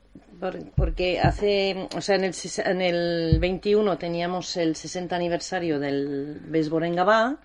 porque 0.77 1.21
hace, 1.21 1.89
o 1.97 2.01
sea, 2.03 2.17
en 2.17 2.25
el, 2.25 2.35
en 2.67 2.83
el 2.83 3.39
21 3.41 3.97
teníamos 3.97 4.57
el 4.59 4.77
60 4.77 5.17
aniversario 5.17 5.79
del 5.79 6.39
béisbol 6.45 6.85
en 6.85 6.97
Gabá, 6.97 7.37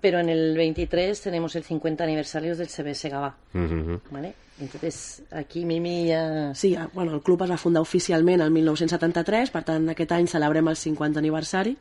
pero 0.00 0.20
en 0.20 0.28
el 0.28 0.56
23 0.56 1.20
tenemos 1.20 1.56
el 1.56 1.64
50 1.64 2.04
aniversario 2.04 2.54
del 2.56 2.68
CBS 2.68 3.08
Gabá, 3.08 3.36
Mhm. 3.52 4.00
¿vale? 4.10 4.34
Entonces, 4.60 5.22
aquí 5.30 5.64
Mimi 5.64 6.08
ya... 6.08 6.52
Sí, 6.54 6.74
eh, 6.74 6.80
bueno, 6.92 7.14
el 7.14 7.20
club 7.22 7.42
es 7.44 7.50
va 7.50 7.56
fundar 7.56 7.80
oficialment 7.80 8.40
el 8.42 8.50
1973, 8.50 9.50
per 9.54 9.62
tant 9.62 9.88
aquest 9.92 10.12
any 10.16 10.26
celebrem 10.26 10.66
el 10.68 10.76
50 10.76 11.20
aniversari, 11.20 11.76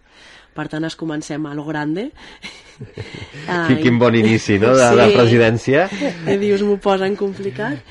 per 0.53 0.67
tant 0.69 0.85
es 0.85 0.95
comencem 0.95 1.43
a 1.49 1.55
lo 1.57 1.65
grande. 1.65 2.11
Quin, 3.67 3.77
quin 3.81 3.97
bon 3.97 4.13
inici, 4.15 4.59
no?, 4.61 4.75
de, 4.77 4.89
de 4.95 5.07
presidència. 5.15 5.87
I 6.29 6.37
dius, 6.37 6.61
m'ho 6.61 6.77
posen 6.77 7.15
complicat, 7.17 7.81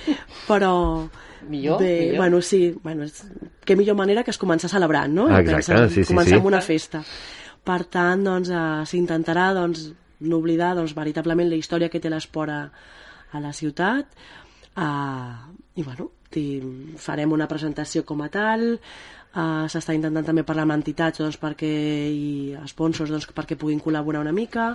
però... 0.46 1.08
Millor, 1.48 1.78
bé, 1.78 1.90
millor. 2.00 2.16
Bueno, 2.18 2.40
sí, 2.42 2.74
bueno, 2.82 3.04
és, 3.06 3.20
què 3.66 3.76
millor 3.78 3.94
manera 3.98 4.22
que 4.26 4.32
es 4.34 4.38
començar 4.38 4.70
celebrant, 4.70 5.12
no? 5.14 5.26
Ah, 5.30 5.40
exacte, 5.42 5.74
Pensa, 5.74 5.88
sí, 5.94 6.02
sí, 6.02 6.12
començar 6.12 6.34
sí. 6.34 6.40
amb 6.40 6.46
una 6.50 6.60
festa. 6.62 7.02
Per 7.66 7.84
tant, 7.90 8.22
doncs, 8.26 8.50
eh, 8.50 8.82
s'intentarà 8.86 9.52
doncs, 9.54 9.88
no 10.20 10.38
oblidar 10.38 10.74
doncs, 10.76 10.94
veritablement 10.96 11.48
la 11.50 11.58
història 11.60 11.88
que 11.92 12.00
té 12.00 12.10
l'esport 12.10 12.50
a, 12.52 12.60
a 13.32 13.40
la 13.40 13.52
ciutat 13.52 14.06
uh, 14.76 15.52
i 15.76 15.82
bueno, 15.82 16.10
farem 17.00 17.32
una 17.32 17.46
presentació 17.48 18.02
com 18.04 18.20
a 18.20 18.28
tal 18.28 18.64
uh, 18.76 19.64
s'està 19.72 19.94
intentant 19.96 20.26
també 20.26 20.42
parlar 20.44 20.66
amb 20.66 20.74
entitats 20.76 21.22
doncs, 21.22 21.38
perquè, 21.40 21.70
i 22.12 22.56
sponsors 22.68 23.12
doncs, 23.12 23.28
perquè 23.36 23.56
puguin 23.56 23.80
col·laborar 23.80 24.20
una 24.24 24.34
mica 24.36 24.74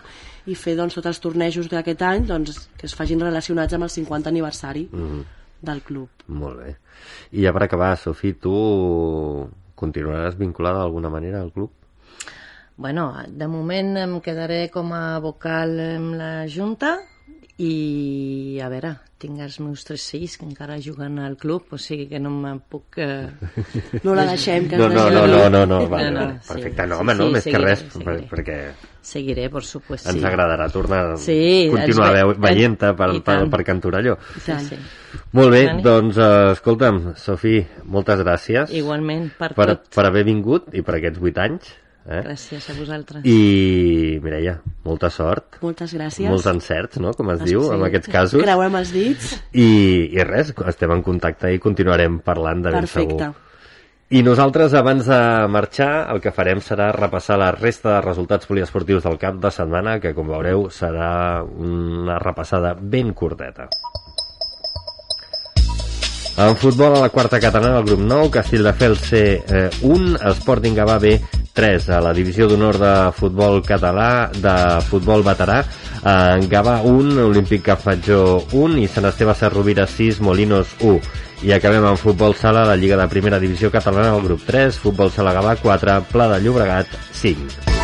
i 0.49 0.55
fer 0.55 0.75
doncs, 0.79 0.95
tots 0.97 1.11
els 1.11 1.21
tornejos 1.21 1.69
d'aquest 1.69 2.01
any 2.07 2.25
doncs, 2.29 2.63
que 2.77 2.87
es 2.89 2.95
facin 2.97 3.21
relacionats 3.21 3.73
amb 3.77 3.85
el 3.85 3.93
50 3.93 4.29
aniversari 4.29 4.87
Mhm. 4.91 5.21
del 5.61 5.81
club. 5.85 6.09
Molt 6.27 6.57
bé. 6.57 6.75
I 7.37 7.43
ja 7.43 7.53
per 7.53 7.63
acabar, 7.63 7.95
Sofí, 7.97 8.33
tu 8.33 9.47
continuaràs 9.75 10.37
vinculada 10.37 10.79
d'alguna 10.79 11.09
manera 11.09 11.41
al 11.41 11.51
club? 11.53 11.69
Bueno, 12.81 13.11
de 13.29 13.47
moment 13.47 13.93
em 14.01 14.17
quedaré 14.25 14.63
com 14.73 14.89
a 14.97 15.19
vocal 15.21 15.75
amb 15.85 16.15
la 16.17 16.31
Junta 16.49 16.95
i 17.61 18.57
a 18.63 18.69
veure, 18.71 18.95
tinc 19.21 19.37
els 19.43 19.59
meus 19.61 19.83
tres 19.85 20.01
fills 20.09 20.33
que 20.39 20.47
encara 20.47 20.79
juguen 20.81 21.19
al 21.21 21.35
club, 21.37 21.67
o 21.75 21.77
sigui 21.77 22.07
que 22.09 22.17
no 22.19 22.31
me'n 22.33 22.57
puc... 22.65 22.97
Eh... 22.97 23.27
No 24.01 24.15
la 24.17 24.23
deixem, 24.31 24.65
que 24.71 24.79
No, 24.81 24.87
no, 24.89 25.03
no, 25.13 25.27
no, 25.29 25.43
no, 25.53 25.61
no, 25.69 25.77
vale, 25.91 26.07
No, 26.09 26.15
no, 26.15 26.23
vale. 26.25 26.39
sí, 26.41 26.47
perfecte. 26.55 26.87
No, 26.89 26.95
sí, 26.97 27.01
home, 27.03 27.15
no, 27.19 27.27
sí, 27.27 27.35
més 27.35 27.43
que 27.45 27.51
seguiré, 27.51 27.67
res, 27.69 27.83
seguiré. 27.93 28.15
per- 28.15 28.29
perquè 28.31 28.57
Seguiré, 29.11 29.45
por 29.53 29.63
supuesto, 29.65 30.09
ens 30.09 30.19
sí. 30.19 30.25
agradarà 30.25 30.67
tornar 30.73 31.03
Sí, 31.21 31.37
continuar 31.71 32.09
ens 32.15 32.25
ve- 32.31 32.39
veient-te 32.47 32.91
per, 32.97 33.11
per, 33.25 33.37
per 33.53 33.61
Cantorelló. 33.65 34.17
Sí, 34.41 34.57
sí. 34.71 34.79
Molt 35.37 35.53
bé, 35.53 35.61
doncs, 35.85 36.17
eh, 36.17 36.51
escolta'm, 36.55 36.99
Sofí, 37.17 37.59
moltes 37.85 38.21
gràcies 38.25 38.73
Igualment, 38.77 39.29
per, 39.37 39.53
per, 39.57 39.69
tot. 39.75 39.87
per 39.93 40.05
haver 40.09 40.25
vingut 40.25 40.73
i 40.73 40.81
per 40.85 40.97
aquests 40.97 41.21
vuit 41.21 41.37
anys. 41.45 41.69
Eh? 42.05 42.21
Gràcies 42.25 42.65
a 42.69 42.73
vosaltres. 42.73 43.21
I, 43.29 44.17
Mireia, 44.23 44.55
molta 44.83 45.09
sort. 45.13 45.59
Moltes 45.61 45.93
gràcies. 45.93 46.27
Molts 46.29 46.47
encerts, 46.49 46.97
no?, 46.99 47.13
com 47.13 47.29
es 47.35 47.41
Ah, 47.41 47.45
diu, 47.45 47.61
sí. 47.67 47.75
en 47.75 47.83
aquests 47.85 48.09
casos. 48.09 48.41
Creuem 48.41 48.75
els 48.79 48.91
dits. 48.91 49.35
I, 49.53 49.67
I 50.17 50.23
res, 50.25 50.49
estem 50.67 50.91
en 50.97 51.03
contacte 51.05 51.51
i 51.53 51.59
continuarem 51.61 52.19
parlant 52.25 52.63
de 52.65 52.71
ben 52.73 52.79
Perfecte. 52.87 53.17
segur. 53.19 53.47
I 54.11 54.23
nosaltres, 54.27 54.73
abans 54.75 55.05
de 55.07 55.47
marxar, 55.47 56.09
el 56.11 56.19
que 56.19 56.33
farem 56.35 56.59
serà 56.59 56.89
repassar 56.91 57.37
la 57.39 57.51
resta 57.53 57.93
de 57.93 58.01
resultats 58.01 58.45
poliesportius 58.49 59.03
del 59.05 59.15
cap 59.21 59.37
de 59.39 59.51
setmana, 59.55 59.99
que, 60.03 60.11
com 60.13 60.27
veureu, 60.27 60.65
serà 60.69 61.43
una 61.45 62.17
repassada 62.19 62.73
ben 62.75 63.13
curteta. 63.13 63.69
En 66.41 66.55
futbol, 66.57 66.95
a 66.95 67.01
la 67.01 67.09
quarta 67.09 67.39
catalana, 67.39 67.77
el 67.77 67.85
grup 67.85 67.99
9, 67.99 68.31
Castelldefels 68.31 68.99
C 68.99 69.19
eh, 69.47 69.69
1, 69.85 70.17
Sporting 70.39 70.73
Gavà 70.73 70.97
B 70.97 71.19
3, 71.53 71.89
a 71.93 71.99
la 72.01 72.13
divisió 72.17 72.47
d'honor 72.49 72.79
de 72.81 72.93
futbol 73.13 73.61
català, 73.61 74.31
de 74.33 74.55
futbol 74.87 75.21
veterà, 75.21 75.59
en 76.01 76.47
Gavà 76.49 76.79
1, 76.81 77.19
Olímpic 77.27 77.61
Cafatjó 77.67 78.39
1 78.57 78.79
i 78.81 78.87
Sant 78.89 79.05
Esteve 79.11 79.35
Serrovira 79.37 79.85
6, 79.85 80.23
Molinos 80.25 80.73
1. 80.79 80.97
I 81.45 81.53
acabem 81.53 81.85
amb 81.85 82.01
futbol 82.01 82.33
sala, 82.33 82.65
la 82.65 82.79
Lliga 82.79 82.97
de 82.97 83.09
Primera 83.11 83.41
Divisió 83.41 83.69
Catalana, 83.69 84.15
el 84.15 84.25
grup 84.25 84.41
3, 84.49 84.81
futbol 84.81 85.13
sala 85.13 85.35
Gavà 85.37 85.59
4, 85.61 85.99
Pla 86.09 86.31
de 86.33 86.41
Llobregat 86.41 86.97
5. 87.21 87.80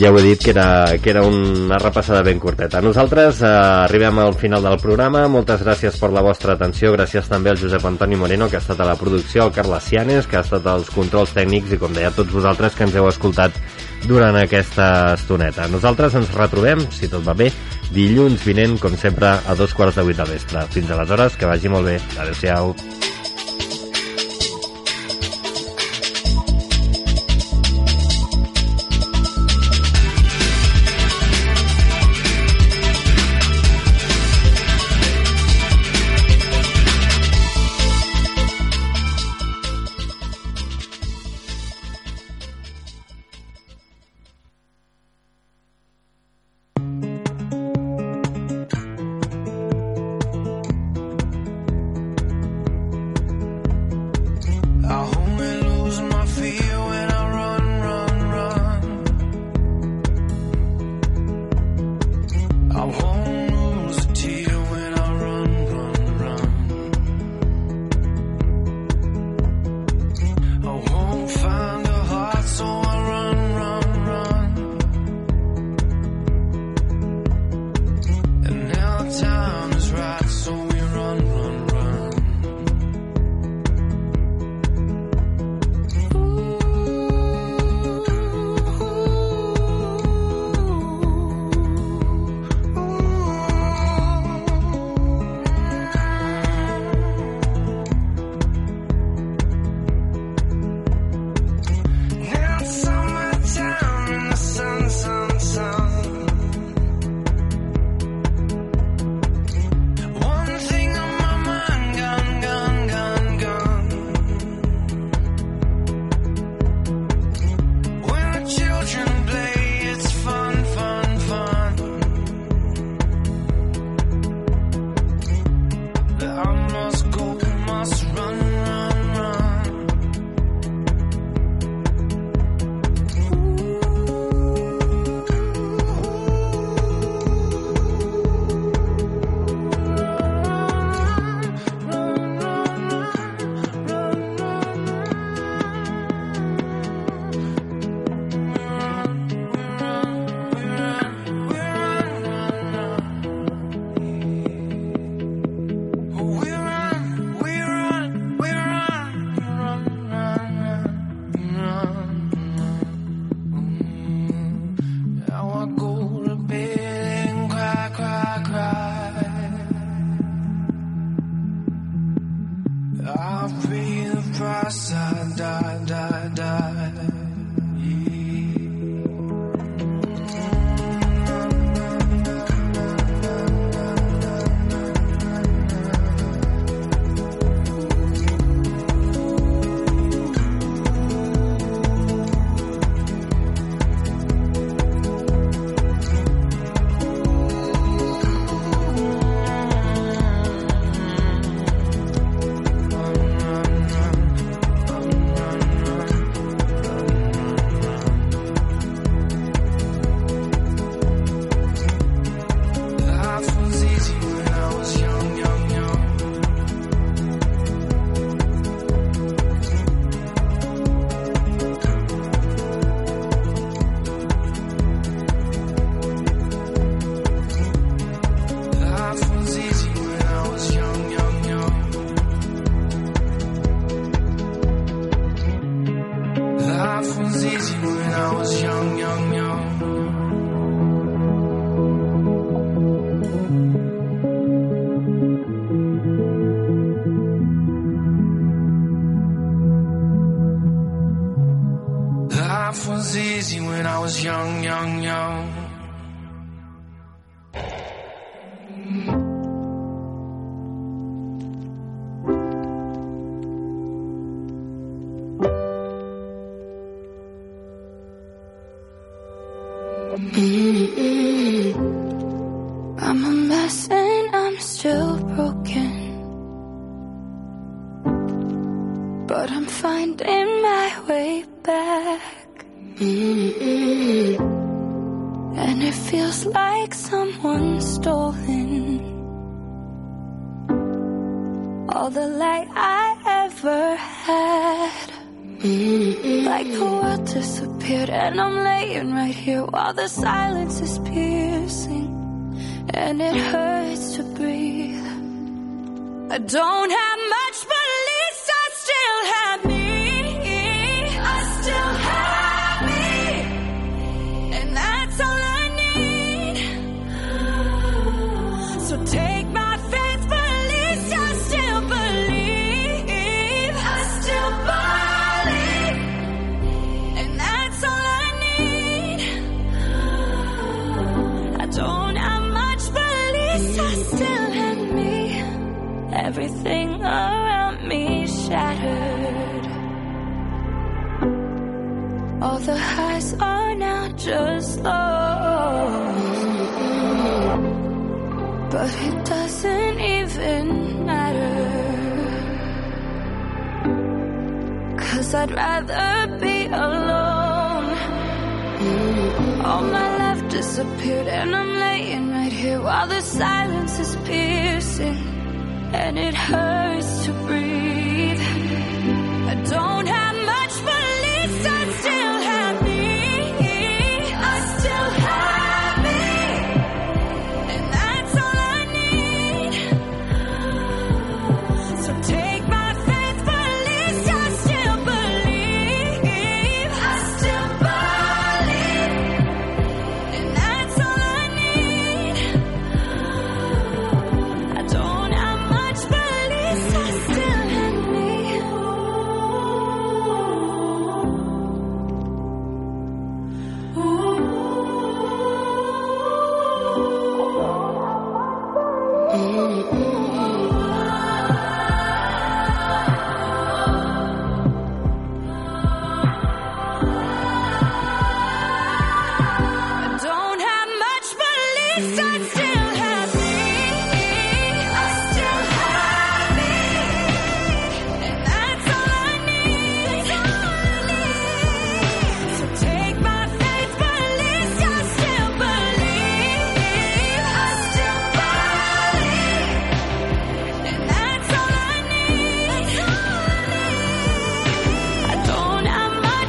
Ja 0.00 0.08
ho 0.08 0.16
he 0.16 0.22
dit, 0.22 0.40
que 0.40 0.54
era, 0.54 0.96
que 0.96 1.10
era 1.10 1.20
una 1.22 1.76
repassada 1.76 2.22
ben 2.22 2.38
curteta. 2.40 2.80
Nosaltres 2.80 3.42
eh, 3.42 3.46
arribem 3.46 4.16
al 4.18 4.32
final 4.32 4.64
del 4.64 4.78
programa. 4.80 5.26
Moltes 5.28 5.60
gràcies 5.60 5.98
per 6.00 6.08
la 6.14 6.22
vostra 6.24 6.54
atenció. 6.56 6.94
Gràcies 6.94 7.28
també 7.28 7.52
al 7.52 7.60
Josep 7.60 7.84
Antoni 7.84 8.16
Moreno, 8.16 8.48
que 8.48 8.56
ha 8.56 8.62
estat 8.64 8.80
a 8.80 8.86
la 8.88 8.94
producció, 8.96 9.42
al 9.44 9.52
Carles 9.52 9.90
Cianes, 9.90 10.24
que 10.24 10.38
ha 10.38 10.44
estat 10.46 10.64
als 10.72 10.88
controls 10.94 11.34
tècnics, 11.36 11.74
i 11.76 11.80
com 11.82 11.92
deia, 11.92 12.08
a 12.08 12.16
tots 12.16 12.32
vosaltres 12.32 12.78
que 12.78 12.88
ens 12.88 12.96
heu 12.96 13.10
escoltat 13.10 13.60
durant 14.08 14.40
aquesta 14.40 14.88
estoneta. 15.18 15.68
Nosaltres 15.68 16.16
ens 16.16 16.32
retrobem, 16.32 16.80
si 16.96 17.12
tot 17.12 17.26
va 17.26 17.36
bé, 17.36 17.50
dilluns 17.92 18.40
vinent, 18.48 18.78
com 18.80 18.96
sempre, 18.96 19.36
a 19.36 19.58
dos 19.58 19.76
quarts 19.76 20.00
de 20.00 20.08
vuit 20.08 20.16
del 20.16 20.32
vespre. 20.32 20.64
Fins 20.72 20.96
aleshores, 20.96 21.36
que 21.36 21.52
vagi 21.52 21.68
molt 21.68 21.92
bé. 21.92 22.00
Adéu-siau. 22.16 22.72